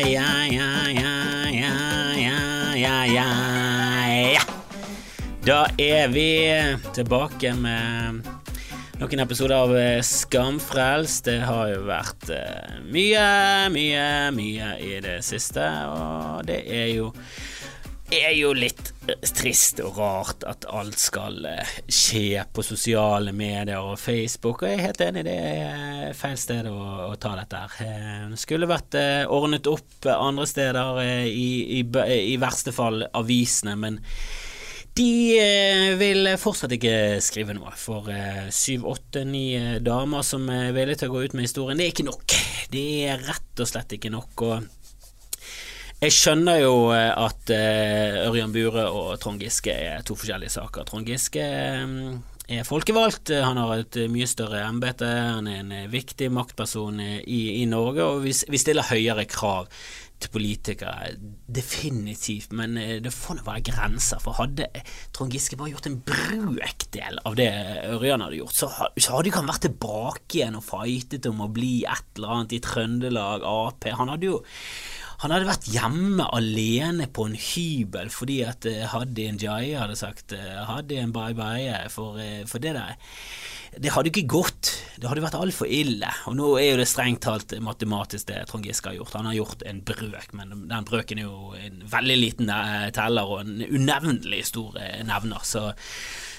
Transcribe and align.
ja, 0.00 0.46
ja, 0.46 0.88
ja, 0.88 1.48
ja, 1.50 1.74
ja, 2.16 2.74
ja, 2.76 3.04
ja, 3.04 3.28
ja. 4.32 4.40
Da 5.44 5.66
er 5.76 6.08
vi 6.08 6.30
tilbake 6.94 7.52
med 7.58 8.22
noen 9.00 9.22
episoder 9.24 9.56
av 9.58 9.74
eh, 9.76 10.00
Skamfrelst. 10.00 11.26
Det 11.28 11.42
har 11.44 11.72
jo 11.74 11.82
vært 11.88 12.32
uh, 12.32 12.80
mye, 12.88 13.26
mye, 13.74 14.06
mye 14.36 14.72
i 14.80 14.96
det 15.04 15.18
siste, 15.26 15.68
og 15.92 16.46
det 16.48 16.62
er 16.64 16.88
jo 16.94 17.10
er 18.10 18.34
jo 18.34 18.50
litt 18.56 18.92
trist 19.36 19.80
og 19.82 19.96
rart 19.98 20.44
at 20.48 20.66
alt 20.70 20.98
skal 20.98 21.38
skje 21.90 22.42
på 22.52 22.64
sosiale 22.66 23.32
medier 23.36 23.78
og 23.78 23.98
Facebook, 24.00 24.62
og 24.62 24.70
jeg 24.70 24.78
er 24.78 24.86
helt 24.88 25.02
enig, 25.06 25.24
det 25.26 25.36
er 25.38 26.12
feil 26.18 26.38
sted 26.38 26.68
å, 26.70 26.76
å 27.08 27.14
ta 27.22 27.34
dette 27.38 27.62
her. 27.78 28.36
Skulle 28.38 28.70
vært 28.70 28.98
ordnet 29.30 29.70
opp 29.70 30.10
andre 30.10 30.46
steder, 30.50 31.02
i, 31.26 31.80
i, 31.80 31.82
i 32.34 32.38
verste 32.42 32.74
fall 32.74 33.04
avisene, 33.18 33.76
men 33.78 34.00
de 35.00 35.38
eh, 35.38 35.92
vil 36.00 36.28
fortsatt 36.40 36.72
ikke 36.74 37.20
skrive 37.22 37.54
noe, 37.54 37.72
for 37.78 38.10
eh, 38.12 38.48
syv, 38.54 38.88
åtte, 38.90 39.22
ni 39.28 39.52
eh, 39.56 39.78
damer 39.84 40.24
som 40.26 40.48
er 40.52 40.74
villige 40.76 41.02
til 41.02 41.12
å 41.12 41.14
gå 41.14 41.22
ut 41.24 41.36
med 41.38 41.46
historien, 41.46 41.78
det 41.78 41.86
er 41.86 41.94
ikke 41.94 42.08
nok. 42.08 42.36
Det 42.72 42.86
er 43.06 43.22
rett 43.28 43.62
og 43.62 43.70
slett 43.70 43.94
ikke 43.96 44.12
nok. 44.12 44.44
og 44.48 44.79
jeg 46.00 46.16
skjønner 46.16 46.62
jo 46.62 46.74
at 46.90 47.50
Ørjan 47.52 48.52
Bure 48.54 48.86
og 48.88 49.14
Trond 49.20 49.42
Giske 49.42 49.74
er 49.74 50.04
to 50.06 50.16
forskjellige 50.16 50.54
saker. 50.56 50.86
Trond 50.88 51.08
Giske 51.08 51.44
er 52.50 52.66
folkevalgt, 52.66 53.30
han 53.36 53.60
har 53.60 53.82
et 53.82 53.98
mye 54.10 54.28
større 54.28 54.64
embete, 54.66 55.06
han 55.06 55.46
er 55.50 55.60
en 55.60 55.74
viktig 55.92 56.30
maktperson 56.34 57.02
i, 57.04 57.42
i 57.60 57.66
Norge, 57.68 58.06
og 58.06 58.24
vi, 58.24 58.32
vi 58.32 58.62
stiller 58.62 58.88
høyere 58.88 59.28
krav 59.30 59.68
til 60.20 60.32
politikere, 60.34 61.14
definitivt, 61.48 62.52
men 62.56 62.76
eh, 62.78 62.98
det 63.02 63.12
får 63.14 63.38
nå 63.38 63.44
være 63.46 63.64
grenser. 63.70 64.20
For 64.20 64.36
hadde 64.36 64.68
Trond 65.16 65.32
Giske 65.32 65.56
bare 65.56 65.72
gjort 65.72 65.88
en 65.88 66.00
brøkdel 66.04 67.20
av 67.24 67.36
det 67.40 67.48
Ørjan 67.88 68.24
hadde 68.26 68.40
gjort, 68.42 68.58
så 68.58 68.68
hadde 69.14 69.30
ikke 69.30 69.40
han 69.40 69.50
vært 69.50 69.66
tilbake 69.68 70.40
igjen 70.40 70.58
og 70.60 70.66
fightet 70.66 71.28
om 71.30 71.44
å 71.44 71.50
bli 71.52 71.86
et 71.88 72.20
eller 72.20 72.36
annet 72.36 72.56
i 72.56 72.62
Trøndelag 72.64 73.46
Ap. 73.48 73.88
Han 73.96 74.12
hadde 74.12 74.28
jo 74.28 74.42
han 75.20 75.34
hadde 75.34 75.48
vært 75.48 75.68
hjemme 75.68 76.26
alene 76.32 77.08
på 77.12 77.28
en 77.28 77.36
hybel 77.36 78.08
fordi 78.14 78.40
at 78.48 78.64
uh, 78.68 78.86
Hadi 78.94 79.28
Njaye 79.36 79.76
hadde 79.76 79.98
sagt 80.00 80.32
uh, 80.32 80.62
Hadi 80.68 81.00
en 81.00 81.12
bye-bye 81.12 81.88
for, 81.92 82.16
uh, 82.16 82.44
for 82.48 82.62
det 82.62 82.76
der 82.78 82.96
det 83.78 83.92
hadde 83.94 84.10
ikke 84.10 84.26
gått. 84.30 84.70
Det 84.98 85.06
hadde 85.06 85.22
vært 85.22 85.36
altfor 85.38 85.68
ille. 85.70 86.08
Og 86.26 86.34
nå 86.34 86.48
er 86.58 86.72
jo 86.72 86.78
det 86.80 86.88
strengt 86.90 87.22
talt 87.22 87.52
matematisk 87.62 88.26
det 88.30 88.42
Trond 88.50 88.66
Giske 88.66 88.90
har 88.90 88.96
gjort. 88.96 89.14
Han 89.14 89.28
har 89.30 89.36
gjort 89.36 89.62
en 89.68 89.82
brøk, 89.86 90.32
men 90.34 90.64
den 90.70 90.88
brøken 90.88 91.20
er 91.22 91.28
jo 91.28 91.52
en 91.54 91.84
veldig 91.92 92.16
liten 92.18 92.50
eh, 92.50 92.88
teller 92.96 93.30
og 93.30 93.44
en 93.44 93.62
unevnelig 93.62 94.42
stor 94.50 94.78
eh, 94.82 95.04
nevner. 95.06 95.44
Så, 95.46 95.68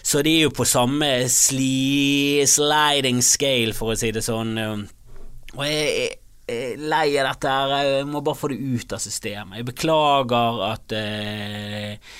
så 0.03 0.23
de 0.27 0.35
er 0.41 0.49
jo 0.49 0.55
på 0.57 0.67
samme 0.67 1.11
sli, 1.31 2.43
sliding 2.51 3.23
scale, 3.23 3.77
for 3.77 3.93
å 3.93 3.99
si 3.99 4.11
det 4.11 4.25
sånn. 4.27 4.57
Og 4.59 5.63
jeg, 5.63 6.20
lei 6.47 7.07
av 7.21 7.27
dette 7.29 7.55
her. 7.55 7.73
Jeg 7.85 8.07
må 8.09 8.21
bare 8.25 8.39
få 8.39 8.51
det 8.51 8.59
ut 8.59 8.93
av 8.95 9.01
systemet. 9.03 9.59
Jeg 9.59 9.67
beklager 9.71 10.61
at 10.71 10.95
eh, 10.97 12.13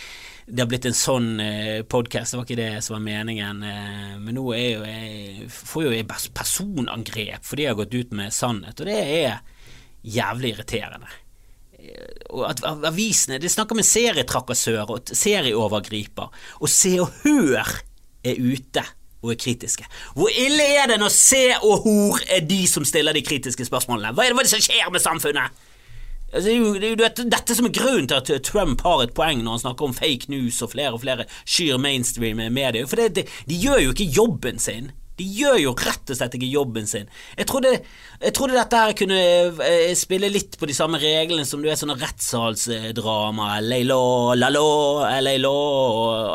det 0.52 0.64
har 0.64 0.70
blitt 0.70 0.88
en 0.90 0.98
sånn 0.98 1.40
eh, 1.40 1.82
podkast, 1.88 2.34
det 2.34 2.40
var 2.40 2.48
ikke 2.48 2.60
det 2.60 2.84
som 2.84 2.98
var 2.98 3.04
meningen. 3.06 3.64
Eh, 3.64 4.14
men 4.20 4.36
nå 4.36 4.46
er 4.56 4.68
jo 4.68 4.86
jeg, 4.88 5.50
får 5.54 5.86
jo 5.86 5.94
jeg 5.96 6.08
personangrep 6.10 7.48
fordi 7.48 7.66
jeg 7.66 7.74
har 7.74 7.82
gått 7.82 7.98
ut 7.98 8.16
med 8.20 8.36
sannhet, 8.36 8.80
og 8.82 8.90
det 8.90 8.98
er 9.00 9.38
jævlig 10.02 10.56
irriterende. 10.56 11.12
Eh, 11.78 12.26
og 12.32 12.48
at 12.50 12.64
avisene 12.66 13.40
Det 13.42 13.52
snakker 13.52 13.78
om 13.78 13.84
en 13.84 13.92
serietrakassør 13.92 14.96
og 14.98 15.14
serieovergriper, 15.16 16.44
og 16.60 16.72
Se 16.72 16.98
og 17.02 17.22
Hør 17.24 17.78
er 18.22 18.42
ute 18.42 18.84
og 19.22 19.34
er 19.34 19.40
kritiske. 19.40 19.86
Hvor 20.18 20.32
ille 20.34 20.66
er 20.78 20.88
det 20.92 21.00
når 21.02 21.14
Se 21.14 21.44
og 21.62 21.84
Hor 21.86 22.24
er 22.30 22.46
de 22.46 22.64
som 22.70 22.86
stiller 22.86 23.14
de 23.14 23.26
kritiske 23.26 23.66
spørsmålene? 23.68 24.14
Hva 24.16 24.26
er 24.26 24.34
det, 24.34 24.38
hva 24.38 24.46
er 24.46 24.50
det 24.50 24.56
som 24.56 24.66
skjer 24.66 24.90
med 24.94 25.04
samfunnet? 25.04 25.68
Altså, 26.32 26.48
det, 26.48 26.54
er 26.54 26.60
jo, 26.60 26.74
det 26.80 26.90
jo 26.90 27.28
dette, 27.28 27.56
som 27.56 27.68
er 27.68 27.76
grunnen 27.76 28.08
til 28.08 28.16
at 28.38 28.46
Trump 28.48 28.82
har 28.88 29.04
et 29.04 29.14
poeng 29.16 29.44
når 29.44 29.58
han 29.58 29.64
snakker 29.66 29.90
om 29.90 29.96
fake 29.96 30.32
news 30.32 30.62
og 30.64 30.72
flere 30.72 30.96
og 30.96 31.04
flere 31.04 31.28
skyr 31.44 31.78
mainstream 31.82 32.40
medier. 32.54 32.88
For 32.88 33.02
det, 33.02 33.28
de 33.50 33.60
gjør 33.60 33.84
jo 33.84 33.96
ikke 33.96 34.12
jobben 34.16 34.60
sin. 34.60 34.92
De 35.20 35.26
gjør 35.28 35.58
jo 35.62 35.74
rett 35.78 36.14
og 36.14 36.18
slett 36.18 36.38
ikke 36.38 36.50
jobben 36.50 36.88
sin. 36.90 37.10
Jeg 37.38 37.48
trodde, 37.50 37.74
jeg 38.22 38.36
trodde 38.38 38.56
dette 38.58 38.80
her 38.80 38.96
kunne 38.98 39.20
eh, 39.68 39.92
spille 40.00 40.32
litt 40.32 40.56
på 40.60 40.70
de 40.70 40.76
samme 40.78 41.02
reglene 41.02 41.46
som 41.48 41.62
du 41.62 41.68
er 41.70 41.80
sånne 41.80 41.98
rettssalsdrama, 42.00 43.52
Leilo, 43.66 44.00
Lalo, 44.40 45.04
Leilo, 45.22 45.58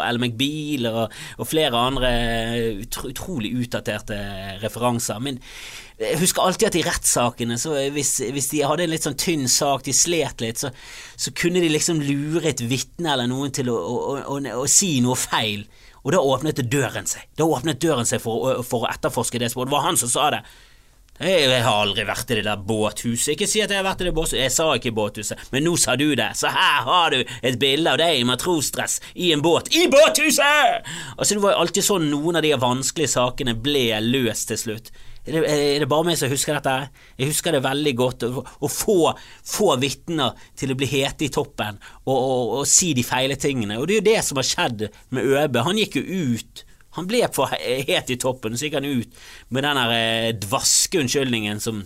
Al 0.04 0.20
McBeal 0.20 0.90
og, 0.92 1.16
og 1.40 1.50
flere 1.50 1.82
andre 1.88 2.12
utrolig 3.08 3.54
utdaterte 3.64 4.20
referanser. 4.62 5.24
Men 5.24 5.40
jeg 5.96 6.18
husker 6.20 6.44
alltid 6.44 6.68
at 6.68 6.76
i 6.76 6.84
rettssakene, 6.84 7.56
hvis, 7.94 8.10
hvis, 8.34 8.50
de 8.52 8.60
hadde 8.68 8.84
en 8.84 8.92
litt 8.92 9.06
sånn 9.06 9.16
tynn 9.16 9.46
sak, 9.48 9.86
de 9.86 9.94
slet 9.96 10.42
litt, 10.44 10.60
så, 10.60 10.68
så 11.16 11.32
kunne 11.36 11.62
de 11.64 11.70
liksom 11.72 12.02
lure 12.04 12.50
et 12.50 12.60
vitne 12.68 13.14
eller 13.14 13.30
noen 13.30 13.54
til 13.56 13.70
å, 13.72 13.76
å, 13.80 14.16
å, 14.36 14.40
å, 14.60 14.66
si 14.68 14.98
noe 15.04 15.16
feil. 15.16 15.64
Og 16.06 16.14
da 16.14 16.22
åpnet 16.22 16.62
døren 16.70 17.08
seg. 17.10 17.26
Da 17.34 17.48
åpnet 17.50 17.82
døren 17.82 18.06
seg 18.06 18.22
for, 18.22 18.62
for 18.62 18.86
å 18.86 18.90
etterforske 18.92 19.42
det 19.42 19.50
sporet. 19.50 19.72
Det 19.72 19.74
var 19.74 19.86
han 19.88 19.98
som 19.98 20.12
sa 20.12 20.30
det. 20.36 20.42
Jeg 21.16 21.62
har 21.64 21.80
aldri 21.80 22.04
vært 22.04 22.28
i 22.30 22.36
det 22.36 22.44
der 22.44 22.60
båthuset. 22.60 23.32
Ikke 23.32 23.48
si 23.48 23.62
at 23.64 23.72
jeg 23.72 23.80
har 23.80 23.86
vært 23.86 24.04
i 24.04 24.08
det 24.10 24.12
båthuset. 24.14 24.42
Jeg 24.42 24.52
sa 24.52 24.66
ikke 24.76 24.92
båthuset, 24.94 25.46
men 25.50 25.64
nå 25.64 25.72
sa 25.80 25.96
du 25.96 26.10
det. 26.18 26.28
Så 26.36 26.52
her 26.52 26.84
har 26.84 27.14
du 27.14 27.22
et 27.24 27.58
bilde 27.58 27.94
av 27.94 27.98
deg 28.02 28.20
i 28.20 28.26
matrosdress 28.28 28.98
i 29.14 29.32
en 29.32 29.42
båt 29.42 29.72
i 29.74 29.86
båthuset! 29.90 30.86
Altså, 31.16 31.32
det 31.34 31.42
var 31.42 31.56
jo 31.56 31.64
alltid 31.64 31.88
sånn 31.88 32.10
noen 32.12 32.36
av 32.36 32.44
de 32.44 32.52
vanskelige 32.60 33.14
sakene 33.16 33.56
ble 33.56 33.88
løst 34.04 34.52
til 34.52 34.60
slutt. 34.60 34.92
Er 35.26 35.80
det, 35.82 35.88
bare 35.90 36.06
meg 36.06 36.18
som 36.20 36.30
husker 36.30 36.54
dette? 36.54 36.74
Jeg 37.18 37.32
husker 37.32 37.56
det 37.56 37.64
veldig 37.64 37.94
godt. 37.98 38.26
Å, 38.30 38.70
få, 38.70 39.10
få 39.42 39.72
vitner 39.82 40.38
til 40.58 40.70
å 40.70 40.78
bli 40.78 40.86
hete 40.90 41.26
i 41.26 41.32
toppen 41.34 41.80
og, 42.04 42.14
og, 42.14 42.54
og, 42.60 42.64
si 42.70 42.92
de 42.94 43.02
feile 43.06 43.38
tingene. 43.40 43.80
Og 43.80 43.88
det 43.88 43.96
er 43.96 44.00
jo 44.00 44.08
det 44.12 44.22
som 44.28 44.38
har 44.38 44.46
skjedd 44.46 44.86
med 45.16 45.26
Øbe. 45.26 45.66
Han 45.66 45.82
gikk 45.82 45.98
jo 45.98 46.30
ut. 46.30 46.64
Han 46.96 47.10
ble 47.10 47.26
for 47.34 47.52
het 47.52 48.14
i 48.14 48.16
toppen, 48.20 48.56
så 48.56 48.68
gikk 48.68 48.78
han 48.78 48.88
ut 48.88 49.18
med 49.52 49.66
den 49.66 49.82
der 49.82 50.38
dvaske 50.46 51.02
unnskyldningen 51.02 51.60
som 51.60 51.84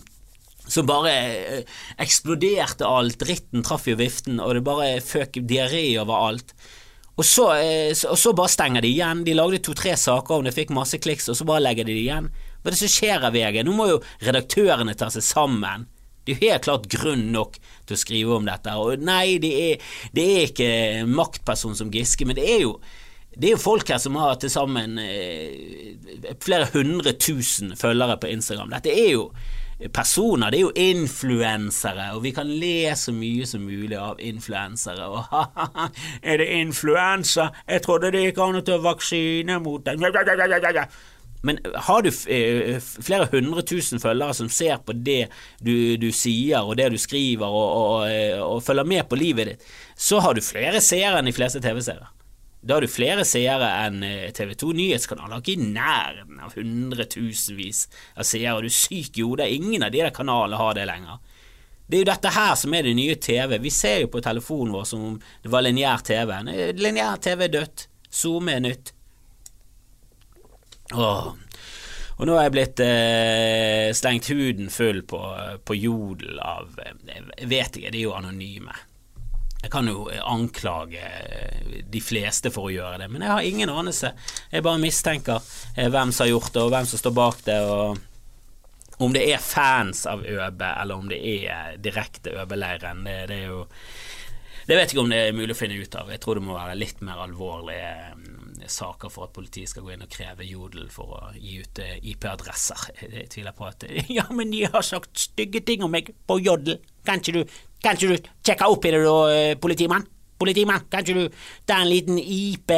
som 0.71 0.85
bare 0.87 1.11
eh, 1.11 1.63
eksploderte 2.01 2.87
alt. 2.87 3.19
Dritten 3.19 3.65
traff 3.65 3.87
jo 3.89 3.97
viften, 3.99 4.39
og 4.39 4.55
det 4.55 4.63
bare 4.65 5.01
føk 5.03 5.41
diaré 5.49 5.83
overalt. 5.99 6.53
Og 7.17 7.27
så, 7.27 7.47
eh, 7.59 7.91
og 8.07 8.17
så 8.19 8.33
bare 8.37 8.53
stenger 8.53 8.85
de 8.85 8.91
igjen. 8.93 9.25
De 9.27 9.35
lagde 9.35 9.61
to-tre 9.65 9.97
saker 9.99 10.37
om 10.37 10.47
det, 10.47 10.55
fikk 10.55 10.73
masse 10.75 11.01
kliks, 11.01 11.29
og 11.29 11.37
så 11.37 11.47
bare 11.49 11.65
legger 11.65 11.87
de 11.87 11.97
det 11.97 12.05
igjen. 12.05 12.31
Hva 12.61 12.69
er 12.69 12.75
det 12.75 12.81
som 12.83 12.93
skjer 12.93 13.25
av 13.27 13.35
VG? 13.35 13.63
Nå 13.65 13.75
må 13.75 13.89
jo 13.89 13.99
redaktørene 14.21 14.95
ta 14.97 15.09
seg 15.13 15.25
sammen. 15.25 15.87
Det 16.21 16.35
er 16.35 16.37
jo 16.37 16.49
helt 16.51 16.65
klart 16.67 16.89
grunn 16.93 17.23
nok 17.33 17.57
til 17.89 17.97
å 17.97 18.01
skrive 18.01 18.35
om 18.37 18.45
dette. 18.45 18.75
Og 18.77 19.01
nei, 19.01 19.39
det 19.41 19.53
er, 19.57 19.87
det 20.13 20.25
er 20.33 20.49
ikke 20.49 20.73
maktperson 21.09 21.77
som 21.77 21.89
Giske, 21.93 22.27
men 22.29 22.37
det 22.37 22.45
er 22.45 22.61
jo 22.67 22.75
det 23.31 23.47
er 23.47 23.53
jo 23.55 23.63
folk 23.63 23.87
her 23.87 23.99
som 24.03 24.17
har 24.19 24.35
til 24.41 24.51
sammen 24.51 24.97
eh, 24.99 25.93
flere 26.43 26.67
hundre 26.73 27.13
tusen 27.15 27.71
følgere 27.79 28.17
på 28.19 28.27
Instagram. 28.27 28.73
Dette 28.75 28.91
er 28.91 29.13
jo 29.13 29.29
personer, 29.89 30.51
det 30.51 30.59
er 30.59 30.65
jo 30.65 30.73
influensere, 30.75 32.11
og 32.13 32.21
vi 32.25 32.33
kan 32.35 32.49
le 32.49 32.91
så 32.99 33.13
mye 33.15 33.47
som 33.49 33.63
mulig 33.65 33.97
av 33.97 34.19
influensere. 34.21 35.07
Og 35.07 35.31
ha-ha, 35.31 35.87
er 36.21 36.43
det 36.43 36.49
influensa? 36.59 37.49
Jeg 37.65 37.85
trodde 37.87 38.11
det 38.13 38.25
gikk 38.27 38.43
an 38.43 38.59
å 38.59 38.65
ta 38.67 38.77
vaksine 38.83 39.57
mot 39.63 39.85
den. 39.85 40.03
Men 41.41 41.57
har 41.87 42.01
du 42.05 42.09
eh, 42.09 42.77
flere 42.79 43.27
hundre 43.31 43.63
tusen 43.65 44.01
følgere 44.01 44.35
som 44.37 44.49
ser 44.53 44.77
på 44.85 44.93
det 44.93 45.25
du, 45.59 45.97
du 45.97 46.11
sier 46.13 46.61
og 46.61 46.75
det 46.77 46.91
du 46.93 46.99
skriver 47.01 47.49
og, 47.49 47.69
og, 47.81 48.09
eh, 48.11 48.37
og, 48.37 48.61
følger 48.65 48.85
med 48.87 49.07
på 49.09 49.17
livet 49.17 49.49
ditt, 49.49 49.69
så 49.97 50.21
har 50.21 50.37
du 50.37 50.43
flere 50.45 50.81
seere 50.85 51.17
enn 51.19 51.29
de 51.29 51.35
fleste 51.35 51.61
TV-seere. 51.63 52.11
Da 52.61 52.77
har 52.77 52.85
du 52.85 52.91
flere 52.93 53.25
seere 53.25 53.71
enn 53.87 54.05
eh, 54.05 54.29
TV 54.37 54.53
2 54.53 54.69
Nyhetskanaler, 54.77 55.41
ikke 55.41 55.57
i 55.57 55.71
nærheten 55.73 56.45
av 56.45 56.53
hundretusenvis 56.59 57.87
av 58.13 58.27
seere. 58.27 58.61
Du 58.61 58.69
er 58.69 58.77
syk 58.77 59.17
i 59.17 59.25
hodet, 59.25 59.49
ingen 59.49 59.81
av 59.81 59.93
de 59.93 60.05
der 60.05 60.13
kanalene 60.13 60.61
har 60.61 60.77
det 60.77 60.85
lenger. 60.91 61.17
Det 61.89 61.97
er 61.97 62.05
jo 62.05 62.11
dette 62.13 62.37
her 62.37 62.53
som 62.55 62.73
er 62.77 62.85
det 62.85 62.93
nye 62.95 63.17
TV. 63.19 63.57
Vi 63.65 63.73
ser 63.73 64.03
jo 64.05 64.13
på 64.13 64.21
telefonen 64.23 64.77
vår 64.77 64.85
som 64.87 65.09
om 65.09 65.17
det 65.43 65.49
var 65.51 65.65
lineær 65.65 66.05
TV. 66.05 66.37
Lineær 66.77 67.17
TV 67.19 67.49
er 67.49 67.55
dødt. 67.57 67.87
Zoom 68.13 68.47
er 68.53 68.61
nytt. 68.63 68.93
Åh. 70.93 71.31
Og 72.21 72.27
nå 72.29 72.35
har 72.37 72.45
jeg 72.45 72.53
blitt 72.53 72.81
eh, 72.85 73.89
slengt 73.97 74.27
huden 74.29 74.69
full 74.69 75.01
på, 75.09 75.19
på 75.65 75.77
jodel 75.77 76.37
av 76.37 76.75
eh, 76.83 76.93
Jeg 77.39 77.49
vet 77.49 77.79
ikke, 77.79 77.93
de 77.93 78.03
er 78.03 78.05
jo 78.05 78.13
anonyme. 78.13 78.75
Jeg 79.61 79.71
kan 79.73 79.89
jo 79.89 80.07
anklage 80.25 81.01
de 81.93 82.01
fleste 82.01 82.49
for 82.53 82.69
å 82.69 82.73
gjøre 82.73 83.03
det, 83.03 83.09
men 83.13 83.25
jeg 83.25 83.31
har 83.31 83.45
ingen 83.45 83.73
anelse. 83.73 84.13
Jeg 84.49 84.65
bare 84.65 84.81
mistenker 84.81 85.41
eh, 85.75 85.89
hvem 85.89 86.13
som 86.13 86.25
har 86.25 86.31
gjort 86.33 86.53
det, 86.53 86.63
og 86.63 86.71
hvem 86.73 86.87
som 86.89 87.01
står 87.01 87.17
bak 87.17 87.43
det. 87.45 87.59
Og, 87.65 88.07
Om 89.01 89.13
det 89.17 89.25
er 89.33 89.41
fans 89.41 90.05
av 90.09 90.21
Øbe, 90.21 90.71
eller 90.81 90.97
om 90.97 91.09
det 91.09 91.21
er 91.25 91.77
direkte 91.81 92.33
Øbe-leiren, 92.41 93.05
det, 93.05 93.17
det 93.33 93.43
er 93.43 93.53
jo 93.53 93.63
det 94.67 94.77
vet 94.77 94.91
jeg 94.91 94.93
ikke 94.93 95.03
om 95.03 95.09
det 95.11 95.17
er 95.25 95.33
mulig 95.35 95.55
å 95.55 95.57
finne 95.57 95.77
ut 95.81 95.95
av. 95.97 96.09
Jeg 96.13 96.21
tror 96.21 96.37
det 96.37 96.45
må 96.45 96.53
være 96.53 96.77
litt 96.77 97.01
mer 97.03 97.23
alvorlige 97.23 98.13
mm, 98.13 98.40
saker 98.69 99.11
for 99.11 99.27
at 99.27 99.33
politiet 99.35 99.69
skal 99.71 99.85
gå 99.85 99.93
inn 99.93 100.03
og 100.05 100.11
kreve 100.11 100.45
Jodel 100.45 100.89
for 100.93 101.15
å 101.17 101.19
gi 101.35 101.59
ut 101.61 101.81
eh, 101.83 101.99
IP-adresser. 102.11 102.87
Jeg 103.01 103.29
tviler 103.33 103.55
på 103.57 103.67
at 103.67 103.85
Ja, 104.17 104.25
men 104.35 104.51
de 104.53 104.65
har 104.71 104.85
sagt 104.85 105.17
stygge 105.19 105.63
ting 105.65 105.85
om 105.85 105.93
meg 105.93 106.11
på 106.27 106.39
Jodel. 106.43 106.81
Kan 107.07 107.21
ikke 107.21 107.39
du, 107.39 107.55
kan 107.83 107.97
ikke 107.97 108.11
du 108.11 108.29
sjekke 108.45 108.69
opp 108.73 108.85
i 108.85 108.93
det 108.93 109.03
da, 109.05 109.15
eh, 109.35 109.53
politimann? 109.61 110.05
Politimann, 110.41 110.87
kan 110.89 111.05
ikke 111.05 111.17
du 111.17 111.41
ta 111.69 111.81
en 111.81 111.91
liten 111.91 112.17
IP, 112.17 112.73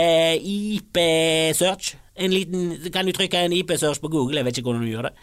IP-search? 0.54 1.94
Liten, 2.30 2.76
kan 2.94 3.08
du 3.08 3.16
trykke 3.16 3.46
en 3.48 3.56
IP-search 3.56 4.04
på 4.04 4.12
Google? 4.12 4.42
Jeg 4.42 4.50
vet 4.50 4.60
ikke 4.60 4.70
hvordan 4.70 4.86
du 4.86 4.92
gjør 4.92 5.10
det. 5.10 5.14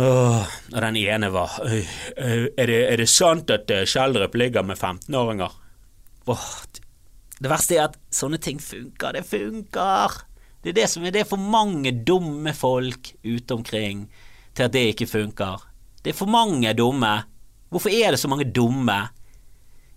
Åh, 0.00 0.52
og 0.70 0.76
den 0.84 0.96
ene 1.00 1.32
var 1.34 1.56
Er 1.66 2.66
det, 2.70 2.76
er 2.92 3.00
det 3.00 3.08
sant 3.10 3.50
at 3.50 3.72
Skjeldrup 3.90 4.36
ligger 4.38 4.62
med 4.62 4.78
15-åringer? 4.78 5.56
Åh, 6.30 6.46
det 7.40 7.50
verste 7.50 7.78
er 7.78 7.86
at 7.88 7.96
sånne 8.12 8.40
ting 8.42 8.60
funker. 8.60 9.16
Det 9.16 9.24
funker! 9.28 10.18
Det 10.60 10.74
er 10.74 10.76
det 10.82 10.88
som 10.92 11.04
er 11.08 11.14
det 11.14 11.22
er 11.22 11.28
for 11.28 11.40
mange 11.40 11.92
dumme 12.04 12.52
folk 12.52 13.14
ute 13.24 13.56
omkring 13.56 14.04
til 14.52 14.66
at 14.66 14.74
det 14.74 14.90
ikke 14.92 15.08
funker. 15.08 15.62
Det 16.04 16.12
er 16.12 16.18
for 16.18 16.28
mange 16.28 16.74
dumme. 16.76 17.14
Hvorfor 17.72 17.88
er 17.88 18.12
det 18.12 18.20
så 18.20 18.28
mange 18.28 18.44
dumme? 18.44 18.98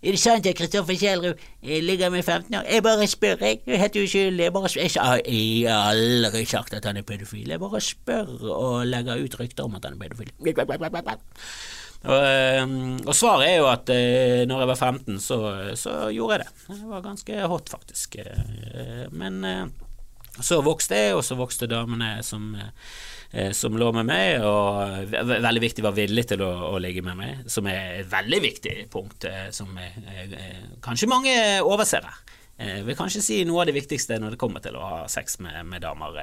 Er 0.04 0.12
det 0.12 0.20
sant 0.20 0.48
at 0.48 0.56
Kristoffer 0.56 0.96
Kjellrud 1.00 1.40
ligger 1.64 2.10
med 2.12 2.24
15 2.24 2.56
år? 2.60 2.66
Jeg 2.72 2.84
bare 2.84 3.08
spør, 3.08 3.36
jeg. 3.40 3.60
Jeg 3.66 3.76
er 3.76 3.84
helt 3.86 3.96
uskyldig. 3.96 4.44
Jeg 4.44 4.54
bare. 4.54 4.72
Jeg 4.76 5.72
har 5.72 5.92
aldri 5.92 6.46
sagt 6.46 6.74
at 6.74 6.86
han 6.86 6.98
er 7.00 7.08
pedofil. 7.08 7.48
Jeg 7.50 7.60
bare 7.60 7.82
spør 7.82 8.34
og 8.52 8.88
legger 8.88 9.24
ut 9.24 9.40
rykter 9.40 9.64
om 9.64 9.76
at 9.76 9.86
han 9.88 9.96
er 9.96 10.02
pedofil. 10.04 10.32
Og, 12.04 12.18
ehm, 12.20 12.76
og 13.06 13.16
svaret 13.16 13.48
er 13.48 13.58
jo 13.62 13.70
at 13.72 13.90
eh, 13.94 14.44
når 14.50 14.64
jeg 14.64 14.72
var 14.74 14.82
15, 14.82 15.22
så, 15.24 15.40
så 15.80 15.96
gjorde 16.12 16.40
jeg 16.40 16.44
det. 16.44 16.68
Det 16.68 16.92
var 16.92 17.06
ganske 17.06 17.48
hot, 17.54 17.72
faktisk. 17.72 18.20
Eh, 18.20 19.08
men 19.16 19.40
eh, 19.48 19.66
så 20.44 20.60
vokste 20.66 21.00
jeg, 21.00 21.18
og 21.18 21.24
så 21.24 21.40
vokste 21.40 21.72
damene 21.72 22.18
som 22.26 22.52
Eh, 23.36 23.52
som 23.52 23.74
lå 23.78 23.88
med 23.98 24.06
meg, 24.06 24.44
og 24.46 25.10
veldig 25.10 25.62
viktig 25.64 25.82
var 25.82 25.96
villig 25.98 26.28
til 26.30 26.44
å, 26.46 26.52
å, 26.68 26.76
ligge 26.78 27.02
med 27.02 27.18
meg, 27.18 27.48
som 27.50 27.66
er 27.66 28.04
et 28.04 28.12
veldig 28.12 28.40
viktig 28.44 28.76
punkt 28.94 29.26
eh, 29.26 29.48
som 29.50 29.72
er, 29.82 30.36
kanskje 30.86 31.10
mange 31.10 31.34
overser 31.66 32.06
her. 32.06 32.20
Jeg 32.62 32.84
vil 32.86 32.98
kanskje 33.00 33.24
si 33.26 33.40
noe 33.50 33.64
av 33.64 33.72
det 33.72 33.74
viktigste 33.80 34.20
når 34.22 34.36
det 34.36 34.40
kommer 34.44 34.62
til 34.62 34.78
å 34.78 34.86
ha 34.86 35.00
sex 35.10 35.40
med, 35.42 35.58
med 35.66 35.82
damer. 35.82 36.20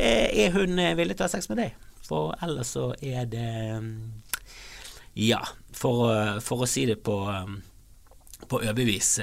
Er 0.00 0.56
hun 0.56 0.80
villig 0.96 1.18
til 1.18 1.26
å 1.26 1.28
ha 1.28 1.34
sex 1.34 1.50
med 1.52 1.60
deg? 1.60 1.76
For 2.08 2.32
ellers 2.40 2.72
så 2.72 2.86
er 3.04 3.28
det 3.28 3.50
Ja, 5.18 5.40
for, 5.74 6.40
for 6.44 6.64
å 6.64 6.68
si 6.70 6.84
det 6.86 7.00
på, 7.04 7.16
på 8.48 8.60
øbevis 8.62 9.18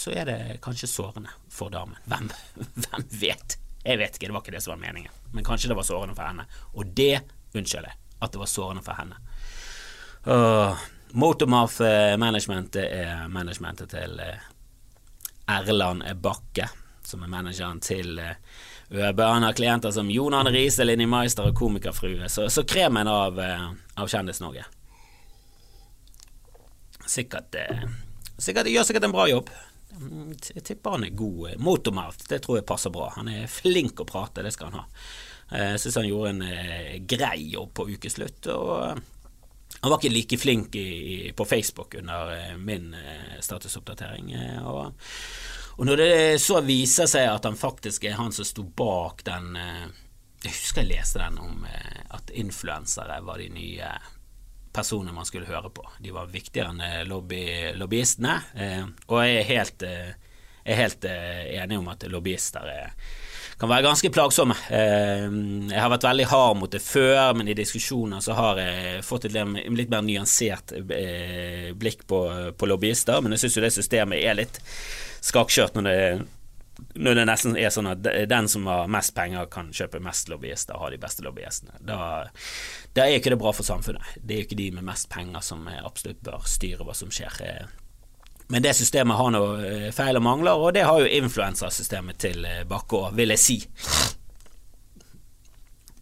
så 0.00 0.12
er 0.14 0.24
det 0.28 0.58
kanskje 0.62 0.88
sårende 0.88 1.32
for 1.50 1.70
damen. 1.70 1.96
Hvem, 2.04 2.30
hvem 2.84 3.06
vet? 3.20 3.58
Jeg 3.84 3.98
vet 3.98 4.16
ikke, 4.16 4.28
det 4.28 4.36
var 4.36 4.44
ikke 4.44 4.54
det 4.54 4.62
som 4.64 4.74
var 4.74 4.82
meningen. 4.84 5.12
Men 5.32 5.44
kanskje 5.44 5.70
det 5.70 5.76
var 5.76 5.88
sårende 5.88 6.16
for 6.16 6.28
henne. 6.28 6.46
Og 6.76 6.86
det 6.96 7.20
unnskylder 7.56 7.90
jeg, 7.90 7.98
at 8.20 8.32
det 8.32 8.40
var 8.42 8.50
sårende 8.50 8.84
for 8.86 9.00
henne. 9.00 9.20
Uh, 10.24 10.88
Motormouth 11.16 11.82
eh, 11.82 12.16
Management 12.20 12.76
er 12.76 13.28
managementet 13.32 13.90
til 13.90 14.20
Erland 15.50 16.04
Bakke, 16.22 16.68
som 17.02 17.24
er 17.24 17.32
manageren 17.32 17.80
til 17.82 18.20
uh. 18.20 18.36
Han 18.90 19.46
har 19.46 19.54
klienter 19.54 19.94
som 19.94 20.10
Jon 20.10 20.34
Arne 20.34 20.50
Riise, 20.50 20.84
Linni 20.84 21.06
Meister 21.06 21.46
og 21.46 21.54
Komikerfrue. 21.58 22.28
Så, 22.28 22.48
så 22.50 22.64
kremen 22.66 23.06
av, 23.08 23.38
av 23.38 24.10
Kjendis-Norge. 24.10 24.64
Sikkert, 27.06 27.54
sikkert 28.38 28.70
Gjør 28.70 28.88
sikkert 28.88 29.06
en 29.06 29.14
bra 29.14 29.28
jobb. 29.30 29.52
Jeg 30.54 30.62
tipper 30.64 30.96
han 30.96 31.06
er 31.06 31.14
god. 31.18 31.56
Motormouth, 31.62 32.26
det 32.30 32.40
tror 32.42 32.60
jeg 32.60 32.66
passer 32.66 32.92
bra. 32.94 33.12
Han 33.16 33.30
er 33.30 33.50
flink 33.50 34.02
å 34.02 34.08
prate, 34.08 34.42
det 34.42 34.54
skal 34.54 34.70
han 34.70 34.82
ha. 34.82 34.86
Eh, 35.50 35.70
jeg 35.74 35.80
syns 35.82 35.98
han 36.00 36.08
gjorde 36.08 36.34
en 36.34 36.44
eh, 36.46 36.98
grei 37.10 37.50
jobb 37.54 37.72
på 37.74 37.88
ukeslutt. 37.90 38.50
Og 38.54 38.74
eh, 38.84 39.00
han 39.80 39.92
var 39.92 39.98
ikke 39.98 40.12
like 40.12 40.38
flink 40.38 40.76
i, 40.76 41.32
på 41.36 41.46
Facebook 41.48 41.96
under 42.00 42.56
min 42.60 42.90
statusoppdatering. 43.40 44.34
Og, 44.68 44.90
og, 45.80 45.86
når 45.88 45.96
det 45.96 46.14
så 46.44 46.60
viser 46.60 47.08
seg 47.08 47.26
at 47.32 47.48
han 47.48 47.56
faktisk 47.56 48.04
er 48.04 48.18
han 48.20 48.34
som 48.36 48.44
sto 48.44 48.62
bak 48.62 49.24
den 49.24 49.54
Jeg 49.56 50.52
husker 50.52 50.84
jeg 50.84 50.90
leste 50.92 51.22
den 51.22 51.38
om 51.40 51.64
at 51.64 52.30
influensere 52.36 53.16
var 53.24 53.40
de 53.40 53.48
nye 53.52 53.88
personene 54.72 55.12
man 55.12 55.26
skulle 55.26 55.46
høre 55.46 55.70
på. 55.70 55.84
De 55.98 56.12
var 56.14 56.30
viktigere 56.30 56.72
enn 56.72 56.82
eh, 56.84 57.02
lobby, 57.08 57.42
lobbyistene. 57.78 58.36
Eh, 58.54 58.84
og 59.08 59.24
jeg 59.24 59.40
er 59.40 59.48
helt, 59.50 59.86
eh, 59.86 60.36
jeg 60.64 60.74
er 60.74 60.82
helt 60.84 61.08
eh, 61.10 61.42
enig 61.62 61.80
om 61.80 61.90
at 61.90 62.06
lobbyister 62.10 62.70
er, 62.70 62.94
kan 63.60 63.68
være 63.68 63.84
ganske 63.84 64.10
plagsomme. 64.12 64.56
Eh, 64.72 65.26
jeg 65.68 65.80
har 65.82 65.92
vært 65.92 66.06
veldig 66.08 66.26
hard 66.30 66.58
mot 66.62 66.72
det 66.72 66.80
før, 66.80 67.34
men 67.36 67.50
i 67.50 67.56
diskusjoner 67.56 68.22
så 68.24 68.36
har 68.38 68.60
jeg 68.62 69.04
fått 69.04 69.28
et 69.28 69.36
litt 69.36 69.92
mer 69.92 70.04
nyansert 70.06 70.72
eh, 70.78 71.70
blikk 71.76 72.06
på, 72.08 72.22
på, 72.56 72.68
lobbyister. 72.70 73.20
Men 73.20 73.36
jeg 73.36 73.44
syns 73.44 73.58
jo 73.58 73.64
det 73.66 73.72
systemet 73.76 74.24
er 74.24 74.38
litt 74.40 74.62
skakkjørt 75.28 75.76
når 75.76 75.90
det 75.90 76.04
når 76.96 77.18
det 77.18 77.24
nesten 77.28 77.58
er 77.60 77.68
sånn 77.68 77.90
at 77.90 78.06
den 78.30 78.46
som 78.48 78.64
har 78.70 78.86
mest 78.88 79.12
penger, 79.12 79.50
kan 79.52 79.66
kjøpe 79.76 79.98
mest 80.00 80.30
lobbyister 80.32 80.78
og 80.78 80.86
ha 80.86 80.88
de 80.94 81.00
beste 81.02 81.20
lobbyistene. 81.26 81.76
Da, 81.84 81.98
da 82.96 83.04
er 83.04 83.18
ikke 83.18 83.34
det 83.34 83.38
bra 83.42 83.52
for 83.52 83.68
samfunnet. 83.68 84.14
Det 84.16 84.32
er 84.32 84.40
jo 84.40 84.46
ikke 84.48 84.58
de 84.62 84.70
med 84.78 84.86
mest 84.88 85.10
penger 85.12 85.44
som 85.44 85.68
absolutt 85.68 86.22
bør 86.24 86.48
styre 86.48 86.86
hva 86.88 86.96
som 86.96 87.12
skjer. 87.12 87.68
Men 88.50 88.62
det 88.62 88.74
systemet 88.74 89.14
har 89.16 89.30
noe 89.30 89.58
eh, 89.62 89.90
feil 89.94 90.18
og 90.18 90.24
mangler, 90.26 90.58
og 90.58 90.74
det 90.74 90.82
har 90.82 90.98
jo 90.98 91.10
influensasystemet 91.20 92.18
til 92.18 92.46
eh, 92.48 92.64
Bakke 92.66 92.98
òg, 92.98 93.12
vil 93.14 93.30
jeg 93.36 93.42
si. 93.42 93.58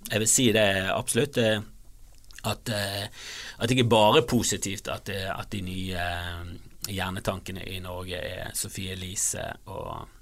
Jeg 0.09 0.23
vil 0.23 0.31
si 0.33 0.47
det 0.57 0.69
absolutt. 0.95 1.41
Eh, 1.45 1.59
at, 2.49 2.71
at 2.71 3.67
det 3.67 3.75
ikke 3.75 3.91
bare 3.91 4.21
er 4.21 4.29
positivt 4.31 4.87
at, 4.89 5.11
at 5.11 5.49
de 5.53 5.59
nye 5.67 6.05
hjernetankene 6.87 7.65
i 7.67 7.81
Norge 7.83 8.21
er 8.23 8.55
Sofie 8.57 8.95
Elise 8.95 9.43
og 9.67 10.15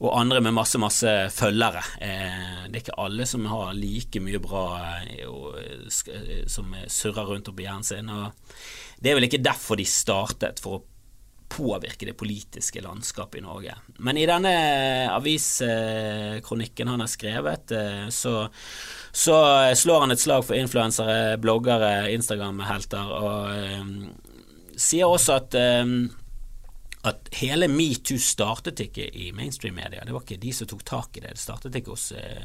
og 0.00 0.14
andre 0.16 0.38
med 0.40 0.54
masse, 0.56 0.78
masse 0.80 1.10
følgere. 1.28 1.82
Det 2.00 2.70
er 2.70 2.78
ikke 2.78 2.94
alle 3.02 3.26
som 3.28 3.44
har 3.50 3.74
like 3.76 4.22
mye 4.24 4.38
bra 4.40 4.62
som 6.48 6.72
surrer 6.88 7.28
rundt 7.28 7.50
oppi 7.52 7.66
hjernen 7.66 7.84
sin. 7.84 8.08
Og 8.08 8.32
det 8.96 9.10
er 9.10 9.18
vel 9.18 9.26
ikke 9.28 9.42
derfor 9.44 9.76
de 9.76 9.84
startet, 9.84 10.62
for 10.64 10.78
å 10.78 10.84
påvirke 11.50 12.06
det 12.08 12.16
politiske 12.18 12.82
landskapet 12.84 13.40
i 13.40 13.44
Norge. 13.44 13.74
Men 13.98 14.18
i 14.20 14.26
denne 14.28 14.52
aviskronikken 15.10 16.92
han 16.92 17.02
har 17.02 17.10
skrevet, 17.10 17.74
så, 18.14 18.34
så 19.10 19.36
slår 19.76 20.06
han 20.06 20.14
et 20.14 20.22
slag 20.22 20.46
for 20.46 20.58
influensere, 20.58 21.36
bloggere, 21.42 22.06
Instagram-helter, 22.14 23.12
og 23.18 24.78
sier 24.80 25.10
også 25.10 25.40
at 25.40 25.58
at 27.08 27.30
hele 27.40 27.68
metoo 27.72 28.20
startet 28.20 28.82
ikke 28.84 29.06
i 29.08 29.30
mainstream-media. 29.36 30.04
Det 30.04 30.12
var 30.12 30.24
ikke 30.24 30.40
de 30.42 30.52
som 30.52 30.68
tok 30.68 30.84
tak 30.84 31.16
i 31.16 31.22
det. 31.24 31.32
Det 31.36 31.42
startet 31.42 31.78
ikke 31.78 31.94
hos 31.94 32.10
eh, 32.12 32.42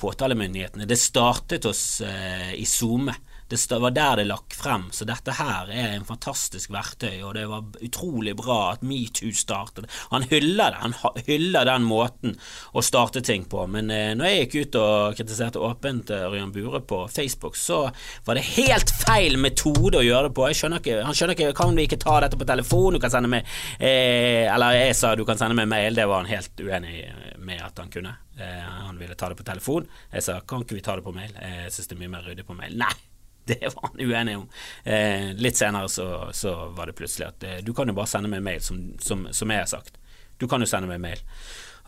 påtalemyndighetene. 0.00 0.88
Det 0.90 0.98
startet 0.98 1.68
hos 1.68 1.84
eh, 2.02 2.54
i 2.58 2.66
SoMe. 2.66 3.14
Det 3.54 3.78
var 3.80 3.94
der 3.94 4.20
det 4.20 4.26
lakk 4.28 4.54
frem. 4.56 4.88
Så 4.92 5.06
dette 5.08 5.34
her 5.38 5.70
er 5.70 5.94
en 5.94 6.06
fantastisk 6.08 6.72
verktøy, 6.74 7.22
og 7.22 7.34
det 7.36 7.44
var 7.50 7.64
utrolig 7.84 8.34
bra 8.38 8.58
at 8.72 8.84
metoo 8.86 9.32
startet. 9.34 9.88
Han 10.10 10.26
hyller 10.30 10.74
det. 10.74 10.80
Han 10.82 11.22
hyller 11.26 11.68
den 11.68 11.86
måten 11.88 12.36
å 12.72 12.84
starte 12.84 13.22
ting 13.24 13.46
på. 13.50 13.66
Men 13.70 13.90
eh, 13.94 14.12
når 14.18 14.30
jeg 14.30 14.42
gikk 14.42 14.56
ut 14.56 14.80
og 14.80 15.18
kritiserte 15.18 15.62
åpent 15.62 16.12
eh, 16.14 16.26
Ørjan 16.28 16.52
Bure 16.54 16.82
på 16.84 17.04
Facebook, 17.12 17.58
så 17.60 17.86
var 18.26 18.38
det 18.38 18.46
helt 18.54 18.92
feil 19.04 19.38
metode 19.40 20.00
å 20.00 20.04
gjøre 20.04 20.28
det 20.28 20.36
på. 20.36 20.48
Skjønner 20.54 20.82
ikke, 20.82 21.00
han 21.06 21.16
skjønner 21.16 21.38
ikke 21.38 21.52
Kan 21.54 21.76
vi 21.76 21.86
ikke 21.86 22.00
ta 22.02 22.18
dette 22.24 22.38
på 22.40 22.46
telefon? 22.48 22.96
Du 22.96 23.02
kan 23.02 23.12
sende 23.12 23.30
meg 23.30 23.46
eh, 23.78 24.44
Eller 24.50 24.76
jeg 24.76 24.96
sa 24.98 25.14
du 25.14 25.24
kan 25.28 25.38
sende 25.40 25.56
meg 25.58 25.70
mail. 25.70 25.96
Det 25.96 26.06
var 26.10 26.22
han 26.22 26.30
helt 26.30 26.60
uenig 26.60 26.98
med 27.44 27.62
at 27.62 27.78
han 27.78 27.90
kunne. 27.92 28.16
Eh, 28.38 28.62
han 28.86 28.98
ville 28.98 29.14
ta 29.14 29.28
det 29.28 29.38
på 29.40 29.46
telefon. 29.46 29.88
Jeg 30.12 30.26
sa 30.26 30.40
kan 30.40 30.64
ikke 30.64 30.78
vi 30.78 30.84
ta 30.84 30.96
det 30.98 31.06
på 31.06 31.14
mail? 31.14 31.34
Jeg 31.38 31.72
syns 31.74 31.90
det 31.90 31.98
er 31.98 32.04
mye 32.04 32.14
mer 32.16 32.30
ryddig 32.30 32.46
på 32.48 32.56
mail. 32.58 32.78
Nei! 32.80 33.13
Det 33.50 33.74
var 33.74 33.90
han 33.90 34.00
uenig 34.00 34.36
om. 34.38 34.48
Eh, 34.84 35.32
litt 35.36 35.56
senere 35.56 35.88
så, 35.88 36.30
så, 36.32 36.54
var 36.76 36.86
det 36.86 36.96
plutselig 36.96 37.26
at 37.28 37.44
eh, 37.44 37.58
du 37.64 37.74
kan 37.74 37.88
jo 37.88 37.94
bare 37.96 38.08
sende 38.08 38.30
meg 38.32 38.40
en 38.40 38.48
mail, 38.48 38.62
som, 38.64 38.80
som, 39.00 39.26
som, 39.32 39.50
jeg 39.52 39.60
har 39.60 39.68
sagt. 39.68 39.98
Du 40.40 40.48
kan 40.48 40.60
jo 40.64 40.68
sende 40.68 40.88
meg 40.88 40.96
en 40.96 41.04
mail. 41.04 41.20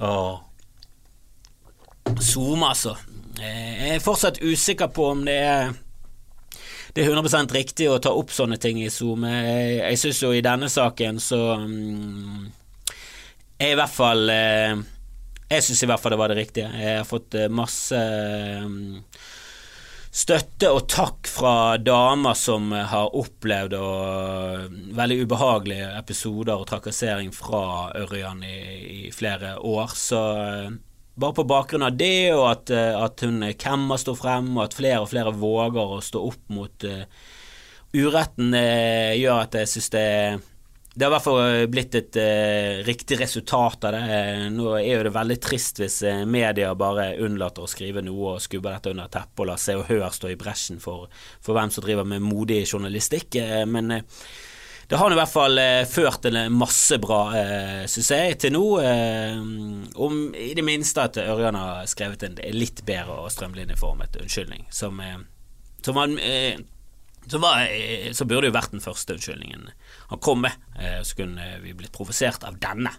Og 0.05 0.39
Zoom, 2.21 2.63
altså. 2.63 2.97
Eh, 3.41 3.73
jeg 3.87 3.95
er 3.97 4.05
fortsatt 4.05 4.43
usikker 4.45 4.93
på 4.93 5.11
om 5.15 5.25
det 5.27 5.41
er 5.41 5.75
det 6.97 7.05
er 7.05 7.13
100% 7.13 7.53
riktig 7.53 7.91
å 7.93 7.99
ta 8.01 8.09
opp 8.17 8.31
sånne 8.33 8.57
ting 8.57 8.79
i 8.81 8.89
Zoom. 8.89 9.27
Jeg, 9.29 9.81
jeg 9.83 9.99
syns 10.01 10.23
jo 10.23 10.31
i 10.33 10.45
denne 10.45 10.71
saken 10.73 11.19
så 11.21 11.41
mm, 11.61 12.47
Jeg 13.59 13.75
i 13.75 13.77
hvert 13.77 13.93
fall 13.93 14.31
eh, 14.33 14.73
Jeg 15.51 15.67
syns 15.67 15.83
i 15.85 15.89
hvert 15.91 16.01
fall 16.01 16.15
det 16.15 16.21
var 16.23 16.33
det 16.33 16.39
riktige. 16.39 16.71
Jeg 16.73 17.03
har 17.03 17.09
fått 17.09 17.37
masse 17.53 18.01
støtte 20.17 20.71
og 20.73 20.87
takk 20.89 21.29
fra 21.29 21.77
damer 21.77 22.37
som 22.39 22.71
har 22.73 23.13
opplevd 23.17 23.77
og, 23.77 24.73
veldig 24.97 25.19
ubehagelige 25.27 25.91
episoder 25.99 26.57
og 26.57 26.69
trakassering 26.71 27.33
fra 27.37 27.93
Ørjan 28.01 28.41
i, 28.47 28.57
i, 29.07 29.13
flere 29.13 29.57
år. 29.61 29.93
Så 29.93 30.21
bare 31.17 31.37
på 31.37 31.47
bakgrunn 31.49 31.85
av 31.87 31.99
det, 32.01 32.33
og 32.33 32.47
at, 32.49 32.73
at 32.73 33.25
hun 33.27 33.45
Kemma 33.61 34.01
står 34.01 34.19
frem, 34.21 34.51
og 34.57 34.67
at 34.67 34.77
flere 34.79 35.03
og 35.05 35.11
flere 35.13 35.37
våger 35.37 35.97
å 35.97 36.03
stå 36.05 36.25
opp 36.31 36.43
mot 36.53 36.89
uh, 36.89 37.05
uretten, 37.97 38.57
uh, 38.57 39.13
gjør 39.17 39.45
at 39.45 39.61
jeg 39.61 39.73
syns 39.75 39.93
det 39.93 40.05
er 40.17 40.45
det 40.97 41.05
har 41.05 41.11
i 41.11 41.13
hvert 41.13 41.25
fall 41.27 41.43
eh, 41.45 41.67
blitt 41.69 41.95
et 41.99 42.17
eh, 42.17 42.79
riktig 42.87 43.19
resultat 43.21 43.85
av 43.85 43.93
det. 43.93 43.99
Eh, 44.17 44.45
nå 44.49 44.71
er 44.79 44.95
jo 44.95 45.03
det 45.05 45.13
veldig 45.13 45.37
trist 45.45 45.83
hvis 45.83 45.99
uh, 46.09 46.23
media 46.25 46.71
bare 46.73 47.11
unnlater 47.21 47.67
å 47.67 47.69
skrive 47.69 48.01
noe 48.05 48.31
og 48.37 48.41
skubber 48.41 48.79
dette 48.79 48.95
under 48.95 49.11
teppet 49.13 49.43
og 49.45 49.51
lar 49.51 49.61
Se 49.61 49.75
og 49.77 49.91
Hør 49.91 50.07
stå 50.17 50.31
i 50.33 50.39
bresjen 50.41 50.81
for, 50.81 51.11
for, 51.37 51.53
hvem 51.53 51.73
som 51.75 51.85
driver 51.85 52.09
med 52.09 52.25
modig 52.25 52.63
journalistikk. 52.65 53.37
Men 53.69 53.93
det 53.93 55.01
har 55.03 55.13
i 55.13 55.19
hvert 55.19 55.33
fall 55.35 55.61
ført 55.91 56.23
til 56.25 56.39
masse 56.55 56.97
bra, 57.03 57.21
syns 57.91 58.09
jeg, 58.15 58.39
til 58.41 58.55
nå. 58.55 58.65
om 60.07 60.21
i 60.33 60.55
det 60.57 60.65
minste 60.65 61.05
at 61.11 61.19
Ørjan 61.21 61.59
har 61.59 61.91
skrevet 61.91 62.25
en 62.25 62.39
litt 62.57 62.81
bedre 62.87 63.19
og 63.27 63.35
strømlinjeformet 63.35 64.17
unnskyldning, 64.23 64.65
som, 64.73 65.03
som 65.85 66.01
han 66.01 66.17
så, 67.27 67.39
var, 67.39 67.61
eh, 67.61 68.13
så, 68.13 68.25
burde 68.25 68.51
jo 68.51 68.55
vært 68.55 68.75
den 68.75 68.85
første 68.85 69.17
unnskyldningen 69.17 69.69
han 70.13 70.23
kom 70.23 70.45
med. 70.45 70.55
Eh, 70.79 71.01
så 71.03 71.19
kunne 71.19 71.47
vi 71.63 71.75
blitt 71.75 71.95
provosert 71.95 72.47
av 72.47 72.59
denne, 72.63 72.93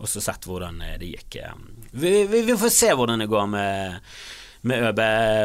og 0.00 0.08
så 0.08 0.22
sett 0.24 0.48
hvordan 0.48 0.80
eh, 0.86 0.96
det 1.00 1.10
gikk. 1.12 1.40
Vi, 1.92 2.12
vi, 2.30 2.44
vi 2.48 2.58
får 2.60 2.72
se 2.74 2.92
hvordan 2.96 3.20
det 3.20 3.30
går 3.30 3.50
med, 3.52 4.12
med 4.70 4.86
ØB, 4.90 5.02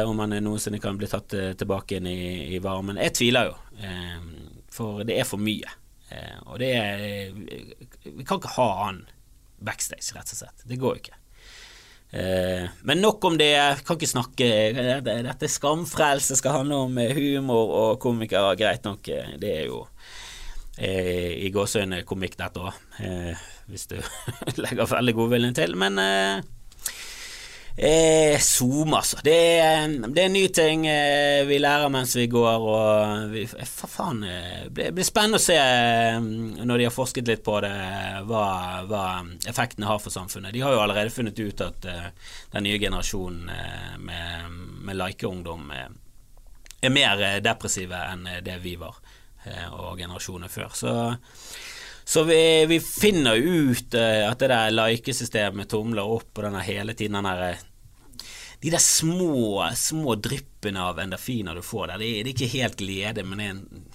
om 0.08 0.24
han 0.24 0.38
noensinne 0.44 0.80
kan 0.82 0.98
bli 0.98 1.10
tatt 1.10 1.34
tilbake 1.58 2.00
inn 2.00 2.08
i, 2.10 2.20
i 2.56 2.62
varmen. 2.64 3.00
Jeg 3.02 3.16
tviler 3.20 3.50
jo, 3.50 3.58
for 4.72 5.04
det 5.08 5.20
er 5.20 5.28
for 5.28 5.42
mye. 5.42 5.76
Og 6.46 6.60
det 6.62 6.68
er 6.78 7.32
Vi 7.34 8.24
kan 8.24 8.38
ikke 8.38 8.52
ha 8.54 8.66
han 8.84 9.00
backstage, 9.58 10.12
rett 10.14 10.30
og 10.30 10.38
slett. 10.38 10.64
Det 10.68 10.78
går 10.80 10.94
jo 10.94 11.02
ikke. 11.02 11.18
Eh, 12.16 12.68
men 12.82 13.02
nok 13.02 13.24
om 13.24 13.36
det. 13.38 13.50
Jeg 13.52 13.82
Kan 13.84 13.98
ikke 13.98 14.08
snakke 14.08 14.46
Dette 15.04 15.48
skamfrelse 15.52 16.38
skal 16.38 16.62
handle 16.62 16.86
om 16.86 16.98
eh, 17.02 17.12
humor 17.16 17.74
og 17.80 18.00
komikere. 18.00 18.56
Greit 18.56 18.86
nok, 18.88 19.08
eh, 19.08 19.34
det 19.40 19.52
er 19.62 19.66
jo 19.72 19.84
i 20.76 21.48
gåseøyne 21.48 22.02
komikk, 22.04 22.34
dette 22.36 22.60
òg, 22.60 22.74
hvis 23.72 23.86
du 23.88 23.94
legger 24.60 24.90
veldig 24.90 25.14
godviljen 25.16 25.54
til. 25.56 25.72
Men 25.72 25.96
Eh, 27.78 28.40
Zoom, 28.40 28.94
altså. 28.94 29.18
Det 29.24 29.36
er, 29.60 29.88
det 30.08 30.22
er 30.22 30.30
en 30.30 30.32
ny 30.32 30.46
ting 30.48 30.86
eh, 30.88 31.42
vi 31.44 31.58
lærer 31.60 31.90
mens 31.92 32.14
vi 32.16 32.24
går, 32.32 32.62
og 32.64 33.26
vi, 33.34 33.42
eh, 33.44 33.68
for 33.68 33.92
faen 33.92 34.22
eh, 34.24 34.62
Det 34.72 34.86
blir 34.96 35.04
spennende 35.04 35.36
å 35.36 35.44
se 35.44 35.58
når 36.16 36.80
de 36.80 36.86
har 36.88 36.94
forsket 36.94 37.28
litt 37.28 37.44
på 37.44 37.58
det, 37.60 37.74
hva, 38.30 38.46
hva 38.88 39.04
effektene 39.44 39.90
har 39.90 40.00
for 40.00 40.14
samfunnet. 40.14 40.54
De 40.56 40.64
har 40.64 40.72
jo 40.72 40.80
allerede 40.80 41.12
funnet 41.12 41.36
ut 41.36 41.64
at 41.66 41.84
eh, 41.92 42.08
den 42.56 42.64
nye 42.64 42.80
generasjonen 42.80 43.52
uh, 43.52 43.94
med, 44.00 44.56
med 44.86 44.96
likeungdom 44.96 45.68
er 45.76 46.92
mer 46.92 47.24
depressive 47.44 47.98
enn 48.08 48.24
det 48.44 48.56
vi 48.62 48.76
var, 48.80 48.96
og 49.74 49.98
generasjoner 49.98 50.48
før. 50.50 50.72
Så 50.76 50.92
så 52.08 52.22
vi, 52.22 52.66
vi 52.66 52.80
finner 52.80 53.34
ut 53.34 53.94
uh, 53.94 54.28
at 54.30 54.38
det 54.38 54.52
der 54.52 54.70
likesystemet 54.70 55.70
tomler 55.72 56.06
opp, 56.06 56.30
og 56.36 56.44
denne 56.46 56.62
hele 56.62 56.94
tiden 56.94 57.18
den 57.18 57.26
der 57.26 57.64
De 58.62 58.70
der 58.70 58.80
små, 58.82 59.66
små 59.76 60.14
dryppene 60.14 60.84
av 60.86 61.00
endorfiner 61.02 61.58
du 61.58 61.64
får 61.66 61.90
der, 61.90 61.98
det, 61.98 62.10
det, 62.12 62.30
er 62.30 62.34
ikke 62.34 62.52
helt 62.54 62.78
glede, 62.78 63.24
men 63.26 63.42
det 63.42 63.46
er 63.46 63.56
en 63.56 63.88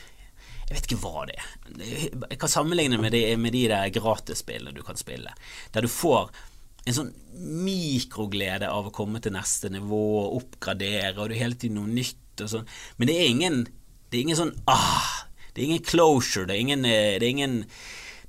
Jeg 0.68 0.76
vet 0.76 0.90
ikke 0.90 1.00
hva 1.06 1.24
det 1.28 1.38
er. 1.40 1.48
Jeg 2.30 2.38
kan 2.40 2.52
sammenligne 2.52 3.00
med, 3.00 3.12
det, 3.16 3.24
med 3.40 3.56
de 3.56 3.64
der 3.72 3.90
gratisspillene 3.96 4.76
du 4.76 4.84
kan 4.88 5.00
spille, 5.00 5.32
der 5.72 5.88
du 5.88 5.92
får 5.92 6.30
en 6.86 6.98
sånn 6.98 7.10
mikroglede 7.64 8.68
av 8.72 8.88
å 8.90 8.94
komme 8.96 9.20
til 9.24 9.36
neste 9.36 9.72
nivå, 9.72 10.04
oppgradere, 10.36 11.16
og 11.18 11.30
det 11.30 11.38
er 11.38 11.44
hele 11.46 11.60
tiden 11.60 11.80
noe 11.80 11.92
nytt 11.92 12.44
og 12.44 12.54
sånn. 12.56 12.70
Men 13.00 13.12
det 13.12 13.18
er 13.18 13.32
ingen, 13.32 13.60
det 14.10 14.20
er 14.20 14.28
ingen 14.28 14.40
sånn 14.40 14.56
ah, 14.72 15.28
det 15.52 15.62
er 15.62 15.68
ingen 15.70 15.84
closure, 15.86 16.48
det 16.48 16.56
er 16.56 16.64
ingen, 16.64 16.86
eh, 16.88 17.18
det 17.20 17.28
er 17.28 17.36
ingen 17.36 17.58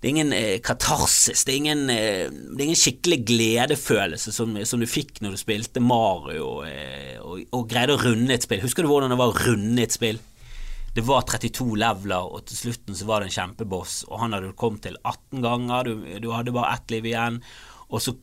det 0.03 0.09
er 0.09 0.17
ingen 0.17 0.33
eh, 0.35 0.57
katarsis, 0.59 1.45
det 1.47 1.53
er 1.53 1.59
ingen, 1.61 1.83
eh, 1.93 2.25
det 2.27 2.59
er 2.59 2.65
ingen 2.65 2.79
skikkelig 2.81 3.21
gledefølelse 3.23 4.33
som, 4.35 4.57
som, 4.67 4.83
du 4.83 4.91
fikk 4.91 5.21
når 5.23 5.37
du 5.37 5.39
spilte 5.39 5.79
Mario 5.79 6.49
eh, 6.67 7.21
og, 7.23 7.45
og, 7.55 7.69
greide 7.71 7.95
å 7.95 8.01
runde 8.03 8.35
et 8.35 8.43
spill. 8.43 8.65
Husker 8.65 8.83
du 8.83 8.91
hvordan 8.91 9.15
det 9.15 9.21
var 9.21 9.31
å 9.31 9.45
runde 9.47 9.85
et 9.85 9.95
spill? 9.95 10.19
Det 10.93 11.05
var 11.07 11.23
32 11.31 11.69
leveler, 11.79 12.35
og 12.35 12.43
til 12.51 12.59
slutten 12.65 12.99
så 12.99 13.07
var 13.07 13.23
det 13.23 13.31
en 13.31 13.37
kjempeboss, 13.37 14.01
og 14.11 14.25
han 14.25 14.35
hadde 14.35 14.51
du 14.51 14.59
kommet 14.59 14.83
til 14.89 14.99
18 15.07 15.47
ganger, 15.47 15.87
du, 15.87 16.11
du 16.27 16.29
hadde 16.35 16.57
bare 16.59 16.75
ett 16.75 16.97
liv 16.97 17.07
igjen, 17.13 17.39
og 17.93 18.01
så 18.01 18.15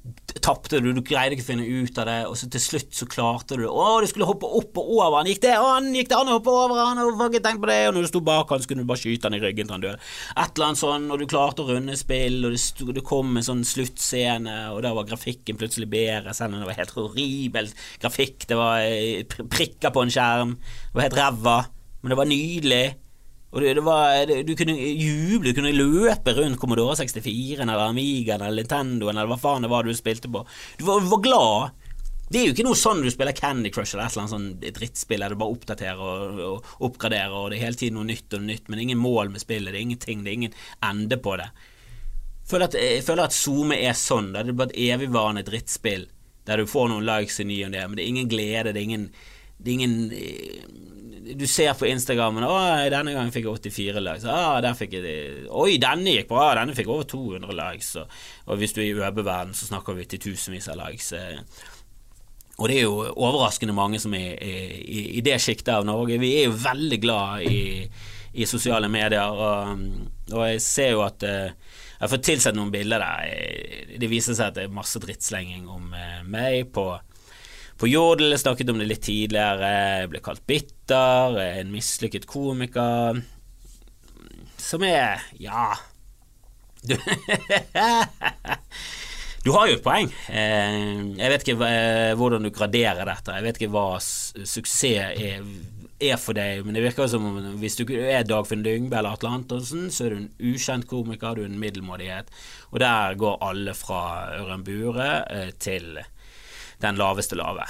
tapte 0.42 0.80
du, 0.82 0.90
du 0.98 1.02
greide 1.06 1.36
ikke 1.36 1.44
å 1.46 1.48
finne 1.52 1.66
ut 1.68 2.00
av 2.02 2.08
det, 2.10 2.18
og 2.26 2.38
så 2.40 2.48
til 2.50 2.62
slutt 2.64 2.96
så 2.98 3.06
klarte 3.10 3.54
du 3.54 3.64
det. 3.68 3.70
Å, 3.70 4.00
du 4.02 4.08
skulle 4.10 4.26
hoppe 4.26 4.50
opp 4.60 4.80
og 4.82 4.88
over 4.96 5.20
han, 5.20 5.30
gikk 5.30 5.44
det 5.44 5.52
an, 5.62 5.92
gikk 5.94 6.10
det 6.10 6.18
an 6.18 6.32
å 6.32 6.38
hoppe 6.40 6.56
over 6.56 6.80
han, 6.82 7.02
og 7.04 7.22
ikke 7.28 7.44
tenkt 7.46 7.62
på 7.62 7.70
det, 7.70 7.78
og 7.88 7.94
når 7.96 8.08
du 8.08 8.10
sto 8.10 8.22
bak 8.26 8.50
han, 8.50 8.64
så 8.64 8.72
kunne 8.72 8.86
du 8.86 8.90
bare 8.90 9.02
skyte 9.04 9.30
han 9.30 9.38
i 9.38 9.42
ryggen 9.44 9.70
til 9.70 9.78
han 9.78 9.86
døde. 9.86 10.00
Et 10.34 10.58
eller 10.58 10.70
annet 10.72 10.82
sånn, 10.82 11.06
og 11.14 11.22
du 11.22 11.28
klarte 11.30 11.66
å 11.66 11.70
runde 11.70 11.98
spill, 12.00 12.40
og 12.42 12.56
det, 12.56 12.62
stod, 12.64 12.94
det 12.98 13.06
kom 13.06 13.38
en 13.38 13.46
sånn 13.46 13.62
sluttscene, 13.68 14.58
og 14.74 14.82
der 14.86 14.98
var 14.98 15.10
grafikken 15.12 15.60
plutselig 15.62 15.92
bedre, 15.92 16.34
selv 16.34 16.56
om 16.56 16.64
det 16.64 16.72
var 16.72 16.80
helt 16.82 16.96
horribel 16.98 17.70
grafikk, 18.02 18.50
det 18.50 18.58
var 18.58 18.88
eh, 18.88 19.22
prikker 19.28 19.94
på 19.94 20.06
en 20.06 20.16
skjerm, 20.18 20.58
det 20.58 20.98
var 20.98 21.08
helt 21.08 21.20
ræva, 21.22 21.60
men 22.02 22.16
det 22.16 22.20
var 22.24 22.30
nydelig. 22.34 22.84
Og 23.50 23.62
det, 23.64 23.74
det 23.80 23.84
var, 23.86 24.26
det, 24.30 24.44
Du 24.46 24.54
kunne 24.58 24.76
juble, 24.78 25.50
du 25.50 25.58
kunne 25.58 25.74
løpe 25.74 26.34
rundt 26.38 26.60
Commodore 26.62 26.98
64 27.00 27.64
eller 27.64 27.86
Amigaen 27.88 28.44
eller 28.46 28.62
Nintendoen 28.62 29.18
eller 29.18 29.32
hva 29.32 29.40
faen 29.42 29.66
det 29.66 29.72
var 29.72 29.88
du 29.88 29.94
spilte 29.98 30.30
på. 30.32 30.44
Du 30.78 30.86
var, 30.86 31.02
var, 31.10 31.24
glad. 31.26 31.88
Det 32.30 32.42
er 32.42 32.46
jo 32.46 32.54
ikke 32.54 32.68
noe 32.68 32.78
sånn 32.78 33.02
du 33.02 33.10
spiller 33.10 33.34
Candy 33.34 33.72
Crush 33.74 33.96
eller 33.96 34.06
et 34.06 34.14
eller 34.14 34.28
annet 34.28 34.36
sånn 34.36 34.76
drittspill 34.78 35.26
der 35.26 35.34
du 35.34 35.40
bare 35.42 35.56
oppdaterer 35.56 36.04
og, 36.04 36.44
og, 36.46 36.70
oppgraderer, 36.86 37.34
og 37.34 37.50
det 37.50 37.58
er 37.58 37.66
hele 37.66 37.80
tiden 37.80 37.98
noe 37.98 38.06
nytt 38.06 38.38
og 38.38 38.46
nytt, 38.46 38.68
men 38.68 38.78
det 38.78 38.84
er 38.84 38.88
ingen 38.92 39.02
mål 39.02 39.34
med 39.34 39.42
spillet, 39.42 39.74
det 39.74 39.80
er 39.80 39.88
ingenting, 39.88 40.22
det 40.22 40.30
er 40.30 40.38
ingen 40.38 40.60
ende 40.86 41.18
på 41.18 41.34
det. 41.42 41.50
Føler 42.50 42.70
at, 42.70 42.78
jeg 42.78 43.02
føler 43.06 43.26
at 43.26 43.34
SoMe 43.34 43.82
er 43.82 43.98
sånn, 43.98 44.30
det 44.36 44.46
er 44.46 44.58
bare 44.62 44.70
et 44.70 44.94
evigvarende 44.94 45.46
drittspill 45.48 46.06
der 46.50 46.62
du 46.62 46.70
får 46.70 46.88
noen 46.90 47.06
likes 47.06 47.42
i 47.42 47.46
ny 47.50 47.60
og 47.66 47.74
ne, 47.74 47.82
men 47.88 47.98
det 47.98 48.06
er 48.06 48.14
ingen 48.14 48.30
glede, 48.30 48.72
det 48.74 48.82
er 48.82 48.88
ingen, 48.88 49.10
det 49.60 49.72
er 49.72 49.80
ingen 49.80 50.12
eh, 50.16 50.64
du 51.36 51.48
ser 51.48 51.74
på 51.78 51.86
Instagrammen 51.86 52.44
'Å, 52.44 52.90
denne 52.90 53.14
gangen 53.14 53.34
fikk 53.34 53.46
jeg 53.46 53.72
84 53.72 54.02
likes'. 54.02 54.26
Ah, 54.26 54.62
der 54.62 54.74
fikk 54.74 54.96
jeg, 54.98 55.48
'Oi, 55.50 55.78
denne 55.78 56.16
gikk 56.16 56.30
bra'. 56.32 56.56
Denne 56.58 56.76
fikk 56.76 56.90
over 56.90 57.04
200 57.04 57.54
likes. 57.54 57.96
Og, 58.02 58.08
og 58.48 58.58
hvis 58.58 58.74
du 58.74 58.82
er 58.82 58.88
i 58.88 58.96
ØB-verden, 58.98 59.54
så 59.54 59.70
snakker 59.70 59.94
vi 59.94 60.08
til 60.10 60.24
tusenvis 60.30 60.70
av 60.74 60.80
likes. 60.82 61.14
Og 62.60 62.68
det 62.68 62.80
er 62.80 62.88
jo 62.88 63.04
overraskende 63.14 63.76
mange 63.76 64.00
som 64.00 64.14
er, 64.18 64.36
i, 64.44 65.04
i 65.20 65.22
det 65.24 65.38
sjiktet 65.40 65.72
av 65.78 65.86
Norge. 65.88 66.20
Vi 66.20 66.34
er 66.42 66.50
jo 66.50 66.58
veldig 66.60 67.00
glad 67.02 67.46
i, 67.48 67.86
i 68.34 68.48
sosiale 68.50 68.90
medier, 68.92 69.32
og, 69.32 69.86
og, 70.34 70.42
jeg 70.50 70.64
ser 70.66 70.92
jo 70.92 71.06
at 71.06 71.24
eh, 71.24 71.54
jeg 71.54 72.04
har 72.04 72.12
fått 72.12 72.26
tilsett 72.28 72.58
noen 72.58 72.74
bilder 72.74 73.04
der. 73.04 73.96
Det 74.00 74.12
viser 74.12 74.36
seg 74.36 74.50
at 74.52 74.58
det 74.58 74.68
er 74.68 74.76
masse 74.76 75.00
drittslenging 75.00 75.70
om 75.72 75.94
eh, 75.96 76.20
meg 76.28 76.74
på 76.76 76.90
på 77.80 77.88
Jodel. 77.88 78.34
Jeg 78.34 78.44
snakket 78.44 78.72
om 78.74 78.82
det 78.82 78.90
litt 78.90 79.06
tidligere. 79.08 79.72
Jeg 79.72 80.10
ble 80.12 80.22
kalt 80.24 80.44
bitter, 80.50 81.40
en 81.46 81.72
mislykket 81.74 82.28
komiker. 82.30 83.22
Som 84.60 84.84
er 84.86 85.24
ja 85.40 85.72
du, 86.84 86.96
du 89.46 89.52
har 89.56 89.68
jo 89.68 89.78
et 89.78 89.84
poeng. 89.84 90.12
Eh, 90.32 90.78
jeg 91.20 91.34
vet 91.34 91.46
ikke 91.46 91.68
eh, 91.68 92.14
hvordan 92.20 92.46
du 92.46 92.52
graderer 92.56 93.06
dette. 93.08 93.36
Jeg 93.36 93.46
vet 93.48 93.60
ikke 93.60 93.74
hva 93.74 93.88
suksess 94.00 95.20
er, 95.20 95.44
er 96.00 96.18
for 96.22 96.34
deg, 96.38 96.64
men 96.64 96.78
det 96.78 96.86
virker 96.86 97.10
som 97.12 97.26
om 97.28 97.36
hvis 97.60 97.76
du 97.80 97.84
er 97.98 98.28
Dagfinn 98.28 98.64
Dyngbe 98.64 98.96
eller 99.00 99.18
Atle 99.18 99.34
Antonsen, 99.42 99.90
så 99.92 100.00
er 100.06 100.10
du 100.14 100.18
en 100.22 100.54
ukjent 100.54 100.88
komiker, 100.88 101.36
du 101.36 101.44
er 101.44 101.52
en 101.52 101.60
middelmådighet. 101.60 102.32
Og 102.72 102.78
der 102.84 103.20
går 103.20 103.42
alle 103.50 103.74
fra 103.76 104.02
Ørjan 104.40 104.66
Bure 104.68 105.12
eh, 105.28 105.52
til 105.60 106.00
den 106.84 107.00
laveste 107.00 107.38
lave. 107.40 107.68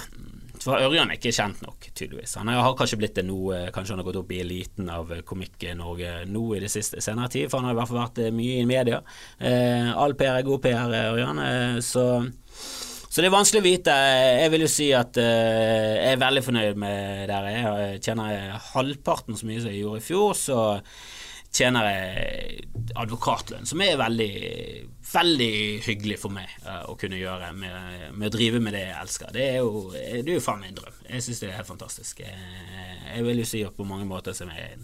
For 0.60 0.76
Ørjan 0.76 1.08
er 1.08 1.16
ikke 1.16 1.32
kjent 1.32 1.62
nok, 1.64 1.86
tydeligvis. 1.96 2.36
Han 2.36 2.50
har 2.52 2.74
kanskje 2.76 2.98
blitt 3.00 3.16
det 3.16 3.24
nå, 3.24 3.38
eh, 3.56 3.70
kanskje 3.72 3.94
han 3.94 4.02
har 4.02 4.08
gått 4.10 4.20
opp 4.20 4.32
i 4.34 4.42
eliten 4.42 4.90
av 4.92 5.08
Komikk-Norge 5.24 6.26
nå 6.28 6.42
i 6.56 6.60
det 6.60 6.68
siste 6.72 7.00
senere 7.00 7.32
tid, 7.32 7.48
for 7.48 7.60
han 7.60 7.70
har 7.70 7.76
i 7.76 7.78
hvert 7.80 7.90
fall 7.90 8.02
vært 8.02 8.20
eh, 8.26 8.34
mye 8.34 8.58
i 8.60 8.68
media. 8.68 9.00
Eh, 9.38 9.88
all 9.94 10.14
PR 10.20 10.36
er 10.42 10.48
god 10.48 10.60
PR, 10.66 10.92
Ørjan. 11.14 11.40
Eh, 11.46 11.78
så, 11.84 12.04
så, 13.06 13.22
det 13.22 13.30
er 13.30 13.36
vanskelig 13.38 13.62
å 13.62 13.68
vite. 13.70 13.94
Jeg 14.42 14.52
vil 14.52 14.66
jo 14.66 14.72
si 14.74 14.90
at 14.96 15.22
eh, 15.22 15.94
jeg 15.96 16.12
er 16.12 16.20
veldig 16.26 16.44
fornøyd 16.50 16.82
med 16.84 17.24
der 17.32 17.48
jeg 17.54 18.04
tjener 18.04 18.60
halvparten 18.74 19.40
så 19.40 19.48
mye 19.48 19.64
som 19.64 19.72
jeg 19.72 19.80
gjorde 19.80 20.04
i 20.04 20.08
fjor, 20.10 20.36
så 20.36 20.60
tjener 21.50 21.86
jeg 21.88 22.66
advokatlønn, 22.98 23.66
som 23.66 23.82
er 23.82 23.98
veldig, 24.00 24.34
veldig 25.10 25.54
hyggelig 25.86 26.18
for 26.22 26.34
meg 26.34 26.50
uh, 26.66 26.84
å 26.90 26.96
kunne 26.98 27.18
gjøre 27.18 27.50
med, 27.58 28.04
med, 28.14 28.26
å 28.28 28.34
drive 28.34 28.60
med 28.62 28.76
det 28.76 28.84
jeg 28.84 28.98
elsker. 29.00 29.32
Det 29.34 29.46
er 29.46 29.58
jo, 29.58 29.88
det 29.92 30.20
er 30.22 30.36
jo 30.36 30.44
faen 30.44 30.66
en 30.66 30.78
drøm. 30.78 31.00
Jeg 31.08 31.26
syns 31.26 31.42
det 31.42 31.50
er 31.50 31.58
helt 31.58 31.70
fantastisk. 31.70 32.22
Jeg, 32.22 32.86
jeg 33.10 33.26
vil 33.26 33.42
jo 33.42 33.48
si 33.50 33.64
at 33.66 33.76
på 33.76 33.88
mange 33.88 34.06
måter 34.10 34.36
som 34.36 34.52
jeg, 34.54 34.78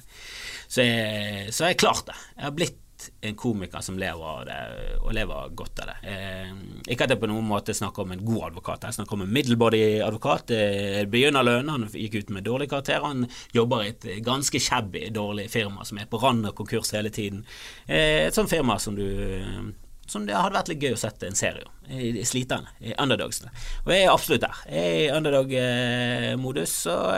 så 0.66 0.87
jeg, 0.87 1.54
så 1.54 1.70
jeg 1.70 1.80
klart 1.82 2.06
det. 2.11 2.18
Jeg 2.35 2.49
har 2.49 2.58
blitt 2.58 2.82
en 3.21 3.37
komiker 3.38 3.83
som 3.85 3.99
lever 4.00 4.26
av 4.31 4.45
det, 4.49 4.59
og 5.03 5.15
lever 5.17 5.55
godt 5.59 5.83
av 5.85 5.91
det. 5.91 5.97
Eh, 6.12 6.53
ikke 6.93 7.07
at 7.07 7.15
jeg 7.15 7.23
på 7.23 7.31
noen 7.31 7.47
måte 7.49 7.75
snakker 7.76 8.05
om 8.05 8.15
en 8.15 8.25
god 8.26 8.50
advokat, 8.50 8.87
jeg 8.88 8.99
snakker 8.99 9.19
om 9.19 9.25
en 9.26 9.33
middelbody 9.37 9.83
advokat. 10.05 10.53
Eh, 10.57 11.00
Begynnerlønn, 11.11 11.73
han 11.73 11.88
gikk 11.93 12.21
ut 12.21 12.35
med 12.37 12.47
dårlig 12.49 12.71
karakter, 12.73 13.05
han 13.05 13.26
jobber 13.57 13.85
i 13.85 13.91
et 13.95 14.07
ganske 14.26 14.61
shabby, 14.62 15.09
dårlig 15.15 15.49
firma 15.53 15.87
som 15.88 16.00
er 16.00 16.11
på 16.11 16.21
randen 16.23 16.50
av 16.50 16.57
konkurs 16.59 16.95
hele 16.97 17.12
tiden. 17.15 17.45
Eh, 17.87 18.26
et 18.26 18.37
sånt 18.37 18.53
firma 18.53 18.79
som 18.83 18.97
du 18.99 19.07
som 20.07 20.23
det 20.23 20.37
hadde 20.38 20.55
vært 20.55 20.69
litt 20.71 20.85
gøy 20.87 20.95
å 20.95 21.00
sette 21.00 21.26
en 21.26 21.38
serie 21.38 21.65
om. 21.67 21.73
I 21.91 22.23
sliterne, 22.26 22.71
underdogsene. 22.95 23.50
Og 23.85 23.91
jeg 23.91 24.05
er 24.05 24.12
absolutt 24.12 24.45
der. 24.45 24.61
Jeg 24.71 24.91
er 24.91 24.99
i 25.00 25.15
underdog-modus, 25.17 26.75
og 26.93 27.09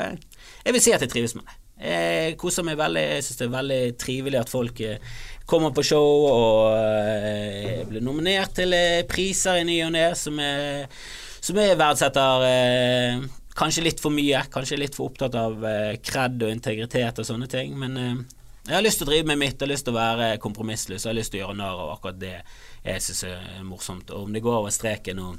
jeg 0.64 0.76
vil 0.76 0.84
si 0.84 0.94
at 0.96 1.04
jeg 1.04 1.12
trives 1.12 1.36
med 1.36 1.44
det. 1.44 1.57
Jeg 1.78 2.34
koser 2.40 2.66
meg 2.66 2.78
veldig. 2.78 3.02
Jeg 3.14 3.24
syns 3.24 3.40
det 3.40 3.46
er 3.46 3.54
veldig 3.54 3.82
trivelig 4.02 4.38
at 4.40 4.50
folk 4.50 4.80
eh, 4.82 5.18
kommer 5.48 5.74
på 5.74 5.84
show 5.86 6.24
og 6.28 6.72
eh, 6.74 7.84
blir 7.88 8.02
nominert 8.04 8.56
til 8.58 8.74
eh, 8.74 9.04
priser 9.08 9.60
i 9.60 9.66
ny 9.68 9.78
og 9.86 9.92
ne 9.94 10.08
som, 10.18 10.40
som 11.40 11.60
jeg 11.62 11.78
verdsetter 11.78 13.28
kanskje 13.58 13.84
litt 13.86 14.02
for 14.02 14.14
mye. 14.14 14.42
Kanskje 14.52 14.80
litt 14.80 14.98
for 14.98 15.12
opptatt 15.12 15.38
av 15.38 15.62
kred 16.02 16.42
og 16.42 16.50
integritet 16.54 17.22
og 17.22 17.26
sånne 17.26 17.50
ting. 17.50 17.74
Men 17.78 17.96
jeg 17.98 18.74
har 18.74 18.84
lyst 18.84 19.00
til 19.00 19.08
å 19.08 19.12
drive 19.12 19.30
med 19.30 19.40
mitt, 19.40 19.54
jeg 19.54 19.64
har 19.64 19.72
lyst 19.72 19.86
til 19.86 19.94
å 19.94 20.00
være 20.00 20.32
kompromissløs, 20.42 21.04
jeg 21.04 21.08
har 21.08 21.16
lyst 21.16 21.32
til 21.32 21.40
å 21.40 21.46
gjøre 21.46 21.60
narr 21.60 21.84
av 21.86 21.94
akkurat 21.94 22.18
det 22.20 22.34
jeg 22.34 23.06
syns 23.06 23.22
er 23.30 23.62
morsomt. 23.66 24.10
Og 24.12 24.26
om 24.26 24.34
det 24.34 24.42
går 24.44 24.58
over 24.58 24.74
streken 24.74 25.22
og 25.24 25.38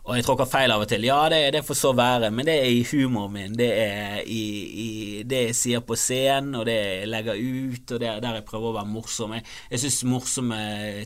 og 0.00 0.16
jeg 0.16 0.24
tråkker 0.24 0.48
feil 0.48 0.72
av 0.72 0.82
og 0.82 0.88
til. 0.88 1.04
Ja, 1.04 1.18
det, 1.32 1.38
det 1.54 1.60
får 1.66 1.76
så 1.76 1.90
være, 1.96 2.30
men 2.32 2.48
det 2.48 2.54
er 2.56 2.70
i 2.72 2.84
humoren 2.88 3.34
min. 3.34 3.56
Det 3.58 3.68
er 3.68 4.22
i, 4.24 4.44
i 4.84 4.88
det 5.28 5.42
jeg 5.50 5.56
sier 5.58 5.82
på 5.84 5.96
scenen, 5.98 6.54
og 6.56 6.64
det 6.68 6.76
jeg 6.78 7.10
legger 7.10 7.36
ut, 7.36 7.84
og 7.84 8.00
det, 8.00 8.14
der 8.24 8.38
jeg 8.38 8.46
prøver 8.48 8.70
å 8.70 8.76
være 8.78 8.90
morsom. 8.90 9.34
Jeg, 9.36 9.44
jeg 9.74 9.82
syns 9.84 9.98
morsomme 10.08 10.60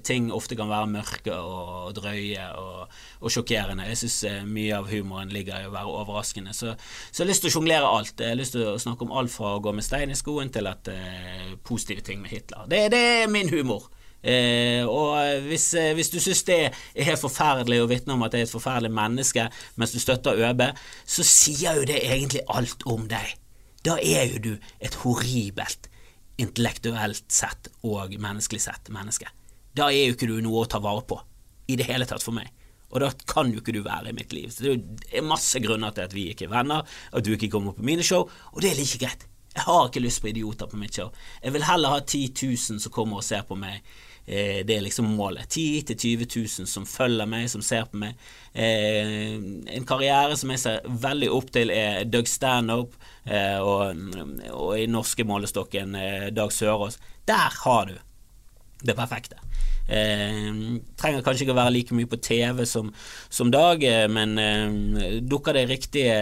ting 0.06 0.30
ofte 0.34 0.58
kan 0.58 0.70
være 0.70 0.92
mørke 0.92 1.34
og 1.34 1.90
drøye 1.98 2.46
og, 2.60 2.94
og 3.20 3.34
sjokkerende. 3.34 3.88
Jeg 3.90 4.00
syns 4.04 4.20
eh, 4.30 4.38
mye 4.46 4.78
av 4.78 4.88
humoren 4.92 5.34
ligger 5.34 5.64
i 5.64 5.68
å 5.68 5.74
være 5.74 5.98
overraskende. 6.04 6.54
Så, 6.54 6.76
så 7.10 7.22
jeg 7.22 7.26
har 7.26 7.32
lyst 7.32 7.46
til 7.46 7.50
å 7.50 7.56
sjonglere 7.58 7.90
alt. 7.98 8.14
Jeg 8.14 8.36
har 8.36 8.40
lyst 8.40 8.54
til 8.54 8.68
å 8.70 8.78
snakke 8.80 9.08
om 9.08 9.16
alt 9.18 9.34
fra 9.34 9.56
å 9.56 9.64
gå 9.64 9.74
med 9.74 9.86
stein 9.86 10.14
i 10.14 10.18
skoen 10.18 10.54
til 10.54 10.70
at 10.70 10.88
uh, 10.92 11.52
positive 11.66 12.06
ting 12.06 12.22
med 12.22 12.30
Hitler. 12.30 12.70
Det, 12.70 12.86
det 12.94 13.04
er 13.24 13.30
min 13.32 13.50
humor. 13.50 13.90
Eh, 14.24 14.80
og 14.88 15.44
hvis, 15.50 15.66
eh, 15.76 15.92
hvis 15.92 16.08
du 16.08 16.16
syns 16.22 16.40
det 16.48 16.56
er 16.64 17.08
helt 17.10 17.20
forferdelig 17.20 17.82
å 17.82 17.88
vitne 17.90 18.14
om 18.16 18.22
at 18.24 18.32
det 18.32 18.40
er 18.40 18.46
et 18.46 18.54
forferdelig 18.54 18.94
menneske 18.96 19.44
mens 19.76 19.92
du 19.92 20.00
støtter 20.00 20.40
ØB, 20.48 20.70
så 21.04 21.26
sier 21.28 21.80
jo 21.80 21.84
det 21.88 22.00
egentlig 22.00 22.44
alt 22.48 22.86
om 22.88 23.04
deg. 23.10 23.34
Da 23.84 23.98
er 24.00 24.30
jo 24.32 24.40
du 24.40 24.52
et 24.80 24.96
horribelt, 25.02 25.90
intellektuelt 26.40 27.28
sett 27.28 27.68
og 27.84 28.16
menneskelig 28.16 28.64
sett 28.64 28.88
menneske. 28.94 29.28
Da 29.76 29.90
er 29.90 30.08
jo 30.08 30.16
ikke 30.16 30.30
du 30.30 30.38
noe 30.40 30.64
å 30.64 30.70
ta 30.70 30.80
vare 30.80 31.04
på 31.04 31.20
i 31.68 31.76
det 31.76 31.88
hele 31.90 32.08
tatt 32.08 32.24
for 32.24 32.36
meg. 32.36 32.48
Og 32.94 33.02
da 33.02 33.10
kan 33.28 33.50
jo 33.50 33.60
ikke 33.60 33.74
du 33.74 33.82
være 33.84 34.12
i 34.12 34.16
mitt 34.16 34.32
liv. 34.32 34.48
Så 34.54 34.72
det 34.72 35.12
er 35.12 35.26
masse 35.26 35.60
grunner 35.60 35.92
til 35.92 36.06
at 36.06 36.14
vi 36.14 36.28
ikke 36.30 36.46
er 36.46 36.54
venner, 36.54 36.86
at 37.12 37.26
du 37.26 37.32
ikke 37.34 37.50
kommer 37.52 37.74
på 37.76 37.84
mine 37.84 38.06
show, 38.06 38.28
og 38.52 38.62
det 38.62 38.70
er 38.70 38.78
like 38.78 39.00
greit. 39.02 39.28
Jeg 39.54 39.66
har 39.68 39.86
ikke 39.86 40.02
lyst 40.02 40.22
på 40.22 40.30
idioter 40.32 40.66
på 40.70 40.78
mitt 40.78 40.96
show. 40.96 41.12
Jeg 41.42 41.54
vil 41.54 41.66
heller 41.66 41.92
ha 41.94 42.00
10 42.00 42.32
000 42.42 42.80
som 42.82 42.92
kommer 42.94 43.20
og 43.20 43.26
ser 43.26 43.44
på 43.46 43.58
meg 43.58 43.84
Eh, 44.26 44.64
det 44.64 44.76
er 44.76 44.84
liksom 44.84 45.10
målet. 45.16 45.48
10 45.48 45.82
000-20 45.88 46.26
000 46.60 46.68
som 46.68 46.86
følger 46.88 47.28
meg, 47.28 47.48
som 47.52 47.62
ser 47.62 47.84
på 47.90 48.00
meg. 48.00 48.16
Eh, 48.52 49.36
en 49.76 49.88
karriere 49.88 50.36
som 50.40 50.52
jeg 50.54 50.62
ser 50.62 50.88
veldig 50.88 51.30
opp 51.34 51.52
til, 51.52 51.72
er 51.74 52.04
Doug 52.08 52.28
Stanhope, 52.30 52.96
eh, 53.28 53.60
og, 53.60 54.00
og, 54.50 54.72
i 54.80 54.88
norske 54.88 55.26
målestokken 55.28 55.96
Dag 56.34 56.52
Sørås. 56.52 56.98
Der 57.28 57.60
har 57.64 57.90
du 57.92 57.96
det 58.84 58.96
perfekte. 58.96 59.40
Eh, 59.88 60.52
trenger 60.96 61.24
kanskje 61.24 61.44
ikke 61.44 61.56
å 61.56 61.60
være 61.60 61.74
like 61.76 61.96
mye 61.96 62.08
på 62.08 62.20
TV 62.24 62.64
som, 62.68 62.92
som 63.28 63.52
Dag, 63.52 63.84
men 64.12 64.38
eh, 64.40 65.18
dukker 65.20 65.56
det 65.56 65.68
riktige, 65.68 66.16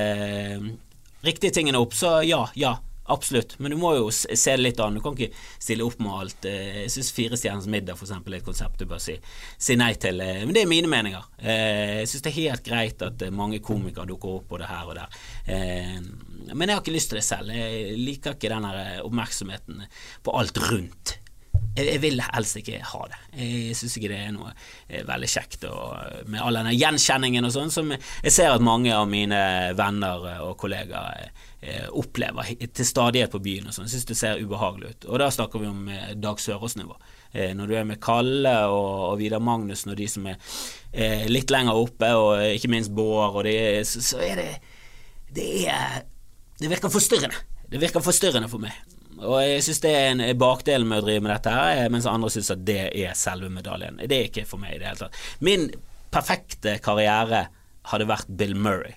riktige 1.22 1.54
tingene 1.54 1.82
opp, 1.82 1.94
så 1.94 2.18
ja, 2.26 2.48
ja. 2.58 2.80
Absolutt, 3.12 3.58
men 3.58 3.74
du 3.74 3.76
må 3.76 3.92
jo 3.98 4.08
se 4.12 4.36
det 4.54 4.62
litt 4.62 4.80
an. 4.80 4.96
Du 4.96 5.02
kan 5.04 5.16
ikke 5.16 5.34
stille 5.60 5.84
opp 5.84 5.98
med 6.00 6.12
alt. 6.16 6.48
Eh, 6.48 6.82
jeg 6.84 6.92
syns 6.94 7.12
Fire 7.12 7.38
stjerners 7.38 7.68
middag 7.70 8.00
eksempel, 8.00 8.36
er 8.36 8.40
et 8.40 8.46
konsept 8.46 8.80
du 8.80 8.86
bør 8.88 9.02
si, 9.02 9.18
si, 9.58 9.76
nei 9.76 9.92
til. 10.00 10.22
Eh, 10.24 10.42
men 10.46 10.56
det 10.56 10.64
er 10.64 10.70
mine 10.70 10.90
meninger. 10.90 11.26
Eh, 11.42 11.98
jeg 12.00 12.10
syns 12.12 12.24
det 12.24 12.32
er 12.32 12.38
helt 12.38 12.66
greit 12.66 13.04
at 13.04 13.26
mange 13.36 13.60
komikere 13.64 14.08
dukker 14.08 14.38
opp 14.38 14.52
både 14.54 14.70
her 14.70 14.88
og 14.88 14.96
der. 14.96 15.18
Men 16.52 16.68
jeg 16.68 16.76
har 16.76 16.80
ikke 16.82 16.94
lyst 16.94 17.12
til 17.12 17.20
det 17.20 17.26
selv. 17.26 17.52
Jeg 17.52 17.98
liker 18.00 18.38
ikke 18.38 18.52
den 18.52 18.70
oppmerksomheten 19.04 19.84
på 20.24 20.38
alt 20.38 20.62
rundt 20.70 21.18
jeg, 21.72 22.00
vil 22.02 22.20
helst 22.20 22.58
ikke 22.58 22.82
ha 22.84 22.98
det. 23.08 23.18
Jeg 23.38 23.76
syns 23.78 23.94
ikke 23.96 24.10
det 24.12 24.18
er 24.26 24.34
noe 24.34 24.50
veldig 25.08 25.30
kjekt 25.32 25.64
og, 25.70 26.26
med 26.28 26.42
all 26.44 26.58
denne 26.58 26.74
gjenkjenningen 26.76 27.48
og 27.48 27.54
sånn, 27.54 27.72
som 27.72 27.94
jeg 27.94 28.34
ser 28.34 28.52
at 28.52 28.64
mange 28.64 28.92
av 28.92 29.06
mine 29.08 29.40
venner 29.78 30.26
og 30.44 30.58
kollegaer 30.60 31.30
opplever 31.94 32.48
til 32.74 32.86
stadighet 32.86 33.30
på 33.30 33.38
byen. 33.42 33.68
og 33.68 33.74
sånn. 33.74 33.86
Jeg 33.86 33.94
syns 33.94 34.08
det 34.08 34.16
ser 34.18 34.40
ubehagelig 34.42 34.92
ut. 34.92 35.04
Og 35.08 35.20
da 35.22 35.28
snakker 35.30 35.62
vi 35.62 35.68
om 35.70 35.88
eh, 35.88 36.14
Dag 36.18 36.40
Sørås-nivå. 36.42 36.96
Eh, 37.32 37.52
når 37.54 37.70
du 37.70 37.74
er 37.78 37.86
med 37.88 38.00
Kalle 38.02 38.54
og, 38.72 39.18
Vidar 39.20 39.42
Magnussen 39.42 39.92
og 39.94 40.00
de 40.00 40.08
som 40.10 40.26
er 40.26 40.40
eh, 40.92 41.28
litt 41.30 41.52
lenger 41.54 41.78
oppe, 41.78 42.10
og 42.18 42.42
ikke 42.56 42.70
minst 42.72 42.92
Bård, 42.94 43.38
og 43.38 43.46
de, 43.46 43.54
så 43.86 44.18
er 44.22 44.42
det 44.42 44.48
Det 45.32 45.68
er 45.70 46.02
Det 46.58 46.70
virker 46.70 46.92
forstyrrende. 46.92 47.38
Det 47.70 47.80
virker 47.80 48.04
forstyrrende 48.04 48.50
for 48.50 48.62
meg. 48.62 48.74
Og 49.22 49.38
jeg 49.44 49.62
syns 49.62 49.80
det 49.84 49.94
er 49.94 50.10
en 50.10 50.22
bakdel 50.38 50.84
med 50.88 51.02
å 51.02 51.06
drive 51.06 51.22
med 51.22 51.32
dette, 51.32 51.54
her, 51.54 51.88
mens 51.94 52.08
andre 52.10 52.30
syns 52.32 52.50
at 52.52 52.66
det 52.66 52.90
er 52.90 53.14
selve 53.18 53.48
medaljen. 53.52 54.00
Det 54.02 54.18
er 54.18 54.28
ikke 54.28 54.48
for 54.48 54.60
meg 54.62 54.76
i 54.76 54.82
det 54.82 54.90
hele 54.90 55.04
tatt. 55.04 55.18
Min 55.40 55.70
perfekte 56.12 56.76
karriere 56.82 57.46
hadde 57.90 58.08
vært 58.10 58.30
Bill 58.38 58.54
Murray. 58.58 58.96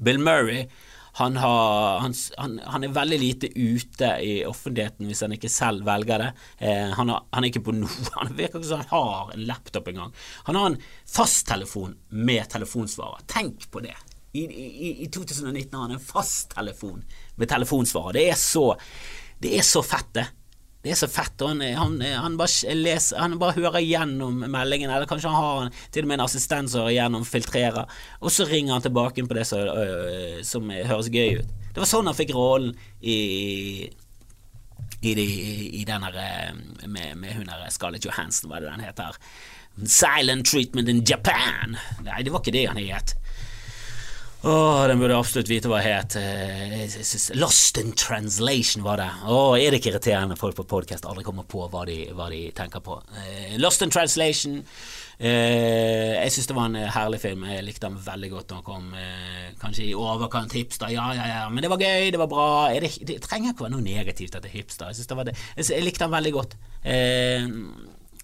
Bill 0.00 0.18
Murray 0.20 0.66
han, 1.16 1.36
har, 1.40 1.98
han, 2.04 2.14
han, 2.36 2.58
han, 2.64 2.84
er 2.84 2.92
veldig 2.92 3.18
lite 3.20 3.48
ute 3.56 4.08
i 4.20 4.32
offentligheten 4.44 5.08
hvis 5.08 5.22
han 5.24 5.32
ikke 5.32 5.48
selv 5.48 5.86
velger 5.88 6.20
det. 6.20 6.30
Eh, 6.58 6.92
han, 6.92 7.08
har, 7.08 7.22
han, 7.32 7.44
er 7.44 7.48
ikke 7.48 7.64
på 7.70 7.72
noe 7.76 8.08
Han 8.18 8.34
virker 8.36 8.60
ikke 8.60 8.68
som 8.68 8.82
han 8.82 8.90
har 8.90 9.32
en 9.32 9.46
laptop 9.48 9.88
engang. 9.88 10.12
Han 10.50 10.60
har 10.60 10.68
en 10.70 10.78
fasttelefon 11.08 11.96
med 12.12 12.50
telefonsvarer. 12.52 13.24
Tenk 13.32 13.64
på 13.72 13.80
det. 13.86 13.96
I, 14.36 14.44
i, 14.44 14.90
i 15.06 15.08
2019 15.08 15.72
har 15.72 15.86
han 15.86 15.96
en 15.96 16.04
fasttelefon 16.04 17.00
med 17.40 17.48
telefonsvarer. 17.48 18.18
Det 18.18 18.26
er 18.34 18.40
så 18.40 18.66
det 19.40 19.56
er 19.56 19.64
så 19.64 19.82
fett, 19.84 20.12
det. 20.16 20.26
Det 20.86 20.92
er 20.94 20.98
så 21.00 21.08
fett. 21.10 21.42
Han, 21.42 21.58
han, 21.74 21.98
han, 21.98 22.36
bare, 22.38 22.74
leser, 22.78 23.18
han 23.18 23.32
bare 23.42 23.56
hører 23.58 23.82
gjennom 23.82 24.44
meldingen, 24.46 24.92
eller 24.94 25.08
kanskje 25.10 25.32
han 25.34 25.42
har 25.42 25.80
til 25.90 26.06
og 26.06 26.12
med 26.12 26.20
en 26.20 26.26
assistent 26.28 26.70
som 26.70 26.84
hører 26.84 26.94
gjennom, 26.94 27.24
filtrerer, 27.26 27.90
og 28.20 28.30
så 28.30 28.46
ringer 28.46 28.76
han 28.76 28.84
tilbake 28.84 29.24
på 29.26 29.34
det 29.34 29.48
som, 29.50 29.66
øh, 29.66 30.38
som 30.46 30.70
høres 30.70 31.10
gøy 31.10 31.40
ut. 31.40 31.50
Det 31.72 31.82
var 31.82 31.90
sånn 31.90 32.06
han 32.06 32.16
fikk 32.16 32.36
rollen 32.36 32.76
i 33.02 33.18
i, 35.02 35.12
de, 35.14 35.24
i 35.76 35.82
den 35.86 36.06
her 36.06 36.54
med, 36.86 37.16
med 37.18 37.34
hun 37.36 37.50
her 37.50 37.66
Scarlett 37.70 38.06
Johansson, 38.06 38.48
hva 38.50 38.58
er 38.58 38.64
det 38.64 38.72
den 38.72 38.86
heter? 38.86 39.18
Silent 39.84 40.46
Treatment 40.48 40.88
in 40.88 41.02
Japan! 41.04 41.76
Nei, 42.06 42.22
det 42.24 42.32
var 42.32 42.40
ikke 42.40 42.54
det 42.54 42.64
han 42.70 42.80
het. 42.80 43.12
Åh, 44.46 44.88
den 44.88 44.98
burde 44.98 45.16
absolutt 45.18 45.48
vite 45.50 45.66
hva 45.66 45.80
het. 45.82 46.14
Eh, 46.20 46.84
Lost 47.34 47.80
in 47.80 47.90
translation 47.98 48.84
var 48.84 49.00
det. 49.00 49.08
Åh, 49.26 49.56
er 49.58 49.74
det 49.74 49.80
ikke 49.80 49.90
irriterende 49.90 50.36
folk 50.38 50.54
på 50.60 50.64
podkast 50.70 51.08
aldri 51.08 51.24
kommer 51.26 51.48
på 51.50 51.64
hva 51.72 51.82
de, 51.88 51.96
hva 52.14 52.28
de 52.30 52.44
tenker 52.54 52.84
på? 52.84 53.00
Uh, 53.10 53.56
Lost 53.58 53.82
in 53.82 53.90
translation. 53.90 54.60
Uh, 55.18 56.14
jeg 56.20 56.30
syns 56.36 56.46
det 56.52 56.58
var 56.60 56.70
en 56.70 56.94
herlig 56.94 57.20
film. 57.24 57.42
Jeg 57.50 57.66
likte 57.66 57.88
den 57.88 57.98
veldig 58.06 58.32
godt 58.36 58.48
da 58.52 58.60
den 58.60 58.68
kom. 58.70 58.88
kanskje 59.64 59.88
i 59.88 59.98
overkant 59.98 60.54
hipster, 60.54 60.94
ja, 60.94 61.08
ja, 61.18 61.26
ja. 61.32 61.42
Men 61.50 61.66
det 61.66 61.72
var 61.72 61.82
gøy, 61.82 62.12
det 62.14 62.22
var 62.22 62.30
bra. 62.30 62.48
Det, 62.70 62.94
det, 63.02 63.20
trenger 63.26 63.50
ikke 63.50 63.66
være 63.66 63.74
noe 63.74 63.88
negativt 63.88 64.38
at 64.38 64.46
er 64.46 64.54
hipster. 64.54 64.94
Jeg, 64.94 65.10
det 65.10 65.32
det. 65.32 65.38
jeg 65.74 65.82
likte 65.82 66.06
den 66.06 66.14
veldig 66.14 66.36
godt. 66.38 66.58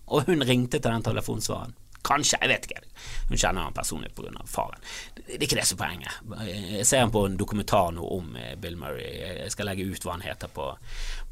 og 0.06 0.30
hun 0.30 0.46
ringte 0.46 0.78
til 0.78 0.90
den 0.92 1.11
telefonsvaren. 1.11 1.74
Kanskje, 2.12 2.38
jeg 2.42 2.53
vet 2.53 2.68
ikke. 2.68 2.83
Hun 3.31 3.40
kjenner 3.40 3.66
han 3.66 3.72
personlig 3.77 4.11
pga. 4.14 4.44
faren. 4.46 4.81
Det 5.16 5.38
er 5.38 5.46
ikke 5.46 5.57
det 5.57 5.66
som 5.68 5.79
er 5.79 5.83
poenget. 5.87 6.48
Jeg 6.77 6.87
ser 6.87 7.01
han 7.05 7.12
på 7.14 7.25
en 7.27 7.38
dokumentar 7.40 7.92
nå 7.96 8.05
om 8.05 8.37
eh, 8.37 8.55
Bill 8.61 8.77
Murray. 8.77 9.09
Jeg 9.42 9.53
skal 9.55 9.70
legge 9.70 9.87
ut 9.88 10.05
hva 10.05 10.16
han 10.18 10.25
heter 10.27 10.51
på, 10.53 10.66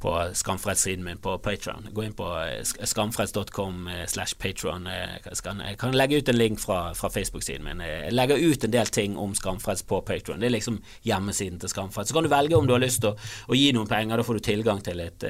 på 0.01 0.15
Skamfreds-siden 0.41 1.05
min 1.05 1.21
på 1.21 1.37
Patron. 1.45 1.91
Gå 1.93 2.07
inn 2.07 2.17
på 2.17 2.31
eh, 2.41 2.63
skamfreds.com 2.65 3.89
eh, 3.93 4.07
slash 4.09 4.39
patron. 4.41 4.89
Jeg 4.89 5.77
kan 5.81 5.97
legge 5.97 6.23
ut 6.23 6.33
en 6.33 6.41
link 6.41 6.63
fra, 6.63 6.81
fra 6.97 7.13
Facebook-siden 7.13 7.67
min. 7.67 7.85
Jeg 7.85 8.15
legger 8.17 8.41
ut 8.41 8.65
en 8.65 8.77
del 8.77 8.93
ting 8.95 9.19
om 9.21 9.37
Skamfreds 9.37 9.85
på 9.85 10.01
Patron. 10.07 10.41
Det 10.41 10.49
er 10.49 10.57
liksom 10.57 10.81
hjemmesiden 11.07 11.61
til 11.61 11.75
Skamfreds. 11.75 12.09
Så 12.09 12.17
kan 12.17 12.25
du 12.25 12.33
velge 12.33 12.57
om 12.57 12.69
du 12.69 12.77
har 12.77 12.83
lyst 12.83 13.05
til 13.05 13.13
å, 13.13 13.31
å 13.51 13.59
gi 13.59 13.71
noen 13.77 13.91
penger. 13.91 14.17
Da 14.17 14.27
får 14.27 14.41
du 14.41 14.47
tilgang 14.49 14.85
til 14.85 15.05
et 15.05 15.29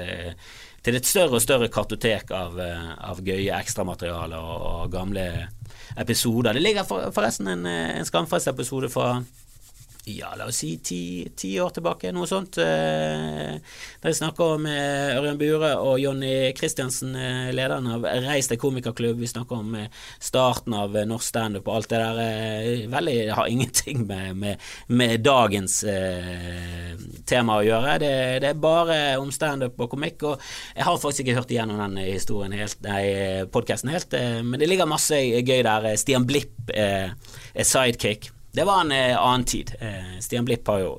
til 0.85 0.97
et 0.97 1.07
større 1.09 1.37
og 1.37 1.45
større 1.45 1.69
kartotek 1.73 2.31
av, 2.33 2.57
av 2.61 3.21
gøye 3.25 3.57
ekstramaterialer 3.59 4.41
og, 4.41 4.63
og 4.71 4.93
gamle 4.95 5.27
episoder. 6.01 6.57
Det 6.57 6.63
ligger 6.65 6.87
for, 6.89 7.11
forresten 7.15 7.51
en, 7.53 7.67
en 7.69 8.09
Skamfrelst-episode 8.09 8.89
fra 8.93 9.19
ja, 10.19 10.31
la 10.37 10.47
oss 10.51 10.61
si 10.63 10.71
ti, 10.85 11.29
ti, 11.37 11.53
år 11.61 11.73
tilbake, 11.77 12.11
noe 12.15 12.29
sånt. 12.29 12.59
Eh, 12.63 13.59
der 14.01 14.13
jeg 14.13 14.19
snakka 14.19 14.47
om 14.57 14.67
eh, 14.69 15.17
Ørjan 15.19 15.39
Bure 15.41 15.71
og 15.81 16.01
Jonny 16.03 16.51
Kristiansen, 16.57 17.15
eh, 17.17 17.51
lederen 17.55 17.89
av 17.91 18.07
Reis 18.25 18.51
deg 18.51 18.61
komikerklubb. 18.63 19.21
Vi 19.21 19.31
snakka 19.31 19.61
om 19.61 19.77
starten 20.19 20.77
av 20.77 20.97
norsk 21.11 21.29
standup 21.29 21.69
og 21.69 21.79
alt 21.79 21.93
det 21.93 22.01
der. 22.01 22.89
Veldig, 22.95 23.17
har 23.37 23.53
ingenting 23.53 24.07
med, 24.09 24.41
med, 24.41 24.67
med 24.89 25.25
dagens 25.27 25.83
eh, 25.85 26.97
tema 27.29 27.61
å 27.61 27.67
gjøre. 27.67 27.99
Det, 28.03 28.13
det 28.45 28.53
er 28.55 28.65
bare 28.67 28.99
om 29.21 29.31
standup 29.35 29.81
og 29.81 29.93
komikk. 29.95 30.27
Og 30.33 30.51
jeg 30.75 30.89
har 30.89 31.01
faktisk 31.05 31.27
ikke 31.27 31.39
hørt 31.43 31.55
igjennom 31.55 31.81
den 31.85 32.03
historien 32.09 32.57
helt, 32.57 32.81
nei, 32.87 33.05
podkasten 33.53 33.93
helt, 33.93 34.17
men 34.45 34.61
det 34.61 34.69
ligger 34.71 34.91
masse 34.91 35.21
gøy 35.21 35.63
der. 35.67 35.93
Stian 36.01 36.29
Blipp 36.29 36.73
er 36.75 37.15
sidekick. 37.67 38.33
Det 38.53 38.67
var 38.67 38.81
en 38.81 38.93
eh, 38.93 39.15
annen 39.15 39.45
tid. 39.45 39.75
Eh, 39.81 40.19
Stian 40.21 40.45
Blipp 40.45 40.69
har 40.69 40.83
jo 40.83 40.99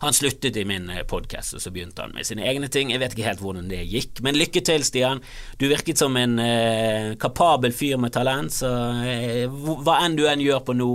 han 0.00 0.12
sluttet 0.12 0.56
i 0.56 0.64
min 0.64 0.90
eh, 0.90 1.02
podkast, 1.02 1.54
og 1.56 1.62
så 1.62 1.72
begynte 1.74 2.04
han 2.04 2.14
med 2.14 2.26
sine 2.26 2.44
egne 2.46 2.68
ting. 2.68 2.92
Jeg 2.92 3.02
vet 3.02 3.16
ikke 3.16 3.26
helt 3.28 3.42
hvordan 3.42 3.70
det 3.70 3.82
gikk, 3.88 4.20
men 4.24 4.38
lykke 4.38 4.62
til, 4.64 4.84
Stian. 4.86 5.22
Du 5.58 5.66
virket 5.70 6.00
som 6.00 6.16
en 6.20 6.38
eh, 6.42 7.14
kapabel 7.20 7.74
fyr 7.74 7.98
med 8.00 8.14
talent, 8.14 8.54
så 8.54 8.70
eh, 9.08 9.48
hva 9.48 9.98
enn 10.04 10.18
du 10.18 10.26
enn 10.30 10.44
gjør 10.44 10.62
på 10.66 10.76
nå, 10.76 10.92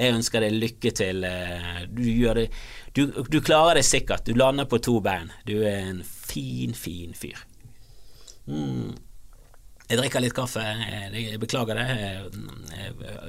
jeg 0.00 0.16
ønsker 0.16 0.46
deg 0.46 0.56
lykke 0.56 0.94
til. 0.96 1.24
Eh, 1.26 1.84
du, 1.90 2.02
det, 2.38 2.48
du, 2.96 3.04
du, 3.28 3.38
klarer 3.44 3.80
det 3.80 3.86
sikkert. 3.86 4.26
Du 4.26 4.38
lander 4.38 4.68
på 4.70 4.80
to 4.82 4.98
bein. 5.04 5.32
Du 5.46 5.58
er 5.60 5.90
en 5.90 6.02
fin, 6.06 6.74
fin 6.78 7.14
fyr. 7.14 7.44
Mm. 8.46 8.96
Jeg 9.90 9.98
drikker 9.98 10.22
litt 10.22 10.34
kaffe, 10.36 10.62
jeg 10.62 11.38
beklager 11.42 11.74
det. 11.74 11.84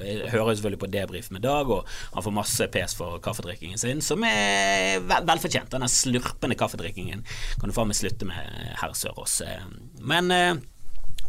Jeg 0.06 0.28
hører 0.30 0.52
selvfølgelig 0.54 0.78
på 0.78 0.88
debrief 0.94 1.30
med 1.34 1.42
Dag, 1.42 1.70
og 1.74 1.88
han 2.14 2.22
får 2.22 2.34
masse 2.36 2.68
pes 2.70 2.94
for 2.94 3.18
kaffedrikkingen 3.24 3.80
sin, 3.82 4.02
som 4.04 4.22
er 4.22 5.02
velfortjent. 5.02 5.72
Denne 5.72 5.88
slurpende 5.90 6.54
kaffedrikkingen 6.58 7.24
kan 7.58 7.66
du 7.66 7.74
faen 7.74 7.90
meg 7.90 7.98
slutte 7.98 8.28
med, 8.30 8.62
herr 8.78 8.94
Sørås. 8.94 9.40
Men 10.06 10.30
eh, 10.30 10.62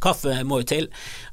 kaffe 0.04 0.38
må 0.46 0.62
jo 0.62 0.70
til. 0.70 0.90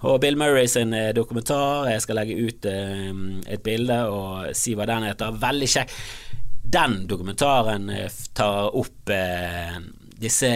Og 0.08 0.16
Bill 0.24 0.40
Murray 0.40 0.70
sin 0.72 0.96
eh, 0.96 1.12
dokumentar, 1.16 1.90
jeg 1.92 2.06
skal 2.06 2.22
legge 2.22 2.40
ut 2.40 2.72
eh, 2.72 3.12
et 3.52 3.64
bilde 3.66 4.00
og 4.08 4.56
si 4.56 4.72
hva 4.78 4.88
den 4.88 5.10
heter. 5.10 5.36
Veldig 5.44 5.72
kjekk. 5.76 5.96
Den 6.70 7.02
dokumentaren 7.10 7.92
tar 8.32 8.72
opp 8.78 9.10
disse 10.20 10.48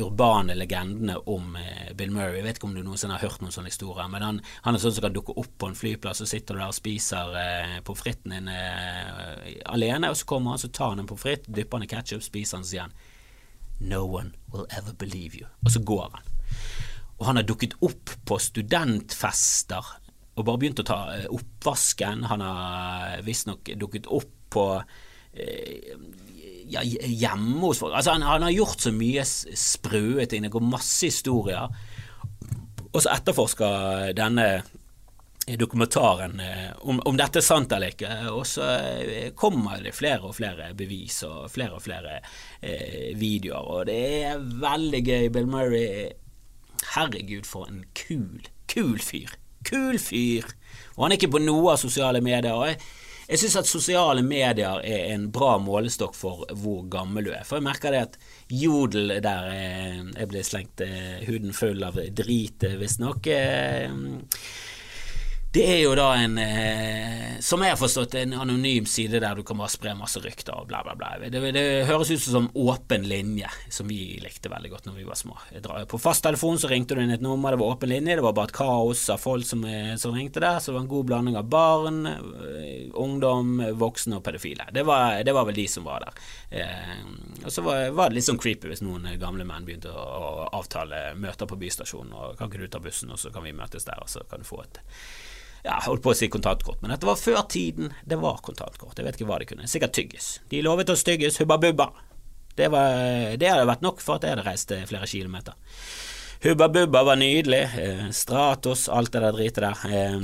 urbane 0.00 0.54
legendene 0.56 1.18
om 1.28 1.56
eh, 1.60 1.92
Bill 1.96 2.12
Murray. 2.14 2.38
Jeg 2.38 2.46
vet 2.46 2.60
ikke 2.60 2.68
om 2.70 2.76
du 2.76 2.82
noensinne 2.84 3.18
har 3.18 3.28
hørt 3.28 3.42
noen 3.44 3.52
sånne 3.52 3.68
historier, 3.68 4.08
men 4.12 4.24
han, 4.24 4.38
han 4.64 4.76
er 4.76 4.80
sånn 4.82 4.94
som 4.96 5.04
kan 5.04 5.16
dukke 5.16 5.34
opp 5.36 5.52
på 5.60 5.68
en 5.68 5.76
flyplass, 5.76 6.22
og 6.24 6.30
sitter 6.30 6.56
du 6.56 6.62
der 6.62 6.72
og 6.72 6.78
spiser 6.78 7.36
eh, 7.40 7.76
pommes 7.84 8.00
fritesen 8.00 8.32
din 8.32 8.48
eh, 8.52 9.60
alene, 9.68 10.10
og 10.12 10.16
så 10.16 10.28
kommer 10.30 10.54
han, 10.54 10.62
så 10.62 10.72
tar 10.72 10.94
han 10.94 11.04
en 11.04 11.10
pommes 11.10 11.26
frites, 11.26 11.52
dypper 11.52 11.80
han 11.80 11.84
i 11.88 11.90
ketsjup, 11.92 12.24
spiser 12.24 12.60
han, 12.60 12.64
så 12.64 12.72
sier 12.72 12.88
han 12.88 12.96
No 13.76 14.06
one 14.08 14.32
will 14.48 14.64
ever 14.72 14.94
believe 14.96 15.36
you. 15.36 15.46
Og 15.66 15.74
så 15.74 15.82
går 15.84 16.06
han. 16.14 16.30
Og 17.18 17.26
han 17.28 17.36
har 17.36 17.44
dukket 17.48 17.76
opp 17.84 18.14
på 18.24 18.38
studentfester 18.40 19.84
og 20.36 20.44
bare 20.44 20.60
begynt 20.60 20.80
å 20.80 20.86
ta 20.86 20.98
eh, 21.16 21.28
oppvasken. 21.32 22.24
Han 22.32 22.44
har 22.44 23.20
visstnok 23.24 23.72
dukket 23.80 24.08
opp 24.12 24.32
på 24.52 24.66
eh, 24.80 24.96
ja, 26.68 26.82
hjemme 26.82 27.60
hos 27.68 27.82
folk. 27.82 27.94
Altså, 27.94 28.16
han, 28.16 28.24
han, 28.26 28.46
har 28.46 28.54
gjort 28.54 28.86
så 28.86 28.92
mye 28.94 29.24
sprøe 29.26 30.26
ting. 30.26 30.46
Det 30.46 30.54
går 30.54 30.66
masse 30.66 31.06
historier. 31.06 31.70
Og 32.92 33.02
så 33.02 33.12
etterforsker 33.12 34.12
denne 34.16 34.48
dokumentaren 35.46 36.40
eh, 36.40 36.70
om, 36.78 36.98
om, 37.06 37.16
dette 37.16 37.38
er 37.38 37.46
sant 37.46 37.72
eller 37.72 37.94
ikke. 37.94 38.10
Og 38.32 38.42
så 38.48 38.66
eh, 38.66 39.30
kommer 39.38 39.82
det 39.84 39.94
flere 39.94 40.26
og 40.26 40.34
flere 40.38 40.72
bevis 40.74 41.20
og 41.28 41.46
flere 41.52 41.78
og 41.78 41.84
flere 41.84 42.18
eh, 42.60 43.12
videoer, 43.18 43.70
og 43.70 43.86
det 43.90 44.00
er 44.32 44.42
veldig 44.42 45.02
gøy. 45.06 45.28
Bill 45.36 45.50
Murray 45.50 46.10
Herregud, 46.96 47.46
for 47.46 47.70
en 47.70 47.84
kul, 47.94 48.48
kul 48.70 48.98
fyr. 49.02 49.36
Kul 49.66 49.98
fyr! 50.02 50.50
Og 50.96 51.06
han 51.06 51.14
er 51.14 51.20
ikke 51.20 51.34
på 51.36 51.42
noe 51.42 51.74
av 51.74 51.80
sosiale 51.82 52.22
medier. 52.24 52.54
Og 52.54 52.72
jeg, 52.72 52.80
jeg 53.26 53.40
syns 53.40 53.56
at 53.58 53.66
sosiale 53.68 54.22
medier 54.22 54.82
er 54.86 55.08
en 55.10 55.26
bra 55.34 55.56
målestokk 55.58 56.14
for 56.14 56.44
hvor 56.60 56.84
gammel 56.90 57.26
du 57.26 57.32
er. 57.34 57.42
For 57.46 57.58
jeg 57.58 57.66
merker 57.66 57.94
det 57.94 58.02
at 58.04 58.18
Jodel 58.54 59.16
der 59.24 59.50
eh, 59.50 59.98
jeg 60.12 60.30
ble 60.30 60.44
slengt 60.46 60.84
eh, 60.86 61.24
huden 61.26 61.56
full 61.56 61.82
av 61.86 61.98
drit, 62.14 62.62
eh, 62.62 62.78
visstnok 62.78 63.26
det 65.56 65.64
er 65.72 65.78
jo 65.80 65.94
da 65.96 66.10
en, 66.20 66.34
eh, 66.38 67.38
som 67.40 67.62
jeg 67.64 67.72
har 67.72 67.78
forstått, 67.80 68.14
en 68.20 68.34
anonym 68.36 68.84
side 68.88 69.22
der 69.22 69.38
du 69.38 69.42
kan 69.46 69.56
bare 69.56 69.72
spre 69.72 69.94
masse 69.96 70.20
rykter 70.20 70.52
og 70.52 70.66
bla, 70.68 70.82
bla, 70.84 70.92
bla. 70.98 71.14
Det, 71.32 71.40
det 71.56 71.62
høres 71.88 72.10
ut 72.12 72.20
som 72.20 72.48
åpen 72.60 73.06
linje, 73.08 73.48
som 73.72 73.88
vi 73.88 74.18
likte 74.20 74.50
veldig 74.52 74.72
godt 74.74 74.88
når 74.88 74.98
vi 74.98 75.06
var 75.08 75.16
små. 75.16 75.36
På 75.88 76.00
fasttelefon 76.00 76.60
så 76.60 76.68
ringte 76.68 76.96
du 76.96 77.00
inn 77.00 77.14
et 77.14 77.24
nummer, 77.24 77.54
det 77.54 77.62
var 77.62 77.72
åpen 77.72 77.88
linje, 77.88 78.18
det 78.18 78.24
var 78.26 78.34
bare 78.36 78.50
et 78.50 78.56
kaos 78.58 79.06
av 79.12 79.22
folk 79.22 79.48
som, 79.48 79.64
eh, 79.64 79.94
som 80.00 80.12
ringte 80.16 80.42
der, 80.44 80.58
så 80.60 80.72
det 80.72 80.76
var 80.76 80.84
en 80.84 80.90
god 80.92 81.08
blanding 81.08 81.38
av 81.40 81.48
barn, 81.48 82.02
eh, 82.10 82.90
ungdom, 82.92 83.62
voksne 83.80 84.18
og 84.18 84.26
pedofile. 84.26 84.68
Det 84.76 84.84
var, 84.84 85.22
det 85.24 85.36
var 85.36 85.48
vel 85.48 85.56
de 85.56 85.68
som 85.72 85.88
var 85.88 86.04
der. 86.04 86.20
Eh, 86.50 87.00
og 87.46 87.48
så 87.52 87.64
var, 87.64 87.86
var, 87.96 88.10
det 88.12 88.20
litt 88.20 88.28
sånn 88.28 88.42
creepy 88.42 88.74
hvis 88.74 88.84
noen 88.84 89.08
gamle 89.22 89.48
menn 89.48 89.64
begynte 89.64 89.88
å, 89.88 90.04
å 90.04 90.50
avtale 90.60 91.14
møter 91.16 91.48
på 91.48 91.56
bystasjonen, 91.64 92.12
og 92.12 92.36
kan 92.36 92.52
ikke 92.52 92.66
du 92.66 92.68
ta 92.76 92.82
bussen, 92.84 93.16
og 93.16 93.22
så 93.24 93.32
kan 93.32 93.46
vi 93.46 93.56
møtes 93.56 93.88
der, 93.88 94.04
og 94.04 94.12
så 94.12 94.26
kan 94.28 94.44
du 94.44 94.48
få 94.48 94.60
et 94.66 94.84
ja, 95.66 95.76
holdt 95.86 96.04
på 96.04 96.12
å 96.12 96.16
si 96.16 96.28
kontantkort, 96.30 96.78
men 96.82 96.92
dette 96.94 97.08
var 97.08 97.18
før 97.18 97.42
tiden 97.50 97.90
det 98.06 98.18
var 98.22 98.38
kontantkort. 98.46 98.96
Jeg 98.96 99.06
vet 99.06 99.18
ikke 99.18 99.28
hva 99.28 99.40
de 99.42 99.48
kunne. 99.50 99.70
Sikkert 99.70 99.96
tyggis. 99.98 100.36
De 100.52 100.62
lovet 100.62 100.90
oss 100.92 101.02
tyggis, 101.06 101.40
hubba 101.42 101.58
bubba. 101.62 101.90
Det, 102.56 102.70
var, 102.72 103.34
det 103.36 103.50
hadde 103.50 103.66
vært 103.68 103.82
nok 103.84 103.98
for 104.00 104.16
at 104.16 104.24
jeg 104.24 104.36
hadde 104.36 104.46
reist 104.46 104.70
flere 104.88 105.08
kilometer. 105.10 105.58
Hubba 106.46 106.68
Bubba 106.68 107.02
var 107.02 107.16
nydelig. 107.16 107.62
Eh, 107.62 108.10
Stratos, 108.10 108.88
alt 108.88 109.12
det 109.12 109.20
der 109.20 109.32
dritet 109.34 109.64
der. 109.64 109.80
Eh, 109.90 110.18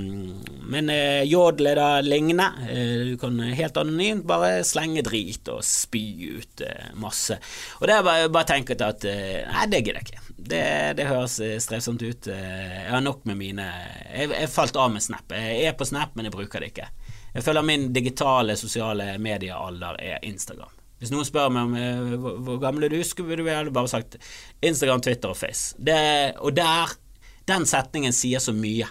men 0.71 0.91
eh, 0.91 1.23
Jodel 1.27 1.73
er 1.73 1.81
da 1.81 1.87
lignende. 2.01 2.47
Du 3.09 3.17
kan 3.19 3.41
helt 3.43 3.81
anonymt 3.81 4.23
bare 4.31 4.61
slenge 4.63 5.03
drit 5.03 5.51
og 5.51 5.65
spy 5.67 6.05
ut 6.39 6.63
masse. 6.95 7.41
Og 7.81 7.91
det 7.91 7.97
er 7.97 8.07
bare, 8.07 8.29
bare 8.31 8.49
tenkt 8.53 8.85
at 8.87 9.03
Nei, 9.03 9.65
det 9.73 9.81
gidder 9.83 9.99
jeg 9.99 10.13
ikke. 10.13 10.23
Det, 10.37 10.63
det, 11.01 11.09
høres 11.11 11.41
strevsomt 11.65 12.05
ut. 12.07 12.31
Jeg 12.31 12.87
har 12.93 13.03
nok 13.03 13.27
med 13.27 13.41
mine 13.41 13.67
Jeg, 14.13 14.31
jeg 14.31 14.53
falt 14.53 14.79
av 14.79 14.95
med 14.95 15.03
Snap. 15.03 15.35
Jeg 15.35 15.73
er 15.73 15.75
på 15.75 15.89
Snap, 15.91 16.15
men 16.15 16.31
jeg 16.31 16.37
bruker 16.37 16.63
det 16.63 16.71
ikke. 16.71 16.87
Jeg 17.33 17.49
føler 17.49 17.67
min 17.67 17.91
digitale 17.97 18.55
sosiale 18.61 19.17
mediealder 19.19 19.99
er 19.99 20.23
Instagram. 20.31 20.71
Hvis 21.03 21.11
noen 21.11 21.27
spør 21.27 21.49
meg 21.51 21.67
om 21.67 21.73
eh, 21.75 22.17
hvor, 22.47 22.61
gammel 22.62 22.87
er 22.87 22.93
du, 22.95 23.01
skulle 23.03 23.35
du 23.35 23.43
vel 23.43 23.73
bare 23.75 23.91
sagt 23.91 24.21
Instagram, 24.62 25.03
Twitter 25.03 25.33
og 25.33 25.38
Face. 25.41 25.75
Det, 25.75 25.97
og 26.38 26.55
der, 26.55 26.93
den 27.51 27.67
setningen 27.67 28.15
sier 28.15 28.43
så 28.43 28.55
mye. 28.55 28.87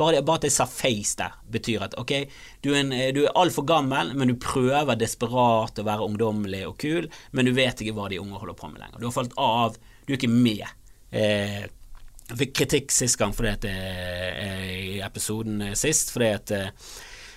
Bare, 0.00 0.24
bare 0.26 0.40
at 0.40 0.46
jeg 0.48 0.54
sa 0.56 0.66
face 0.66 1.14
der, 1.20 1.36
betyr 1.52 1.84
at 1.86 1.94
ok, 2.00 2.10
du 2.64 2.72
er, 2.72 2.80
en, 2.80 2.90
du 3.14 3.20
er 3.22 3.36
altfor 3.38 3.66
gammel, 3.68 4.10
men 4.18 4.32
du 4.32 4.40
prøver 4.42 4.98
desperat 4.98 5.78
å 5.78 5.84
være 5.86 6.08
ungdommelig 6.08 6.64
og 6.66 6.74
kul, 6.82 7.06
men 7.30 7.46
du 7.46 7.52
vet 7.54 7.84
ikke 7.84 7.94
hva 7.94 8.08
de 8.10 8.18
unge 8.18 8.40
holder 8.40 8.58
på 8.58 8.72
med 8.72 8.82
lenger. 8.82 8.98
Du 8.98 9.06
har 9.06 9.14
falt 9.14 9.38
av, 9.38 9.78
du 10.02 10.14
er 10.14 10.18
ikke 10.18 10.32
med. 10.32 10.64
Eh, 11.14 11.62
jeg 12.32 12.40
fikk 12.40 12.58
kritikk 12.58 12.96
sist 12.96 13.20
gang 13.20 13.36
fordi 13.36 13.52
at, 13.52 13.68
eh, 13.70 14.74
i 14.96 15.00
episoden 15.04 15.62
sist, 15.78 16.10
fordi 16.16 16.32
at 16.40 16.56
eh, 16.56 16.92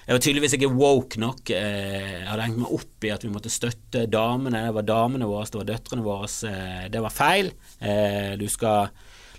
jeg 0.06 0.14
var 0.14 0.22
tydeligvis 0.22 0.54
ikke 0.54 0.70
woke 0.70 1.18
nok. 1.18 1.50
Eh, 1.50 2.12
jeg 2.20 2.28
hadde 2.30 2.44
hengt 2.46 2.60
meg 2.62 2.74
opp 2.78 3.06
i 3.08 3.10
at 3.10 3.24
vi 3.26 3.32
måtte 3.34 3.50
støtte 3.50 4.04
damene. 4.14 4.68
Det 4.68 4.76
var 4.78 4.86
damene 4.86 5.30
våre, 5.30 5.48
det 5.50 5.58
var 5.58 5.70
døtrene 5.72 6.06
våre. 6.06 6.30
Eh, 6.46 6.84
det 6.94 7.02
var 7.02 7.14
feil. 7.14 7.50
Eh, 7.82 8.46
skal 8.54 8.92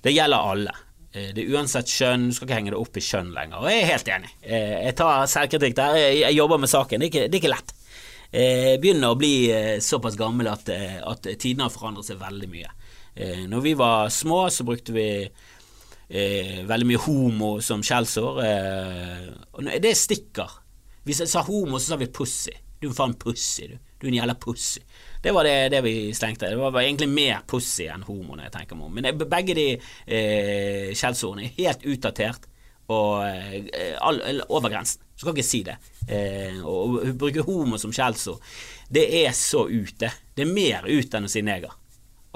Det 0.03 0.15
gjelder 0.15 0.51
alle. 0.51 0.75
Det 1.17 1.39
er 1.41 1.55
uansett 1.55 1.89
kjønn, 1.89 2.27
du 2.29 2.35
skal 2.37 2.45
ikke 2.45 2.57
henge 2.59 2.73
det 2.75 2.81
opp 2.81 2.99
i 2.99 3.01
kjønn 3.01 3.31
lenger. 3.33 3.63
Og 3.63 3.71
jeg 3.71 3.79
er 3.81 3.89
helt 3.89 4.09
enig. 4.13 4.33
Jeg 4.45 4.97
tar 4.99 5.31
selvkritikk 5.33 5.77
der. 5.79 5.95
Jeg 6.13 6.37
jobber 6.37 6.61
med 6.61 6.69
saken. 6.69 7.01
Det 7.01 7.07
er 7.07 7.13
ikke, 7.13 7.23
det 7.31 7.39
er 7.39 7.41
ikke 7.41 7.53
lett. 7.55 7.73
Jeg 8.37 8.81
begynner 8.83 9.15
å 9.15 9.17
bli 9.17 9.33
såpass 9.81 10.19
gammel 10.21 10.51
at, 10.53 10.69
at 10.69 11.31
tidene 11.41 11.65
har 11.65 11.73
forandret 11.73 12.11
seg 12.11 12.21
veldig 12.21 12.51
mye. 12.53 12.69
Når 13.49 13.65
vi 13.65 13.73
var 13.81 14.13
små, 14.13 14.43
så 14.53 14.67
brukte 14.69 14.93
vi 14.93 15.09
eh, 16.09 16.63
veldig 16.67 16.89
mye 16.91 17.03
homo 17.07 17.51
som 17.65 17.83
skjellsår. 17.85 18.41
Eh, 18.45 19.75
det 19.83 19.97
stikker. 19.99 20.61
Hvis 21.07 21.23
jeg 21.23 21.31
sa 21.31 21.45
homo, 21.47 21.79
så 21.79 21.93
sa 21.93 22.01
vi 22.01 22.11
pussy. 22.11 22.55
Du 22.81 22.91
er 22.91 22.97
faen 22.97 23.15
pussy, 23.19 23.71
du. 23.71 23.77
Du 23.97 24.07
er 24.07 24.11
en 24.11 24.19
jævla 24.19 24.35
pussy. 24.37 24.83
Det 25.23 25.33
var 25.33 25.47
det, 25.47 25.55
det 25.73 25.81
vi 25.87 25.95
slengte. 26.15 26.51
Det 26.51 26.59
var, 26.61 26.77
egentlig 26.83 27.09
mer 27.09 27.41
pussy 27.49 27.87
enn 27.89 28.05
homo, 28.05 28.35
når 28.35 28.49
jeg 28.49 28.55
tenker 28.59 28.79
meg 28.79 28.91
om. 28.91 28.99
Men 28.99 29.23
begge 29.23 29.57
de 29.57 29.67
eh, 29.73 30.93
er 30.93 31.57
helt 31.57 31.87
utdatert 31.87 32.47
og 32.93 33.25
eh, 33.27 34.43
over 34.49 34.71
grensen. 34.71 35.03
Så 35.17 35.25
kan 35.25 35.35
ikke 35.35 35.49
si 35.49 35.63
det. 35.65 35.79
Eh, 36.13 36.61
å 36.61 37.15
bruke 37.17 37.47
homo 37.47 37.81
som 37.81 37.95
skjellsord, 37.95 38.43
det 38.93 39.07
er 39.25 39.33
så 39.35 39.65
ute. 39.67 40.13
Det 40.37 40.45
er 40.45 40.53
mer 40.53 40.85
ut 40.87 41.15
enn 41.17 41.27
å 41.27 41.33
si 41.33 41.43
neger. 41.43 41.73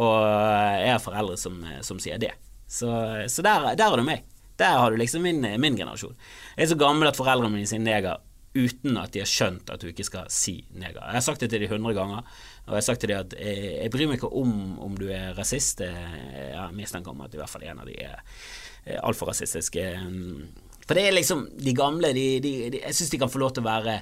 og 0.00 0.16
jeg 0.80 0.94
har 0.94 1.02
foreldre 1.04 1.36
som, 1.36 1.60
som 1.84 2.00
sier 2.00 2.18
det. 2.18 2.32
Så, 2.70 2.90
så 3.26 3.42
der, 3.42 3.72
der, 3.74 3.86
er 3.90 3.98
du 3.98 4.06
meg. 4.06 4.26
Der 4.60 4.78
har 4.78 4.92
du 4.92 4.98
liksom 5.00 5.24
min, 5.26 5.42
min, 5.42 5.78
generasjon. 5.78 6.14
Jeg 6.56 6.64
er 6.64 6.72
så 6.72 6.78
gammel 6.78 7.10
at 7.10 7.18
foreldrene 7.18 7.56
mine 7.56 7.68
sier 7.68 7.82
neger 7.82 8.20
uten 8.50 8.96
at 8.98 9.12
de 9.14 9.22
har 9.22 9.28
skjønt 9.30 9.68
at 9.70 9.82
du 9.82 9.90
ikke 9.90 10.06
skal 10.06 10.30
si 10.30 10.56
neger. 10.74 11.00
Jeg 11.00 11.18
har 11.18 11.24
sagt 11.24 11.42
det 11.42 11.50
til 11.52 11.62
de 11.62 11.68
hundre 11.70 11.94
ganger, 11.94 12.24
og 12.66 12.72
jeg 12.72 12.80
har 12.80 12.86
sagt 12.86 13.02
til 13.02 13.12
dem 13.12 13.22
at 13.22 13.36
jeg, 13.38 13.68
jeg 13.76 13.92
bryr 13.94 14.10
meg 14.10 14.18
ikke 14.18 14.32
om 14.40 14.54
om 14.82 14.96
du 14.98 15.06
er 15.14 15.36
rasist. 15.38 15.82
Jeg 15.82 16.56
har 16.56 16.74
mistanke 16.74 17.12
om 17.12 17.22
at 17.26 17.34
i 17.34 17.40
hvert 17.40 17.50
fall 17.50 17.66
en 17.70 17.82
av 17.82 17.90
de 17.90 17.94
er 18.02 18.98
altfor 19.02 19.30
rasistiske. 19.30 19.84
For 20.86 20.98
det 20.98 21.06
er 21.06 21.14
liksom 21.14 21.44
de 21.62 21.74
gamle 21.76 22.10
de, 22.16 22.26
de, 22.42 22.54
de, 22.74 22.82
Jeg 22.82 22.96
syns 22.98 23.12
de 23.12 23.20
kan 23.22 23.30
få 23.30 23.42
lov 23.42 23.54
til 23.54 23.62
å 23.62 23.70
være 23.70 24.00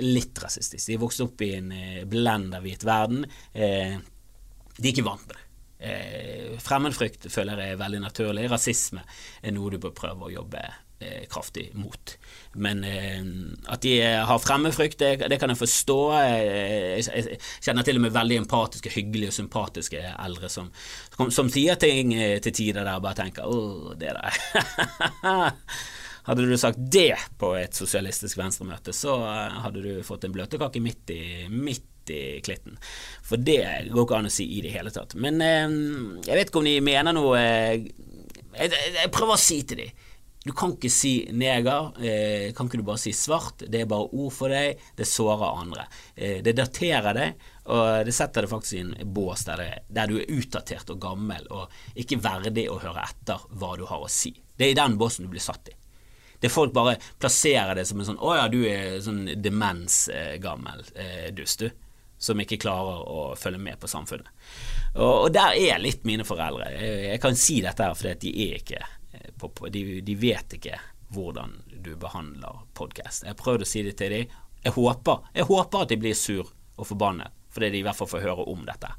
litt 0.00 0.38
rasistiske. 0.40 0.88
De 0.88 0.96
er 0.96 1.02
vokst 1.02 1.20
opp 1.24 1.42
i 1.44 1.52
en 1.58 1.72
eh, 1.76 2.02
blenda 2.08 2.62
hvit 2.64 2.86
verden. 2.88 3.26
Eh, 3.52 3.98
de 4.78 4.86
er 4.86 4.92
ikke 4.94 5.04
vant 5.04 5.26
med 5.26 5.36
det. 5.36 5.46
Eh, 5.80 6.39
fremmedfrykt 6.64 7.28
føler 7.32 7.60
jeg 7.60 7.74
er 7.74 7.80
veldig 7.80 8.04
naturlig. 8.06 8.46
Rasisme 8.50 9.02
er 9.42 9.54
noe 9.56 9.72
du 9.72 9.80
bør 9.82 9.94
prøve 9.96 10.28
å 10.28 10.32
jobbe 10.32 10.62
eh, 10.64 11.26
kraftig 11.30 11.70
mot. 11.78 12.16
Men 12.60 12.82
eh, 12.86 13.20
at 13.72 13.84
de 13.84 13.94
har 14.00 14.42
fremmedfrykt, 14.42 14.98
det, 15.00 15.28
det, 15.32 15.38
kan 15.40 15.52
jeg 15.52 15.60
forstå. 15.60 15.98
Jeg, 16.18 17.06
jeg, 17.06 17.38
kjenner 17.64 17.86
til 17.86 18.00
og 18.00 18.04
med 18.06 18.16
veldig 18.16 18.42
empatiske, 18.44 18.92
hyggelige 18.96 19.32
og 19.32 19.38
sympatiske 19.38 20.02
eldre 20.12 20.52
som, 20.52 20.72
som, 21.16 21.32
som 21.34 21.52
sier 21.52 21.80
ting 21.80 22.14
eh, 22.16 22.38
til 22.44 22.56
tider 22.62 22.84
der 22.84 23.00
og 23.00 23.06
bare 23.08 23.22
tenker 23.24 23.48
'Å, 23.48 23.96
det 24.00 24.14
der'. 24.18 24.44
Hadde 26.30 26.44
du 26.44 26.56
sagt 26.60 26.78
det 26.92 27.16
på 27.40 27.54
et 27.56 27.74
sosialistisk 27.74 28.36
venstremøte, 28.38 28.92
så 28.94 29.16
hadde 29.64 29.80
du 29.82 30.02
fått 30.06 30.26
en 30.28 30.34
bløtkake 30.34 30.82
midt 30.84 31.10
i, 31.14 31.22
midt 31.48 31.89
i 32.10 32.42
klitten. 32.44 32.76
For 33.26 33.40
det 33.40 33.62
går 33.90 34.04
ikke 34.06 34.20
an 34.20 34.30
å 34.30 34.34
si 34.34 34.46
i 34.58 34.62
det 34.64 34.74
hele 34.74 34.92
tatt. 34.94 35.16
Men 35.16 35.40
eh, 35.44 35.66
jeg 36.26 36.36
vet 36.36 36.52
ikke 36.52 36.62
om 36.62 36.70
de 36.70 36.78
mener 36.84 37.16
noe 37.16 37.40
eh, 37.40 37.90
jeg, 38.50 38.70
jeg, 38.72 39.12
prøver 39.14 39.36
å 39.36 39.40
si 39.40 39.62
til 39.64 39.84
dem 39.84 40.06
du 40.44 40.52
kan 40.56 40.72
ikke 40.72 40.88
si 40.88 41.12
neger, 41.36 41.90
eh, 42.00 42.52
kan 42.56 42.68
ikke 42.68 42.78
du 42.80 42.84
bare 42.86 43.00
si 43.00 43.12
svart? 43.12 43.66
Det 43.68 43.82
er 43.82 43.88
bare 43.88 44.08
ord 44.08 44.32
for 44.32 44.48
deg, 44.48 44.78
det 44.96 45.04
sårer 45.04 45.58
andre. 45.60 45.84
Eh, 46.16 46.38
det 46.40 46.54
daterer 46.56 47.16
deg, 47.16 47.42
og 47.68 48.06
det 48.08 48.14
setter 48.16 48.46
deg 48.46 48.52
faktisk 48.52 48.78
i 48.78 48.80
en 48.86 48.94
bås 49.12 49.44
der, 49.44 49.60
det, 49.60 49.82
der, 49.92 50.08
du 50.08 50.16
er 50.16 50.32
utdatert 50.32 50.94
og 50.94 51.02
gammel 51.02 51.44
og 51.52 51.68
ikke 52.00 52.22
verdig 52.24 52.70
å 52.72 52.78
høre 52.80 53.04
etter 53.04 53.44
hva 53.52 53.74
du 53.76 53.84
har 53.90 54.00
å 54.00 54.08
si. 54.08 54.32
Det 54.56 54.70
er 54.70 54.72
i 54.72 54.80
den 54.80 54.96
båsen 55.00 55.28
du 55.28 55.34
blir 55.34 55.44
satt 55.44 55.68
i. 55.68 55.76
Det 56.40 56.48
folk 56.48 56.72
bare 56.72 56.96
plasserer 57.20 57.76
det 57.76 57.84
som 57.84 58.00
en 58.00 58.08
sånn 58.08 58.16
'Å 58.16 58.36
ja, 58.38 58.48
du 58.48 58.64
er 58.64 58.96
sånn 59.04 59.26
demensgammel 59.36 60.84
eh, 60.96 61.28
dust, 61.36 61.60
du' 61.60 61.89
som 62.20 62.40
ikke 62.40 62.60
klarer 62.60 63.00
å 63.08 63.20
følge 63.38 63.62
med 63.62 63.80
på 63.80 63.88
samfunnet. 63.88 64.28
Og, 64.94 65.14
og 65.24 65.28
der 65.32 65.56
er 65.56 65.80
litt 65.80 66.04
mine 66.08 66.26
foreldre. 66.28 66.68
Jeg, 66.74 67.00
jeg 67.08 67.22
kan 67.22 67.38
si 67.38 67.60
dette 67.64 67.86
her 67.86 67.96
fordi 67.96 68.14
de 68.26 68.32
er 68.44 68.60
ikke 68.60 68.80
eh, 68.82 69.30
på, 69.40 69.50
de, 69.72 69.84
de, 70.04 70.16
vet 70.20 70.58
ikke 70.58 70.76
hvordan 71.16 71.56
du 71.80 71.94
behandler 72.00 72.62
podkast. 72.76 73.24
Jeg 73.24 73.32
har 73.32 73.40
prøvd 73.40 73.64
å 73.64 73.70
si 73.72 73.84
det 73.88 73.96
til 73.98 74.12
dem. 74.12 74.38
Jeg 74.60 74.76
håper, 74.76 75.24
jeg 75.32 75.48
håper 75.48 75.86
at 75.86 75.92
de 75.94 76.00
blir 76.02 76.18
sur 76.18 76.44
og 76.44 76.86
forbannet, 76.90 77.32
fordi 77.54 77.72
de 77.72 77.80
i 77.80 77.84
hvert 77.86 77.96
fall 77.96 78.10
får 78.10 78.26
høre 78.28 78.48
om 78.52 78.66
dette. 78.68 78.92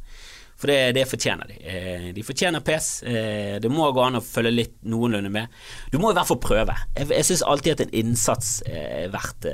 For 0.58 0.70
det, 0.70 0.80
det 0.98 1.08
fortjener 1.10 1.50
de. 1.50 1.62
Eh, 1.62 2.08
de 2.18 2.26
fortjener 2.26 2.66
pes. 2.66 2.90
Eh, 3.06 3.56
det 3.62 3.70
må 3.70 3.86
gå 3.94 4.02
an 4.02 4.18
å 4.18 4.26
følge 4.26 4.54
litt 4.54 4.80
noenlunde 4.82 5.30
med. 5.34 5.62
Du 5.94 6.02
må 6.02 6.10
i 6.10 6.18
hvert 6.18 6.30
fall 6.30 6.42
prøve. 6.42 6.74
Jeg, 6.98 7.14
jeg 7.14 7.30
syns 7.30 7.46
alltid 7.46 7.78
at 7.78 7.86
en 7.86 8.00
innsats 8.02 8.56
er 8.66 9.14
verdt, 9.14 9.46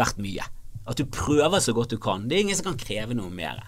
verdt 0.00 0.24
mye. 0.24 0.48
At 0.88 1.00
du 1.00 1.04
prøver 1.12 1.60
så 1.60 1.74
godt 1.76 1.92
du 1.92 1.98
kan. 2.00 2.26
Det 2.28 2.38
er 2.38 2.46
ingen 2.46 2.58
som 2.58 2.70
kan 2.70 2.80
kreve 2.80 3.16
noe 3.16 3.30
mer. 3.32 3.60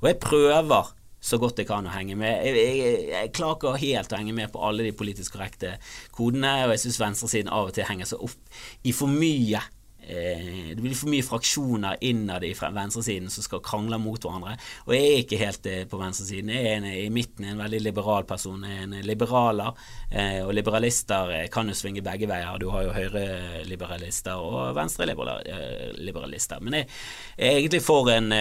Og 0.00 0.08
jeg 0.12 0.20
prøver 0.22 0.94
så 1.20 1.38
godt 1.42 1.58
jeg 1.58 1.66
kan 1.66 1.86
å 1.88 1.92
henge 1.92 2.14
med. 2.18 2.44
Jeg, 2.46 2.54
jeg, 2.78 3.00
jeg 3.10 3.32
klarer 3.34 3.58
ikke 3.58 3.80
helt 3.82 4.12
å 4.14 4.20
henge 4.20 4.36
med 4.36 4.52
på 4.54 4.62
alle 4.62 4.86
de 4.86 4.94
politisk 4.94 5.34
korrekte 5.34 5.74
kodene, 6.14 6.52
og 6.66 6.76
jeg 6.76 6.84
syns 6.84 7.00
venstresiden 7.02 7.50
av 7.50 7.70
og 7.70 7.74
til 7.74 7.88
henger 7.88 8.12
seg 8.12 8.22
opp 8.28 8.62
i 8.86 8.94
for 8.94 9.10
mye 9.10 9.64
det 10.08 10.80
blir 10.80 10.96
for 10.96 11.10
mye 11.12 11.24
fraksjoner 11.24 11.98
innad 12.08 12.44
i 12.46 12.54
venstresiden 12.56 13.28
som 13.30 13.44
skal 13.44 13.60
krangle 13.64 13.98
mot 14.00 14.22
hverandre. 14.24 14.54
Og 14.86 14.94
jeg 14.96 15.04
er 15.08 15.18
ikke 15.22 15.40
helt 15.42 15.68
eh, 15.68 15.84
på 15.88 16.00
venstresiden. 16.00 16.52
Jeg 16.54 16.64
er 16.64 16.76
en, 16.78 16.88
i 16.88 17.10
midten 17.12 17.44
en 17.44 17.60
veldig 17.60 17.80
liberal 17.84 18.24
person. 18.28 18.64
Jeg 18.64 18.78
er 18.78 18.86
en 18.86 18.96
liberaler. 19.04 19.76
Eh, 20.08 20.40
og 20.46 20.54
liberalister 20.56 21.34
kan 21.52 21.68
jo 21.68 21.76
svinge 21.76 22.04
begge 22.06 22.28
veier. 22.30 22.58
Du 22.62 22.70
har 22.72 22.86
jo 22.86 22.96
høyreliberalister 22.96 24.40
og 24.40 24.74
venstreliberalister. 24.78 26.64
Men 26.64 26.80
jeg 26.80 26.88
er 27.36 27.58
egentlig 27.58 27.84
for 27.84 28.08
en 28.14 28.32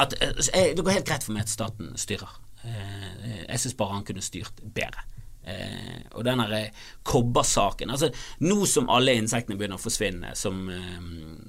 at, 0.00 0.14
Det 0.16 0.80
går 0.80 0.96
helt 0.96 1.08
greit 1.08 1.24
for 1.26 1.36
meg 1.36 1.44
at 1.44 1.52
staten 1.52 1.92
styrer. 2.00 2.32
Jeg 2.64 3.60
syns 3.60 3.76
bare 3.76 3.98
han 3.98 4.06
kunne 4.08 4.24
styrt 4.24 4.62
bedre. 4.64 5.04
Eh, 5.40 6.04
og 6.12 6.24
den 6.26 6.40
eh, 6.52 6.68
kobbersaken 7.08 7.90
altså, 7.90 8.10
Nå 8.44 8.66
som 8.68 8.90
alle 8.92 9.14
insektene 9.16 9.56
begynner 9.56 9.78
å 9.78 9.80
forsvinne, 9.80 10.34
som, 10.36 10.68
eh, 10.68 11.00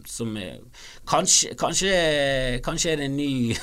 som 0.08 0.32
eh, 0.39 0.62
kanskje, 1.12 1.58
kanskje, 1.60 1.91
kanskje 2.63 2.93
er 2.93 2.97
det 3.01 3.10
en 3.10 3.17
ny 3.19 3.51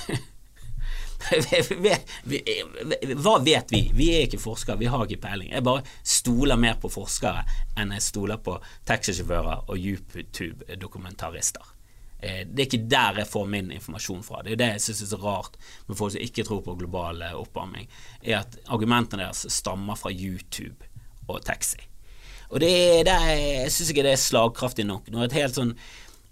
Hva 3.24 3.34
vet 3.42 3.72
vi? 3.72 3.90
Vi 3.96 4.06
er 4.14 4.22
ikke 4.28 4.38
forskere, 4.38 4.78
vi 4.78 4.86
har 4.92 5.02
ikke 5.02 5.24
peiling. 5.24 5.50
Jeg 5.50 5.64
bare 5.66 5.82
stoler 6.06 6.56
mer 6.60 6.76
på 6.78 6.88
forskere 6.92 7.42
enn 7.80 7.90
jeg 7.96 8.02
stoler 8.06 8.38
på 8.38 8.54
taxisjåfører 8.86 9.58
og 9.66 9.76
YouTube-dokumentarister. 9.76 11.77
Eh, 12.20 12.42
det 12.46 12.62
er 12.62 12.66
ikke 12.66 12.88
der 12.90 13.20
jeg 13.22 13.30
får 13.30 13.46
min 13.50 13.70
informasjon 13.74 14.24
fra. 14.26 14.42
Det 14.42 14.56
er 14.56 14.62
det 14.62 14.70
jeg 14.72 14.86
syns 14.88 15.04
er 15.04 15.12
så 15.12 15.20
rart 15.22 15.58
med 15.86 15.98
folk 15.98 16.14
som 16.14 16.24
ikke 16.24 16.46
tror 16.48 16.64
på 16.66 16.74
global 16.80 17.22
eh, 17.22 17.36
oppvarming, 17.38 17.86
er 18.24 18.40
at 18.40 18.58
argumentene 18.66 19.22
deres 19.22 19.46
stammer 19.54 19.98
fra 19.98 20.10
YouTube 20.10 20.88
og 21.28 21.44
taxi. 21.46 21.80
Og 22.48 22.60
det, 22.64 22.74
det 23.06 23.14
jeg 23.28 23.70
syns 23.72 23.92
ikke 23.92 24.06
det 24.06 24.16
er 24.16 24.22
slagkraftig 24.22 24.86
nok. 24.88 25.10
Når 25.12 25.28
et 25.28 25.40
helt 25.42 25.58
sånn 25.58 25.74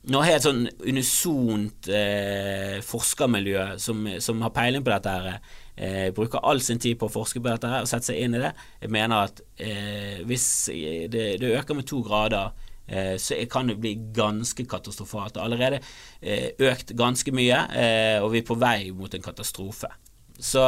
når 0.06 0.22
helt 0.22 0.44
sånn 0.44 0.66
unisont 0.86 1.88
eh, 1.90 2.76
forskermiljø 2.86 3.72
som, 3.82 4.04
som, 4.22 4.42
har 4.44 4.52
peiling 4.54 4.84
på 4.86 4.92
dette, 4.92 5.10
her, 5.10 5.56
eh, 5.74 6.12
bruker 6.14 6.44
all 6.46 6.62
sin 6.62 6.78
tid 6.78 6.94
på 7.00 7.08
å 7.08 7.10
forske 7.10 7.42
på 7.42 7.48
dette 7.48 7.66
her, 7.66 7.82
og 7.82 7.90
sette 7.90 8.12
seg 8.12 8.20
inn 8.22 8.36
i 8.38 8.42
det, 8.44 8.52
jeg 8.84 8.92
mener 8.94 9.26
at 9.26 9.42
eh, 9.58 10.22
hvis 10.22 10.46
det, 11.10 11.24
det, 11.42 11.50
øker 11.58 11.74
med 11.74 11.90
to 11.90 12.04
grader 12.06 12.54
Eh, 12.54 12.65
så 13.18 13.38
kan 13.50 13.66
det 13.66 13.78
bli 13.82 13.94
ganske 14.14 14.66
katastrofalt. 14.68 15.40
Allerede 15.42 15.80
eh, 16.20 16.52
økt 16.68 16.94
ganske 16.96 17.34
mye, 17.34 17.62
eh, 17.74 18.18
og 18.22 18.30
vi 18.34 18.42
er 18.42 18.46
på 18.46 18.58
vei 18.60 18.92
mot 18.94 19.14
en 19.14 19.24
katastrofe. 19.24 19.90
Så 20.38 20.62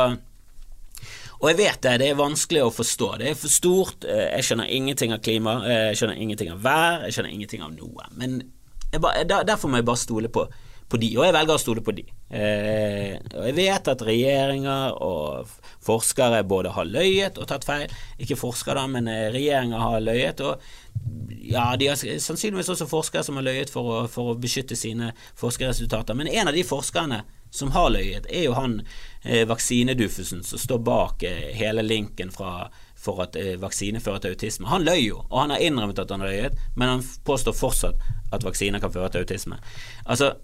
og 1.38 1.52
jeg 1.52 1.58
vet 1.60 1.82
det, 1.84 1.92
det 2.02 2.06
er 2.10 2.16
vanskelig 2.18 2.64
å 2.64 2.74
forstå. 2.74 3.08
Det 3.20 3.28
er 3.30 3.36
for 3.38 3.52
stort. 3.52 4.02
Jeg 4.02 4.42
skjønner 4.42 4.72
ingenting 4.74 5.12
av 5.14 5.20
klima, 5.22 5.60
jeg 5.70 6.00
skjønner 6.00 6.18
ingenting 6.18 6.48
av 6.50 6.64
vær, 6.64 7.04
jeg 7.06 7.14
skjønner 7.14 7.34
ingenting 7.36 7.62
av 7.62 7.76
noe. 7.76 8.08
Men 8.18 8.40
bare, 8.98 9.22
derfor 9.46 9.70
må 9.70 9.78
jeg 9.78 9.86
bare 9.86 10.02
stole 10.02 10.32
på, 10.34 10.42
på, 10.90 10.98
de, 10.98 11.12
og 11.14 11.28
jeg 11.28 11.36
velger 11.36 11.54
å 11.54 11.62
stole 11.62 11.84
på 11.86 11.94
de. 11.94 12.02
og 12.34 13.46
jeg 13.46 13.54
vet 13.54 13.92
at 13.92 14.02
regjeringer 14.08 14.98
og 14.98 15.54
forskere 15.86 16.42
både 16.42 16.74
har 16.74 16.90
løyet 16.90 17.38
og 17.38 17.46
tatt 17.52 17.68
feil. 17.68 17.86
Ikke 18.18 18.40
forskere, 18.42 18.80
da, 18.82 18.90
men 18.90 19.06
regjeringer 19.06 19.78
har 19.78 20.02
løyet. 20.02 20.42
Og 20.42 20.58
ja, 21.50 21.76
de 21.76 21.86
har 21.86 22.18
sannsynligvis 22.18 22.68
også 22.68 22.86
forskere 22.86 23.24
som 23.24 23.38
har 23.38 23.46
løyet 23.46 23.70
for 23.72 23.88
å, 23.88 23.98
for 24.10 24.32
å 24.32 24.38
beskytte 24.40 24.76
sine 24.76 25.12
forskerresultater. 25.38 26.16
Men 26.18 26.28
en 26.28 26.50
av 26.50 26.56
de 26.56 26.64
forskerne 26.66 27.22
som 27.50 27.70
har 27.72 27.88
løyet, 27.94 28.26
er 28.28 28.44
jo 28.44 28.56
han 28.58 28.82
eh, 29.22 29.46
vaksineduffusen 29.48 30.42
som 30.44 30.60
står 30.60 30.82
bak 30.84 31.22
eh, 31.24 31.48
hele 31.56 31.82
linken 31.82 32.32
fra, 32.34 32.68
for 32.98 33.22
at 33.24 33.38
eh, 33.40 33.54
vaksine 33.60 34.02
fører 34.04 34.24
til 34.24 34.36
autisme. 34.36 34.68
Han 34.68 34.84
løy 34.84 35.06
jo, 35.06 35.22
og 35.30 35.38
han 35.40 35.54
har 35.54 35.64
innrømmet 35.64 36.02
at 36.02 36.12
han 36.12 36.24
har 36.24 36.34
løyet, 36.34 36.58
men 36.76 36.92
han 36.92 37.06
påstår 37.24 37.56
fortsatt 37.56 38.04
at 38.32 38.44
vaksiner 38.44 38.82
kan 38.84 38.92
føre 38.92 39.08
til 39.14 39.24
autisme. 39.24 39.56
Altså, 40.04 40.34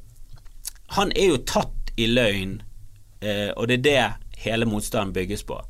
han 0.96 1.12
er 1.12 1.34
jo 1.34 1.42
tatt 1.44 1.92
i 2.00 2.08
løgn, 2.08 2.62
eh, 3.20 3.50
og 3.52 3.68
det 3.68 3.82
er 3.82 3.84
det 3.90 4.46
hele 4.46 4.68
motstanden 4.68 5.12
bygges 5.12 5.44
på. 5.44 5.60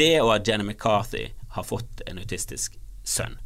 Det 0.00 0.14
og 0.22 0.32
at 0.38 0.48
Jenny 0.48 0.64
McCarthy 0.64 1.26
har 1.58 1.68
fått 1.68 2.00
en 2.06 2.22
autistisk 2.22 2.80
sønn 3.04 3.36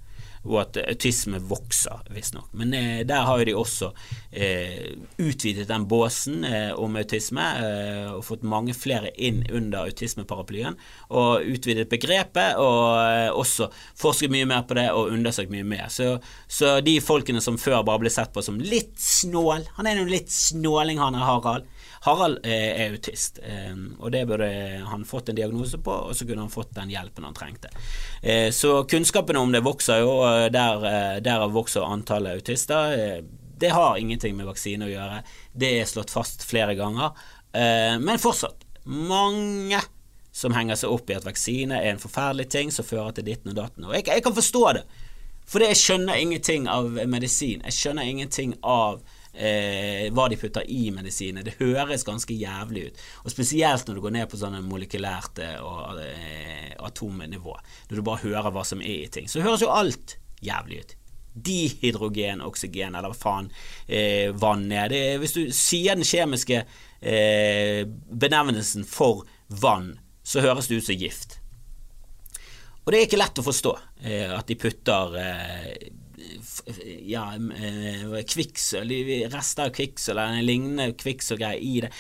og 0.42 0.58
at 0.64 0.78
autisme 0.82 1.38
vokser, 1.46 2.02
visstnok. 2.10 2.48
Men 2.58 2.74
eh, 2.74 3.02
der 3.06 3.26
har 3.28 3.38
jo 3.38 3.46
de 3.46 3.54
også 3.58 3.90
eh, 4.30 4.94
utvidet 5.22 5.68
den 5.70 5.86
båsen 5.90 6.42
eh, 6.48 6.72
om 6.74 6.96
autisme 6.98 7.44
eh, 7.62 8.08
og 8.10 8.24
fått 8.26 8.46
mange 8.46 8.74
flere 8.74 9.12
inn 9.14 9.42
under 9.50 9.86
autismeparaplyen. 9.86 10.78
Og 11.14 11.46
utvidet 11.54 11.88
begrepet 11.92 12.58
og 12.62 12.98
eh, 13.04 13.28
også 13.30 13.70
forsket 13.98 14.34
mye 14.34 14.48
mer 14.50 14.66
på 14.66 14.78
det 14.78 14.88
og 14.90 15.14
undersøkt 15.14 15.52
mye 15.54 15.66
mer. 15.66 15.86
Så, 15.94 16.16
så, 16.50 16.74
de 16.82 16.98
folkene 17.04 17.42
som 17.44 17.60
før 17.60 17.84
bare 17.86 18.02
ble 18.02 18.12
sett 18.12 18.34
på 18.34 18.42
som 18.42 18.58
litt 18.58 18.98
snål 18.98 19.68
Han 19.76 19.86
er 19.86 20.00
jo 20.00 20.08
litt 20.08 20.30
snåling, 20.32 20.98
han 21.02 21.16
er 21.18 21.26
Harald. 21.28 21.68
Harald 22.04 22.38
eh, 22.42 22.82
er 22.82 22.96
autist, 22.96 23.38
eh, 23.46 23.76
og 23.98 24.10
det 24.10 24.24
burde 24.26 24.48
han 24.88 25.04
fått 25.06 25.30
en 25.30 25.38
diagnose 25.38 25.78
på, 25.78 25.92
og 26.08 26.16
så 26.18 26.26
kunne 26.26 26.42
han 26.42 26.50
fått 26.50 26.74
den 26.74 26.90
hjelpen 26.90 27.28
han 27.28 27.36
trengte. 27.36 27.70
Eh, 28.22 28.50
så 28.50 28.80
kunnskapen 28.90 29.38
om 29.38 29.54
det 29.54 29.62
vokser 29.62 30.02
jo, 30.02 30.16
der, 30.50 31.20
derav 31.22 31.54
vokser 31.54 31.86
antallet 31.86 32.40
autister. 32.40 33.22
Det 33.62 33.70
har 33.70 34.00
ingenting 34.02 34.34
med 34.34 34.50
vaksine 34.50 34.88
å 34.88 34.90
gjøre, 34.90 35.22
det 35.54 35.70
er 35.78 35.86
slått 35.86 36.10
fast 36.10 36.42
flere 36.42 36.74
ganger. 36.74 37.14
Men 38.02 38.18
fortsatt, 38.18 38.64
mange 38.88 39.78
som 40.34 40.54
henger 40.56 40.80
seg 40.80 40.90
opp 40.90 41.10
i 41.12 41.14
at 41.20 41.26
vaksine 41.28 41.78
er 41.78 41.92
en 41.92 42.02
forferdelig 42.02 42.48
ting 42.50 42.72
som 42.74 42.88
fører 42.88 43.14
til 43.14 43.28
ditten 43.28 43.52
og 43.52 43.60
datten. 43.60 43.86
Og 43.86 43.94
jeg, 43.94 44.08
jeg 44.08 44.24
kan 44.24 44.34
forstå 44.34 44.62
det, 44.74 44.86
for 45.46 45.62
jeg 45.62 45.78
skjønner 45.78 46.18
ingenting 46.18 46.66
av 46.72 46.88
medisin. 47.06 47.62
Jeg 47.68 47.78
skjønner 47.78 48.08
ingenting 48.08 48.56
av 48.66 49.04
eh, 49.32 50.08
hva 50.14 50.28
de 50.30 50.38
putter 50.40 50.66
i 50.70 50.90
medisiner. 50.94 51.44
Det 51.46 51.58
høres 51.60 52.06
ganske 52.06 52.36
jævlig 52.36 52.88
ut. 52.88 53.04
Og 53.24 53.34
Spesielt 53.34 53.88
når 53.88 53.98
du 53.98 54.04
går 54.06 54.16
ned 54.18 54.30
på 54.30 54.40
sånne 54.40 54.62
molekylært 54.66 55.42
eh, 55.42 55.58
og 55.60 56.00
eh, 56.04 56.72
atomnivå. 56.82 57.56
Når 57.90 58.00
du 58.00 58.06
bare 58.06 58.24
hører 58.26 58.52
hva 58.54 58.66
som 58.68 58.82
er 58.84 59.06
i 59.06 59.12
ting. 59.12 59.30
Så 59.30 59.44
høres 59.44 59.64
jo 59.64 59.72
alt 59.72 60.18
jævlig 60.42 60.82
ut 60.82 60.98
dihydrogen, 61.32 62.42
oksygen, 62.44 62.92
eller 62.92 63.12
hva 63.12 63.16
faen 63.16 63.46
eh, 63.86 64.32
vann 64.36 64.66
er. 64.72 64.90
Det, 64.92 65.02
hvis 65.22 65.36
du 65.36 65.42
sier 65.56 65.96
den 65.96 66.04
kjemiske 66.04 66.58
eh, 67.00 67.86
benevnelsen 67.88 68.84
for 68.88 69.24
vann, 69.48 69.94
så 70.22 70.44
høres 70.44 70.68
det 70.68 70.82
ut 70.82 70.88
som 70.90 71.00
gift. 71.00 71.38
Og 72.82 72.92
det 72.92 72.98
er 72.98 73.06
ikke 73.06 73.20
lett 73.20 73.38
å 73.38 73.46
forstå 73.46 73.72
eh, 74.02 74.30
at 74.34 74.48
de 74.50 74.58
putter 74.58 75.18
eh, 75.22 75.90
ja, 77.08 77.24
eh, 77.36 78.18
kvikksølv, 78.34 79.14
rester 79.32 79.68
av 79.68 79.74
kvikksølv 79.76 80.22
eller 80.26 80.46
lignende 80.46 80.92
kvikksølvgreier 80.98 81.64
i 81.64 81.80
det. 81.86 81.92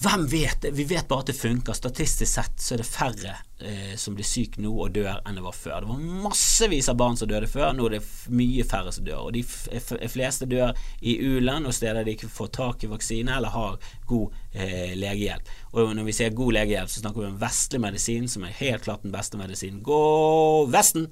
Hvem 0.00 0.26
vet? 0.26 0.64
Vi 0.72 0.84
vet 0.84 1.08
bare 1.08 1.20
at 1.20 1.28
det 1.28 1.36
funker. 1.36 1.76
Statistisk 1.76 2.32
sett 2.32 2.62
så 2.64 2.72
er 2.72 2.80
det 2.80 2.86
færre 2.88 3.34
eh, 3.60 3.92
som 4.00 4.14
blir 4.16 4.24
syk 4.24 4.56
nå 4.64 4.70
og 4.72 4.94
dør 4.96 5.18
enn 5.28 5.36
det 5.36 5.44
var 5.44 5.52
før. 5.52 5.82
Det 5.82 5.90
var 5.90 6.22
massevis 6.24 6.88
av 6.88 6.96
barn 7.02 7.20
som 7.20 7.28
døde 7.28 7.50
før, 7.52 7.74
nå 7.76 7.84
er 7.84 7.98
det 7.98 8.32
mye 8.32 8.64
færre 8.64 8.94
som 8.96 9.04
dør. 9.04 9.28
Og 9.28 9.36
de 9.36 10.08
fleste 10.08 10.48
dør 10.48 10.72
i 11.04 11.18
u-land 11.20 11.68
og 11.68 11.76
steder 11.76 12.08
de 12.08 12.16
ikke 12.16 12.32
får 12.32 12.52
tak 12.56 12.88
i 12.88 12.92
vaksine 12.94 13.36
eller 13.36 13.52
har 13.52 13.76
god 14.08 14.40
eh, 14.54 14.96
legehjelp. 14.96 15.52
Og 15.76 15.92
når 15.98 16.08
vi 16.08 16.16
sier 16.16 16.32
god 16.38 16.56
legehjelp, 16.56 16.94
så 16.94 17.04
snakker 17.04 17.26
vi 17.26 17.32
om 17.34 17.40
vestlig 17.44 17.84
medisin, 17.84 18.32
som 18.32 18.48
er 18.48 18.56
helt 18.62 18.88
klart 18.88 19.04
den 19.04 19.12
beste 19.12 19.36
medisinen. 19.36 19.84
Gå 19.84 20.00
Vesten! 20.72 21.10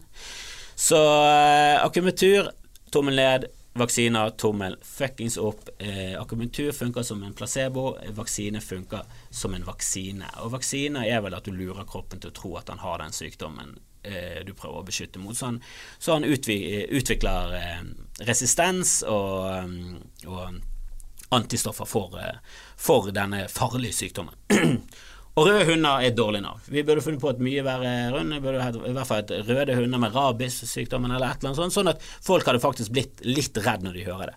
Så 0.79 0.99
eh, 1.27 1.85
akumentur, 1.85 2.53
tommel 2.95 3.19
ned 3.19 3.49
Vaksiner, 3.79 4.31
tommel 4.31 4.77
fuckings 4.83 5.37
opp. 5.37 5.69
Eh, 5.79 6.21
akumentur 6.21 6.73
funker 6.73 7.03
som 7.03 7.23
en 7.23 7.35
placebo, 7.35 7.99
vaksine 8.11 8.61
funker 8.61 9.03
som 9.31 9.55
en 9.55 9.65
vaksine. 9.65 10.27
Og 10.43 10.53
vaksine 10.53 11.03
er 11.07 11.21
vel 11.23 11.35
at 11.35 11.47
du 11.47 11.55
lurer 11.55 11.87
kroppen 11.87 12.23
til 12.23 12.31
å 12.31 12.37
tro 12.39 12.55
at 12.59 12.71
han 12.71 12.83
har 12.83 13.03
den 13.03 13.15
sykdommen 13.15 13.77
eh, 14.03 14.41
du 14.47 14.55
prøver 14.55 14.81
å 14.81 14.87
beskytte 14.87 15.23
mot. 15.23 15.35
Så 15.37 15.51
han, 15.51 15.61
så 15.99 16.15
han 16.15 16.27
utvikler 16.27 17.55
eh, 17.59 17.85
resistens 18.31 19.01
og, 19.03 19.51
eh, 19.51 20.31
og 20.31 21.35
antistoffer 21.35 21.91
for, 21.91 22.19
for 22.79 23.11
denne 23.15 23.49
farlige 23.51 23.99
sykdommen. 23.99 24.35
Og 25.39 25.47
røde 25.47 25.67
hunder 25.69 26.01
er 26.01 26.11
et 26.11 26.17
dårlig 26.19 26.41
navn. 26.43 26.63
Vi 26.67 26.83
burde 26.83 27.03
funnet 27.05 27.23
på 27.23 27.31
et 27.31 27.43
mye 27.47 27.63
verre 27.63 27.93
rund. 28.11 28.35
Vi 28.35 28.43
burde 28.43 28.65
hatt 28.65 28.79
i 28.81 28.95
hvert 28.97 29.07
fall 29.07 29.23
et 29.23 29.47
røde 29.47 29.77
hunder 29.79 30.03
med 30.03 30.17
rabies-sykdommen 30.17 31.15
eller 31.15 31.31
et 31.31 31.39
eller 31.39 31.53
annet 31.53 31.61
sånt, 31.61 31.77
sånn 31.77 31.93
at 31.93 32.03
folk 32.27 32.49
hadde 32.49 32.63
faktisk 32.63 32.97
blitt 32.97 33.23
litt 33.23 33.61
redd 33.63 33.87
når 33.87 34.01
de 34.01 34.07
hører 34.09 34.33
det. 34.33 34.37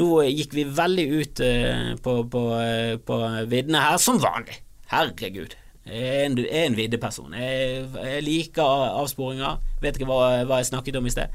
Nå 0.00 0.08
gikk 0.24 0.56
vi 0.56 0.64
veldig 0.78 1.06
ut 1.18 1.44
uh, 1.44 1.94
på, 2.04 2.18
på, 2.32 2.44
uh, 2.56 2.94
på 3.04 3.22
viddene 3.50 3.84
her, 3.90 4.00
som 4.00 4.20
vanlig. 4.22 4.56
Herregud. 4.88 5.58
Jeg 5.88 6.08
er 6.08 6.26
en, 6.26 6.38
en 6.62 6.76
viddeperson. 6.76 7.36
Jeg, 7.36 7.84
jeg 7.96 8.24
liker 8.24 8.88
avsporinger. 9.02 9.60
Vet 9.82 9.98
ikke 9.98 10.08
hva, 10.10 10.44
hva 10.48 10.62
jeg 10.62 10.72
snakket 10.72 10.98
om 10.98 11.06
i 11.06 11.14
sted. 11.14 11.34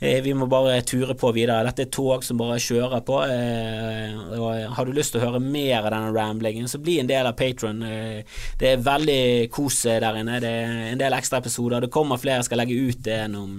Eh, 0.00 0.22
vi 0.24 0.32
må 0.32 0.46
bare 0.48 0.78
ture 0.88 1.12
på 1.18 1.28
videre. 1.36 1.60
Dette 1.66 1.84
er 1.84 1.90
tog 1.92 2.24
som 2.24 2.38
bare 2.40 2.56
kjører 2.62 3.02
på. 3.04 3.18
Eh, 3.28 4.14
og 4.38 4.72
har 4.76 4.88
du 4.88 4.94
lyst 4.96 5.12
til 5.12 5.20
å 5.20 5.26
høre 5.26 5.42
mer 5.44 5.82
av 5.82 5.90
denne 5.92 6.14
ramblingen, 6.16 6.70
så 6.72 6.80
bli 6.80 6.96
en 7.02 7.10
del 7.10 7.28
av 7.28 7.36
Patron. 7.36 7.82
Eh, 7.84 8.40
det 8.60 8.70
er 8.70 8.86
veldig 8.86 9.50
kos 9.52 9.82
der 9.84 10.22
inne. 10.22 10.40
Det 10.40 10.54
er 10.62 10.74
en 10.94 11.04
del 11.04 11.18
ekstra 11.18 11.42
episoder. 11.44 11.84
Det 11.84 11.92
kommer 11.92 12.20
flere. 12.20 12.40
Jeg 12.40 12.48
skal 12.48 12.62
legge 12.62 12.80
ut 12.80 13.12
en 13.12 13.36
om, 13.42 13.54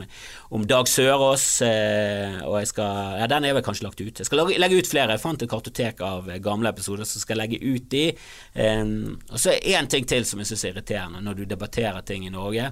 om 0.57 0.65
Dag 0.65 0.89
Sørås. 0.89 1.47
Og 1.61 2.57
jeg 2.57 2.73
skal 2.73 3.19
Ja, 3.21 3.27
den 3.29 3.45
er 3.45 3.53
vel 3.53 3.65
kanskje 3.65 3.85
lagt 3.85 4.01
ut. 4.01 4.17
Jeg 4.17 4.25
skal 4.25 4.41
legge 4.49 4.81
ut 4.81 4.89
flere. 4.89 5.13
Jeg 5.13 5.21
fant 5.21 5.45
et 5.45 5.49
kartotek 5.49 6.01
av 6.01 6.31
gamle 6.41 6.73
episoder 6.73 7.05
som 7.05 7.21
skal 7.21 7.37
legge 7.43 7.61
ut 7.61 7.89
de. 7.93 8.07
Og 9.29 9.37
så 9.37 9.53
er 9.53 9.77
én 9.77 9.89
ting 9.91 10.09
til 10.09 10.25
som 10.25 10.41
jeg 10.41 10.49
syns 10.49 10.65
er 10.65 10.73
irriterende 10.73 11.21
når 11.21 11.43
du 11.43 11.51
debatterer 11.53 12.01
ting 12.01 12.25
i 12.25 12.33
Norge 12.33 12.71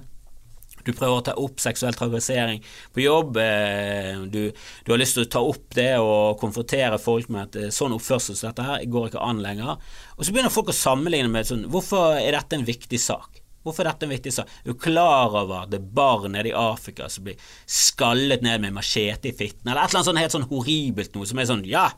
du 0.90 0.96
prøver 0.98 1.20
å 1.20 1.24
ta 1.26 1.34
opp 1.40 1.60
seksuell 1.62 1.96
trakassering 1.96 2.62
på 2.94 3.04
jobb. 3.04 3.38
Eh, 3.42 4.24
du, 4.32 4.40
du, 4.50 4.92
har 4.92 5.00
lyst 5.00 5.18
til 5.18 5.26
å 5.26 5.30
ta 5.36 5.44
opp 5.46 5.68
det 5.78 5.92
og 6.02 6.40
konfrontere 6.42 7.00
folk 7.02 7.30
med 7.32 7.48
at 7.48 7.60
eh, 7.60 7.74
sånn 7.74 7.94
oppførsel 7.96 8.38
som 8.38 8.50
dette 8.50 8.66
her 8.66 8.88
går 8.90 9.10
ikke 9.10 9.22
an 9.24 9.42
lenger. 9.44 9.78
Og 10.16 10.26
så 10.26 10.34
begynner 10.34 10.54
folk 10.54 10.72
å 10.72 10.76
sammenligne 10.76 11.30
med 11.32 11.48
sånn 11.48 11.68
Hvorfor 11.70 12.18
er 12.18 12.34
dette 12.36 12.58
en 12.58 12.66
viktig 12.66 13.00
sak? 13.00 13.40
Hvorfor 13.64 13.84
er 13.84 13.92
dette 13.92 14.06
en 14.08 14.14
viktig 14.14 14.32
sak? 14.32 14.52
Er 14.64 14.72
du 14.72 14.80
klar 14.80 15.34
over 15.36 15.66
det 15.70 15.82
barn 15.94 16.32
nede 16.32 16.52
i 16.52 16.56
Afrika 16.56 17.10
som 17.12 17.26
blir 17.26 17.40
skallet 17.68 18.44
ned 18.44 18.64
med 18.64 18.76
machete 18.76 19.28
i 19.30 19.36
fitten, 19.36 19.68
eller 19.68 19.82
et 19.82 19.90
eller 19.90 20.00
annet 20.00 20.08
sånn 20.08 20.22
helt 20.22 20.36
sånn 20.36 20.48
horribelt 20.52 21.16
noe 21.16 21.28
som 21.28 21.40
er 21.40 21.50
sånn 21.50 21.66
Ja, 21.68 21.90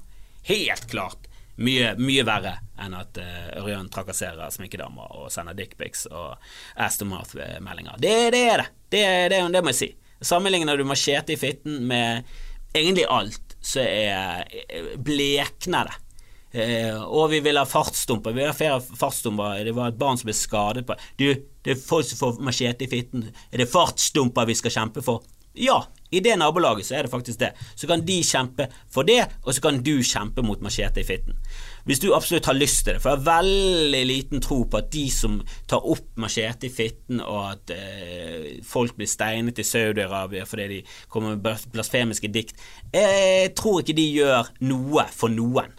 helt 0.49 0.89
klart 0.91 1.29
mye, 1.61 1.95
mye 2.01 2.25
verre 2.27 2.55
enn 2.83 2.95
at 2.97 3.19
uh, 3.21 3.63
Ørjan 3.63 3.91
trakasserer 3.93 4.53
sminkedamer 4.53 5.17
og 5.19 5.33
sender 5.33 5.57
dickpics 5.57 6.07
og 6.11 6.37
ass 6.81 6.99
to 7.01 7.09
mouth-meldinger. 7.09 7.99
Det, 8.03 8.15
det, 8.35 8.45
er 8.53 8.63
det. 8.63 8.69
Det, 8.89 9.03
det. 9.33 9.43
det, 9.55 9.63
må 9.63 9.75
jeg 9.75 9.81
si. 9.81 9.91
Sammenligner 10.23 10.79
du 10.79 10.87
machete 10.87 11.35
i 11.35 11.41
fitten 11.41 11.83
med 11.91 12.29
egentlig 12.75 13.07
alt, 13.11 13.57
så 13.63 13.85
er 13.85 14.49
eh, 14.49 14.95
blekner 14.97 15.91
det. 15.91 15.99
Uh, 16.53 16.99
og 17.09 17.31
vi 17.33 17.41
vil 17.45 17.57
ha 17.57 17.65
fartsdumper. 17.65 18.35
Vi 18.37 18.45
har 18.45 18.57
flere 18.57 18.81
fartsdumper. 18.81 19.63
Det 19.65 19.73
var 19.77 19.93
et 19.93 20.01
barn 20.01 20.21
som 20.21 20.29
ble 20.29 20.37
skadet 20.37 20.85
på 20.89 20.99
Du, 21.17 21.31
det 21.65 21.77
er 21.77 21.81
folk 21.81 22.09
som 22.09 22.21
får 22.21 22.43
machete 22.45 22.85
i 22.85 22.91
fitten. 22.93 23.31
Er 23.51 23.63
det 23.63 23.71
fartsdumper 23.73 24.49
vi 24.51 24.59
skal 24.59 24.75
kjempe 24.75 25.05
for? 25.05 25.25
Ja, 25.57 25.83
i 26.13 26.21
det 26.21 26.35
nabolaget 26.37 26.87
så 26.87 26.99
er 26.99 27.07
det 27.07 27.13
faktisk 27.13 27.41
det. 27.41 27.53
Så 27.75 27.89
kan 27.89 28.05
de 28.05 28.19
kjempe 28.27 28.69
for 28.93 29.09
det, 29.09 29.23
og 29.43 29.55
så 29.55 29.65
kan 29.65 29.81
du 29.85 29.95
kjempe 30.05 30.45
mot 30.45 30.61
machete 30.65 31.01
i 31.01 31.07
fitten. 31.09 31.39
Hvis 31.89 32.03
du 32.03 32.13
absolutt 32.15 32.47
har 32.47 32.59
lyst 32.59 32.85
til 32.85 32.95
det, 32.95 33.03
for 33.03 33.11
jeg 33.11 33.23
har 33.23 33.43
veldig 33.43 34.03
liten 34.07 34.43
tro 34.45 34.61
på 34.69 34.83
at 34.83 34.91
de 34.93 35.07
som 35.11 35.41
tar 35.71 35.83
opp 35.83 36.11
machete 36.21 36.69
i 36.69 36.73
fitten, 36.73 37.23
og 37.25 37.41
at 37.55 37.73
eh, 37.75 38.51
folk 38.67 38.97
blir 38.99 39.11
steinet 39.11 39.59
i 39.59 39.67
Saudi-Arabia 39.67 40.45
fordi 40.49 40.69
de 40.77 40.83
kommer 41.09 41.35
med 41.35 41.67
blasfemiske 41.73 42.31
dikt, 42.33 42.61
jeg 42.93 43.55
tror 43.59 43.81
ikke 43.81 43.97
de 43.97 44.09
gjør 44.21 44.53
noe 44.69 45.07
for 45.17 45.33
noen. 45.33 45.73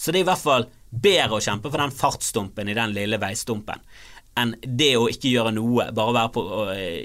Så 0.00 0.14
det 0.14 0.22
er 0.22 0.24
i 0.24 0.30
hvert 0.30 0.46
fall 0.46 0.70
bedre 0.90 1.36
å 1.36 1.44
kjempe 1.44 1.68
for 1.68 1.82
den 1.82 1.92
fartsdumpen 1.94 2.70
i 2.70 2.78
den 2.78 2.94
lille 2.94 3.18
veistumpen 3.20 3.82
enn 4.38 4.54
det 4.62 4.92
å 4.96 5.08
ikke 5.10 5.32
gjøre 5.32 5.52
noe, 5.56 5.88
bare 5.96 6.14
være 6.16 6.32
på, 6.34 6.44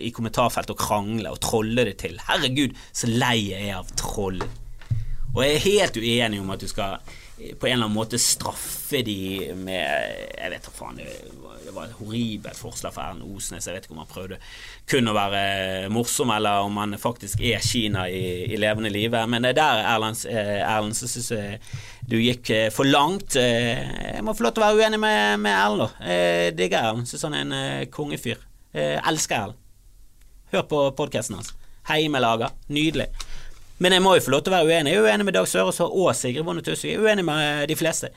i 0.06 0.12
kommentarfeltet 0.16 0.76
og 0.76 0.82
krangle 0.82 1.34
og 1.34 1.42
trolle 1.44 1.88
det 1.88 1.98
til. 2.04 2.20
Herregud, 2.28 2.76
så 2.96 3.10
lei 3.10 3.38
jeg 3.50 3.72
er 3.72 3.80
av 3.80 3.90
troll. 4.00 4.42
Og 5.34 5.42
jeg 5.44 5.56
er 5.56 5.66
helt 5.66 5.98
uenig 6.00 6.42
om 6.44 6.54
at 6.54 6.62
du 6.64 6.70
skal 6.72 7.00
på 7.36 7.68
en 7.68 7.74
eller 7.74 7.86
annen 7.86 7.96
måte 7.96 8.20
straffe 8.22 9.02
de 9.04 9.52
med 9.60 9.84
Jeg 10.38 10.52
vet 10.54 10.68
da 10.68 10.72
faen, 10.72 11.00
det 11.66 11.74
var 11.76 11.90
et 11.90 11.98
horribelt 11.98 12.58
forslag 12.58 12.94
fra 12.96 13.10
Erlend 13.10 13.26
Osnes. 13.36 13.66
Jeg 13.68 13.76
vet 13.76 13.88
ikke 13.88 13.96
om 13.96 14.04
han 14.04 14.12
prøvde 14.12 14.38
kun 14.88 15.12
å 15.12 15.16
være 15.18 15.90
morsom, 15.92 16.32
eller 16.32 16.64
om 16.64 16.80
han 16.80 16.96
faktisk 17.02 17.42
er 17.44 17.64
Kina 17.66 18.06
i, 18.08 18.46
i 18.54 18.60
levende 18.62 18.92
live. 18.94 19.26
Men 19.28 19.44
det 19.44 19.56
er 19.56 19.60
der, 19.60 19.82
eh, 20.32 20.62
Erlend 20.64 20.96
så 20.96 21.10
syns 21.12 21.32
jeg 21.34 21.60
du 22.08 22.18
gikk 22.22 22.54
eh, 22.56 22.70
for 22.72 22.88
langt. 22.88 23.36
Eh, 23.42 23.84
jeg 24.16 24.24
må 24.24 24.38
få 24.38 24.48
lov 24.48 24.56
til 24.56 24.64
å 24.64 24.70
være 24.70 24.86
uenig 24.86 25.02
med, 25.02 25.44
med 25.44 25.58
Erlend, 25.58 25.84
da. 25.84 26.10
Jeg 26.14 26.58
digger 26.62 26.92
Erlend. 26.92 27.12
Syns 27.12 27.28
han 27.28 27.36
er 27.36 27.46
en 27.48 27.94
kongefyr. 27.94 28.40
Jeg 28.76 29.04
elsker 29.04 29.42
Erlend. 29.42 29.62
Hør 30.54 30.68
på 30.70 30.86
podkasten 30.96 31.40
hans. 31.42 31.56
Heimelaga. 31.90 32.54
Nydelig. 32.72 33.10
Men 33.84 33.92
jeg 33.92 34.04
må 34.06 34.16
jo 34.16 34.24
få 34.24 34.32
lov 34.32 34.44
til 34.46 34.54
å 34.54 34.56
være 34.56 34.72
uenig. 34.72 34.94
Jeg 34.94 35.02
er 35.02 35.08
uenig 35.10 35.28
med 35.28 35.36
Dag 35.36 35.48
Sørås 35.52 35.82
og 35.84 36.12
Sigrid 36.16 36.46
Bonde 36.48 36.64
Tusvik. 36.64 36.94
Jeg 36.94 37.00
er 37.00 37.08
uenig 37.10 37.26
med 37.28 37.66
de 37.68 37.76
fleste. 37.76 38.12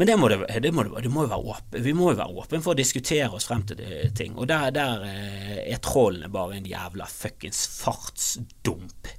Men 0.00 0.08
det 0.08 0.14
må, 0.18 0.30
det, 0.32 0.38
det, 0.64 0.70
må, 0.74 0.86
det 0.88 1.10
må 1.12 1.26
jo 1.26 1.30
være 1.30 1.50
åpen. 1.52 1.82
vi 1.84 1.92
må 1.94 2.08
jo 2.10 2.18
være 2.18 2.40
åpne 2.42 2.62
for 2.64 2.72
å 2.72 2.78
diskutere 2.78 3.28
oss 3.36 3.46
frem 3.46 3.62
til 3.68 3.82
ting. 4.16 4.32
Og 4.40 4.48
der, 4.50 4.72
der 4.74 5.04
eh, 5.06 5.60
er 5.68 5.82
trollene 5.84 6.32
bare 6.32 6.56
en 6.56 6.66
jævla 6.66 7.06
fuckings 7.06 7.60
fartsdump. 7.82 9.12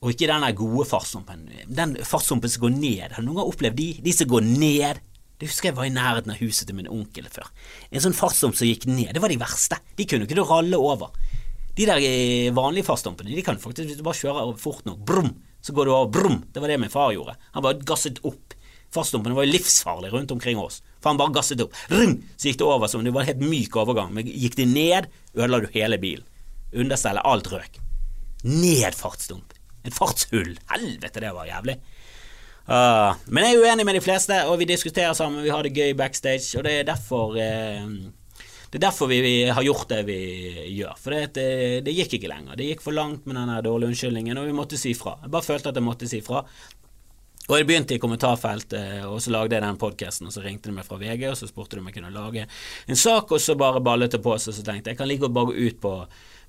Og 0.00 0.14
ikke 0.14 0.30
den 0.30 0.46
gode 0.56 0.86
fartsdumpen. 0.88 1.44
Den 1.66 1.98
fartsdumpen 2.06 2.52
som 2.52 2.64
går 2.64 2.74
ned. 2.78 3.04
Har 3.10 3.20
du 3.20 3.28
noen 3.28 3.42
gang 3.42 3.52
opplevd 3.52 3.80
de? 3.80 3.90
De 4.06 4.14
som 4.14 4.30
går 4.30 4.46
ned. 4.46 5.02
Det 5.36 5.50
husker 5.50 5.68
jeg 5.68 5.76
var 5.76 5.90
i 5.90 5.92
nærheten 5.92 6.32
av 6.32 6.40
huset 6.40 6.70
til 6.70 6.78
min 6.78 6.88
onkel 6.88 7.26
før. 7.28 7.50
En 7.90 8.06
sånn 8.06 8.16
fartsdump 8.16 8.56
som 8.56 8.70
gikk 8.70 8.86
ned. 8.88 9.10
Det 9.16 9.20
var 9.24 9.34
de 9.34 9.40
verste. 9.42 9.82
De 9.98 10.06
kunne 10.08 10.24
ikke 10.24 10.38
du 10.38 10.46
ralle 10.46 10.80
over. 10.80 11.12
De 11.76 11.86
der 11.88 12.00
eh, 12.00 12.52
vanlige 12.56 12.86
fastdumpene 12.86 13.34
de 13.36 13.44
kan 13.44 13.58
faktisk, 13.60 13.90
hvis 13.90 13.98
du 13.98 14.04
bare 14.06 14.16
kjører 14.16 14.54
fort 14.60 14.86
nok, 14.88 15.00
brum, 15.08 15.34
så 15.60 15.74
går 15.76 15.88
du 15.88 15.92
over, 15.92 16.10
brum. 16.12 16.38
Det 16.52 16.62
var 16.62 16.72
det 16.72 16.78
min 16.80 16.92
far 16.92 17.12
gjorde. 17.12 17.36
Han 17.52 17.64
bare 17.64 17.82
gasset 17.84 18.22
opp. 18.24 18.54
Fastdumpene 18.94 19.36
var 19.36 19.44
jo 19.44 19.52
livsfarlige 19.56 20.14
rundt 20.14 20.32
omkring 20.32 20.60
oss. 20.62 20.80
For 21.02 21.10
han 21.10 21.20
bare 21.20 21.34
gasset 21.36 21.60
opp. 21.64 21.74
Rum, 21.92 22.16
så 22.36 22.48
gikk 22.48 22.60
det 22.62 22.68
over 22.68 22.88
som 22.88 23.04
det 23.04 23.12
var 23.12 23.26
en 23.26 23.32
helt 23.32 23.44
myk 23.44 23.76
overgang. 23.82 24.14
Men 24.16 24.30
gikk 24.30 24.56
det 24.56 24.68
ned, 24.70 25.10
ødela 25.36 25.60
du 25.60 25.68
hele 25.74 25.98
bilen. 26.00 26.24
Understellet, 26.76 27.26
alt 27.26 27.50
røk. 27.52 27.80
Ned 28.46 28.96
fartsdump. 28.96 29.52
Et 29.86 29.94
fartshull. 29.94 30.54
Helvete, 30.70 31.22
det 31.22 31.34
var 31.34 31.50
jævlig. 31.50 31.76
Uh, 32.66 33.14
men 33.30 33.44
jeg 33.44 33.54
er 33.54 33.62
uenig 33.62 33.84
med 33.86 33.94
de 33.94 34.02
fleste, 34.02 34.38
og 34.50 34.58
vi 34.58 34.66
diskuterer 34.66 35.14
sammen, 35.14 35.44
vi 35.44 35.52
har 35.54 35.62
det 35.62 35.76
gøy 35.76 35.92
backstage, 35.98 36.56
og 36.58 36.64
det 36.66 36.80
er 36.80 36.88
derfor 36.88 37.36
uh, 37.38 37.84
Det 38.66 38.80
er 38.80 38.86
derfor 38.88 39.06
vi, 39.10 39.20
vi, 39.22 39.34
har 39.54 39.62
gjort 39.62 39.88
det 39.92 40.00
vi 40.08 40.18
gjør. 40.74 40.96
For 40.98 41.14
det, 41.14 41.20
det, 41.36 41.50
det, 41.86 41.94
gikk 41.94 42.16
ikke 42.18 42.30
lenger. 42.32 42.58
Det 42.58 42.66
gikk 42.66 42.82
for 42.82 42.96
langt 42.96 43.28
med 43.28 43.38
den 43.38 43.52
dårlige 43.64 43.92
unnskyldningen, 43.92 44.40
og 44.40 44.48
vi 44.48 44.56
måtte 44.56 44.80
si 44.80 44.94
fra. 44.98 45.14
Jeg 45.22 45.32
bare 45.36 45.46
følte 45.46 45.70
at 45.70 45.78
jeg 45.78 45.86
måtte 45.86 46.10
si 46.10 46.20
fra. 46.24 46.42
Og 47.46 47.54
jeg 47.54 47.66
begynte 47.68 47.94
i 47.94 48.02
kommentarfeltet, 48.02 49.04
og 49.06 49.20
så 49.22 49.30
lagde 49.30 49.54
jeg 49.54 49.62
den 49.62 49.78
podkasten, 49.78 50.26
og 50.26 50.34
så 50.34 50.42
ringte 50.42 50.66
de 50.66 50.74
meg 50.74 50.86
fra 50.88 50.98
VG, 50.98 51.28
og 51.30 51.36
så 51.38 51.46
spurte 51.46 51.78
de 51.78 51.82
om 51.84 51.86
jeg 51.86 52.00
kunne 52.00 52.10
lage 52.10 52.46
en 52.90 52.98
sak, 52.98 53.30
og 53.30 53.42
så 53.42 53.54
bare 53.58 53.82
ballet 53.86 54.16
det 54.16 54.18
på 54.24 54.34
seg, 54.34 54.56
så 54.56 54.64
tenkte 54.66 54.90
jeg 54.90 54.96
jeg 54.96 54.98
kan 54.98 55.10
like 55.10 55.22
godt 55.22 55.36
bare 55.36 55.52
gå 55.52 55.68
ut 55.68 55.78
på, 55.84 55.92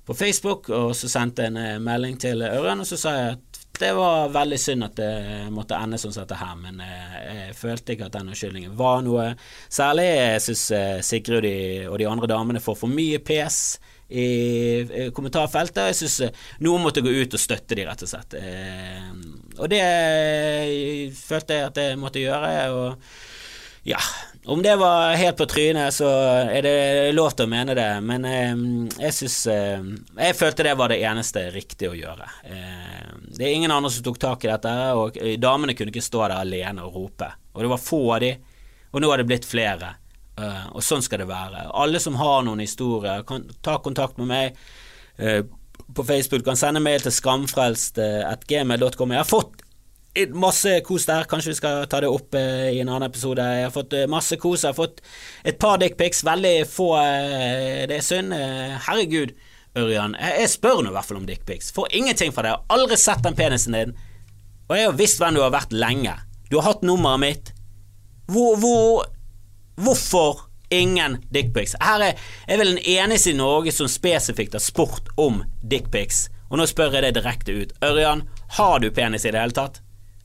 på 0.08 0.16
Facebook, 0.16 0.70
og 0.72 0.94
så 0.96 1.10
sendte 1.12 1.44
jeg 1.44 1.52
en 1.52 1.60
eh, 1.60 1.80
melding 1.84 2.16
til 2.20 2.40
Ørjan, 2.46 2.80
og 2.80 2.88
så 2.88 2.96
sa 2.96 3.14
jeg 3.18 3.36
at 3.36 3.48
det 3.78 3.90
var 3.94 4.32
veldig 4.34 4.58
synd 4.58 4.86
at 4.86 4.96
det 4.98 5.50
måtte 5.54 5.78
ende 5.78 5.98
sånn 6.00 6.14
som 6.14 6.24
dette 6.24 6.38
her, 6.40 6.56
men 6.58 6.80
eh, 6.82 7.18
jeg 7.26 7.58
følte 7.58 7.94
ikke 7.94 8.08
at 8.08 8.16
den 8.16 8.32
unnskyldningen 8.32 8.74
var 8.78 9.04
noe 9.06 9.28
særlig. 9.68 10.08
Jeg 10.08 10.42
syns 10.48 10.64
eh, 10.74 10.96
Sigrud 11.06 11.46
og 11.92 11.98
de 12.00 12.08
andre 12.10 12.30
damene 12.30 12.62
får 12.64 12.78
for 12.82 12.90
mye 12.90 13.20
pes 13.22 13.78
i 14.08 15.10
kommentarfeltet. 15.14 15.92
Jeg 15.92 16.00
syns 16.00 16.18
eh, 16.26 16.44
noen 16.64 16.82
måtte 16.84 17.04
gå 17.04 17.12
ut 17.12 17.38
og 17.38 17.42
støtte 17.42 17.78
de, 17.78 17.86
rett 17.86 18.04
og 18.06 18.10
slett. 18.10 18.38
Og 19.58 19.70
det 19.70 19.82
følte 21.18 21.60
jeg 21.60 21.70
at 21.70 21.82
jeg 21.84 22.00
måtte 22.02 22.24
gjøre. 22.24 22.54
og 22.74 23.12
ja, 23.88 24.00
om 24.48 24.62
det 24.64 24.74
var 24.80 25.12
helt 25.20 25.36
på 25.36 25.46
trynet, 25.46 25.94
så 25.94 26.08
er 26.48 26.62
det 26.64 27.12
lov 27.12 27.34
til 27.36 27.44
å 27.44 27.52
mene 27.52 27.74
det, 27.76 27.88
men 28.00 28.24
eh, 28.24 28.54
jeg 29.04 29.16
syns 29.16 29.36
eh, 29.52 29.84
Jeg 30.16 30.36
følte 30.38 30.64
det 30.64 30.72
var 30.80 30.88
det 30.88 31.02
eneste 31.04 31.42
riktige 31.52 31.92
å 31.92 31.98
gjøre. 31.98 32.28
Eh, 32.48 33.08
det 33.36 33.44
er 33.44 33.54
ingen 33.54 33.74
andre 33.74 33.92
som 33.92 34.06
tok 34.06 34.18
tak 34.22 34.46
i 34.46 34.50
dette, 34.50 34.72
og 34.96 35.18
damene 35.38 35.76
kunne 35.76 35.92
ikke 35.92 36.04
stå 36.04 36.24
der 36.24 36.38
alene 36.40 36.86
og 36.86 36.96
rope. 36.96 37.28
Og 37.52 37.64
det 37.64 37.72
var 37.74 37.82
få 37.82 38.02
av 38.16 38.22
de, 38.24 38.32
og 38.88 39.02
nå 39.04 39.10
har 39.12 39.20
det 39.20 39.28
blitt 39.28 39.48
flere. 39.48 39.94
Eh, 40.38 40.66
og 40.72 40.82
sånn 40.84 41.02
skal 41.04 41.18
det 41.22 41.28
være. 41.30 41.68
Alle 41.76 42.00
som 42.02 42.16
har 42.20 42.42
noen 42.46 42.60
historier, 42.62 43.22
kan 43.28 43.40
ta 43.64 43.78
kontakt 43.82 44.16
med 44.20 44.26
meg 44.30 44.46
eh, 45.18 45.42
på 45.94 46.02
Facebook, 46.04 46.44
kan 46.46 46.56
sende 46.58 46.80
mail 46.84 47.00
til 47.02 47.12
skamfrelst.gmail.com. 47.14 49.12
Jeg 49.12 49.22
har 49.22 49.28
fått 49.28 49.67
masse 50.34 50.80
kos 50.86 51.06
der. 51.08 51.26
Kanskje 51.30 51.52
vi 51.52 51.58
skal 51.58 51.86
ta 51.90 52.00
det 52.04 52.10
opp 52.12 52.34
eh, 52.38 52.70
i 52.74 52.80
en 52.82 52.88
annen 52.90 53.08
episode. 53.08 53.44
Jeg 53.44 53.68
har 53.68 53.74
fått 53.74 53.96
eh, 53.96 54.08
masse 54.10 54.38
kos. 54.40 54.64
Jeg 54.64 54.72
har 54.74 54.78
fått 54.78 55.02
et 55.44 55.58
par 55.60 55.78
dickpics. 55.82 56.24
Veldig 56.26 56.56
få. 56.70 56.90
Eh, 57.00 57.84
det 57.90 58.00
er 58.00 58.06
synd. 58.06 58.34
Eh, 58.36 58.78
herregud, 58.88 59.34
Ørjan. 59.78 60.16
Jeg, 60.18 60.40
jeg 60.42 60.54
spør 60.54 60.82
nå 60.82 60.92
i 60.92 60.96
hvert 60.96 61.10
fall 61.10 61.20
om 61.20 61.28
dickpics. 61.28 61.70
Får 61.76 61.92
ingenting 61.98 62.34
fra 62.34 62.44
deg. 62.46 62.56
Jeg 62.56 62.58
har 62.58 62.78
aldri 62.78 62.98
sett 63.00 63.22
den 63.26 63.38
penisen 63.38 63.78
din. 63.78 63.94
Og 64.68 64.76
jeg 64.76 64.90
har 64.90 64.98
visst 64.98 65.22
hvem 65.22 65.38
du 65.38 65.44
har 65.44 65.54
vært 65.54 65.72
lenge. 65.76 66.16
Du 66.50 66.58
har 66.58 66.72
hatt 66.72 66.84
nummeret 66.86 67.24
mitt. 67.24 67.54
Hvor, 68.28 68.58
hvor 68.60 69.06
Hvorfor 69.78 70.40
ingen 70.74 71.20
dickpics? 71.30 71.76
Her 71.80 72.02
er 72.02 72.16
jeg 72.48 72.58
vel 72.58 72.72
den 72.74 72.80
eneste 72.82 73.30
i 73.30 73.36
Norge 73.38 73.70
som 73.72 73.86
spesifikt 73.86 74.56
har 74.56 74.62
spurt 74.64 75.06
om 75.14 75.44
dickpics. 75.62 76.26
Og 76.50 76.58
nå 76.58 76.66
spør 76.66 76.96
jeg 76.96 77.04
deg 77.06 77.18
direkte 77.20 77.54
ut. 77.54 77.74
Ørjan, 77.84 78.24
har 78.58 78.80
du 78.82 78.88
penis 78.90 79.26
i 79.28 79.30
det 79.30 79.38
hele 79.38 79.54
tatt? 79.54 79.78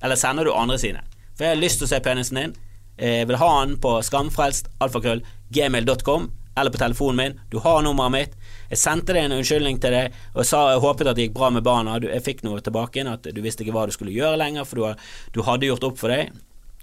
Eller 0.04 0.20
sender 0.20 0.46
du 0.46 0.54
andre 0.54 0.78
sine? 0.82 1.02
For 1.34 1.48
jeg 1.48 1.56
har 1.56 1.62
lyst 1.62 1.82
til 1.82 1.88
å 1.88 1.92
se 1.94 2.00
penisen 2.04 2.40
din. 2.40 2.56
Jeg 3.00 3.28
vil 3.30 3.40
ha 3.42 3.50
den 3.64 3.78
på 3.82 3.96
skamfrelst, 4.06 4.70
alfakrøll, 4.84 5.24
gmail.com, 5.54 6.30
eller 6.60 6.72
på 6.72 6.78
telefonen 6.78 7.18
min. 7.18 7.40
Du 7.50 7.58
har 7.64 7.82
nummeret 7.82 8.14
mitt. 8.14 8.38
Jeg 8.70 8.82
sendte 8.84 9.16
deg 9.16 9.26
en 9.26 9.38
unnskyldning 9.40 9.80
til 9.82 9.96
deg 9.96 10.18
og 10.36 10.46
sa, 10.46 10.68
jeg 10.74 10.84
håpet 10.84 11.10
at 11.10 11.18
det 11.18 11.28
gikk 11.28 11.38
bra 11.40 11.50
med 11.56 11.66
barna. 11.66 11.98
Jeg 12.04 12.26
fikk 12.26 12.44
noe 12.46 12.62
tilbake 12.62 13.00
igjen, 13.00 13.14
at 13.16 13.26
du 13.26 13.42
visste 13.42 13.66
ikke 13.66 13.74
hva 13.76 13.88
du 13.90 13.96
skulle 13.96 14.14
gjøre 14.14 14.40
lenger, 14.42 14.68
for 14.70 14.82
du, 14.82 15.06
du 15.34 15.42
hadde 15.48 15.70
gjort 15.72 15.88
opp 15.90 16.02
for 16.04 16.14
deg. 16.14 16.34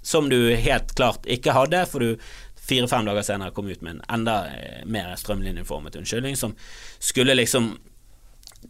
Som 0.03 0.31
du 0.31 0.39
helt 0.57 0.95
klart 0.97 1.27
ikke 1.29 1.53
hadde, 1.55 1.85
for 1.87 2.03
du 2.03 2.17
fire-fem 2.61 3.07
dager 3.07 3.25
senere 3.25 3.53
kom 3.55 3.69
ut 3.69 3.81
med 3.85 3.95
en 3.97 4.03
enda 4.19 4.35
eh, 4.51 4.81
mer 4.85 5.13
strømlinjeformet 5.17 5.97
unnskyldning, 6.01 6.37
som 6.37 6.53
skulle 6.99 7.37
liksom 7.37 7.73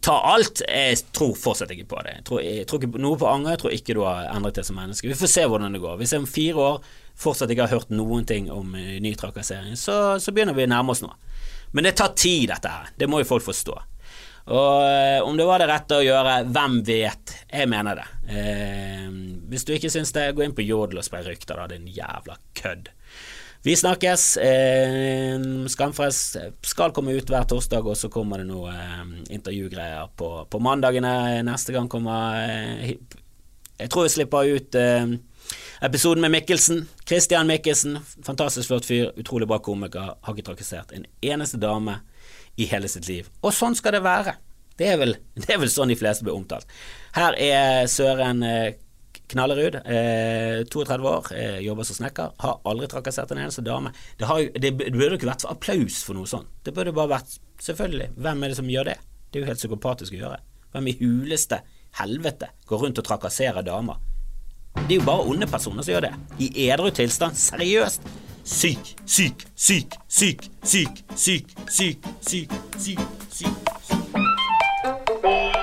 ta 0.00 0.14
alt. 0.32 0.62
Jeg 0.68 0.98
tror 1.14 1.34
fortsatt 1.38 1.72
ikke 1.74 1.90
på 1.90 2.00
det. 2.06 2.16
Jeg 2.18 2.26
tror, 2.28 2.42
jeg 2.46 2.66
tror 2.68 2.82
ikke 2.82 3.02
noe 3.02 3.20
på 3.20 3.28
anger. 3.28 3.54
Jeg 3.54 3.62
tror 3.62 3.76
ikke 3.76 3.96
du 3.98 4.02
har 4.06 4.30
endret 4.32 4.58
deg 4.58 4.68
som 4.68 4.78
menneske. 4.80 5.10
Vi 5.10 5.18
får 5.18 5.32
se 5.34 5.46
hvordan 5.46 5.76
det 5.76 5.82
går. 5.82 5.98
Hvis 6.00 6.14
jeg 6.14 6.24
om 6.24 6.28
fire 6.30 6.66
år 6.66 6.90
fortsatt 7.22 7.52
ikke 7.52 7.66
har 7.66 7.76
hørt 7.76 7.92
noen 7.94 8.26
ting 8.28 8.48
om 8.50 8.74
uh, 8.74 8.92
ny 9.04 9.14
trakassering, 9.18 9.76
så, 9.78 10.18
så, 10.22 10.34
begynner 10.34 10.56
vi 10.56 10.66
å 10.66 10.72
nærme 10.72 10.94
oss 10.94 11.04
noe. 11.04 11.18
Men 11.76 11.88
det 11.88 11.96
tar 12.00 12.14
tid, 12.16 12.48
dette 12.50 12.72
her. 12.72 12.92
Det 12.96 13.08
må 13.08 13.22
jo 13.22 13.28
folk 13.28 13.44
forstå. 13.46 13.76
Og 14.52 14.80
uh, 14.82 15.20
om 15.26 15.36
det 15.38 15.46
var 15.46 15.62
det 15.62 15.68
rette 15.70 16.00
å 16.00 16.04
gjøre, 16.04 16.40
hvem 16.50 16.80
vet? 16.88 17.36
Jeg 17.52 17.70
mener 17.70 18.00
det. 18.00 18.08
Eh, 18.32 19.06
hvis 19.52 19.66
du 19.68 19.74
ikke 19.76 19.90
syns 19.92 20.14
det, 20.16 20.30
gå 20.34 20.44
inn 20.44 20.56
på 20.56 20.64
Jodel 20.64 21.02
og 21.02 21.06
spre 21.06 21.22
rykter, 21.26 21.58
da, 21.58 21.68
din 21.70 21.86
jævla 21.92 22.38
kødd. 22.58 22.90
Vi 23.62 23.76
snakkes. 23.76 24.36
Eh, 24.36 25.40
Skamfrelst 25.68 26.36
skal 26.66 26.90
komme 26.90 27.12
ut 27.14 27.28
hver 27.30 27.44
torsdag, 27.46 27.86
og 27.86 27.94
så 27.96 28.10
kommer 28.10 28.42
det 28.42 28.48
noe 28.48 28.72
eh, 28.74 29.02
intervjugreier 29.36 30.10
på, 30.18 30.30
på, 30.50 30.60
mandagene. 30.62 31.42
Neste 31.46 31.74
gang 31.74 31.86
kommer 31.90 32.40
eh, 32.42 32.96
Jeg 33.78 33.92
tror 33.92 34.08
jeg 34.08 34.16
slipper 34.16 34.50
ut 34.50 34.78
eh, 34.78 35.14
episoden 35.86 36.26
med 36.26 36.34
Mikkelsen. 36.34 36.88
Christian 37.06 37.46
Mikkelsen. 37.46 38.00
Fantastisk 38.26 38.72
flott 38.72 38.88
fyr, 38.88 39.12
utrolig 39.22 39.46
bra 39.46 39.60
komiker. 39.62 40.16
Har 40.18 40.34
ikke 40.34 40.50
trakassert 40.50 40.90
en 40.96 41.06
eneste 41.22 41.62
dame 41.62 42.00
i 42.58 42.66
hele 42.66 42.90
sitt 42.90 43.06
liv. 43.06 43.30
Og 43.46 43.54
sånn 43.54 43.78
skal 43.78 43.94
det 43.94 44.02
være. 44.02 44.34
Det 44.74 44.90
er 44.90 44.98
vel, 44.98 45.14
det 45.38 45.54
er 45.54 45.62
vel 45.62 45.70
sånn 45.70 45.94
de 45.94 46.00
fleste 46.02 46.26
blir 46.26 46.34
omtalt. 46.34 46.66
Her 47.14 47.38
er 47.38 47.86
Søren 47.86 48.42
eh, 48.42 48.74
Knallerud, 49.32 49.80
eh, 49.84 50.62
32 50.70 51.08
år, 51.08 51.32
eh, 51.36 51.58
jobber 51.64 51.88
som 51.88 51.96
snekker. 51.98 52.34
Har 52.38 52.60
aldri 52.68 52.88
trakassert 52.92 53.32
en 53.32 53.38
eneste 53.38 53.64
dame. 53.64 53.92
Det, 54.18 54.26
har, 54.28 54.42
det, 54.54 54.72
det 54.78 54.92
burde 54.92 55.16
ikke 55.16 55.30
vært 55.30 55.46
for 55.46 55.54
applaus 55.54 56.02
for 56.06 56.18
noe 56.18 56.28
sånt. 56.28 56.50
Det 56.64 56.74
burde 56.76 56.94
bare 56.96 57.18
vært 57.18 57.38
Selvfølgelig, 57.62 58.08
hvem 58.18 58.40
er 58.42 58.50
det 58.50 58.56
som 58.58 58.66
gjør 58.66 58.88
det? 58.88 58.96
Det 59.30 59.38
er 59.38 59.44
jo 59.44 59.46
helt 59.52 59.60
psykopatisk 59.60 60.16
å 60.16 60.18
gjøre. 60.18 60.38
Hvem 60.74 60.88
i 60.90 60.94
huleste 60.98 61.60
helvete 62.00 62.48
går 62.66 62.82
rundt 62.82 62.98
og 62.98 63.06
trakasserer 63.06 63.62
damer? 63.62 64.00
Det 64.74 64.96
er 64.96 64.98
jo 64.98 65.06
bare 65.06 65.28
onde 65.30 65.46
personer 65.46 65.86
som 65.86 65.94
gjør 65.94 66.08
det. 66.08 66.12
I 66.42 66.66
edru 66.66 66.90
tilstand. 66.90 67.38
Seriøst. 67.38 68.02
Syk, 68.42 68.96
syk, 69.06 69.46
syk, 69.54 69.94
Syk, 70.08 70.48
syk, 70.64 70.98
syk, 71.14 71.14
syk, 71.14 71.54
syk, 71.70 72.04
syk, 72.20 72.50
syk, 72.76 72.98
syk, 73.30 73.56
syk. 73.86 75.61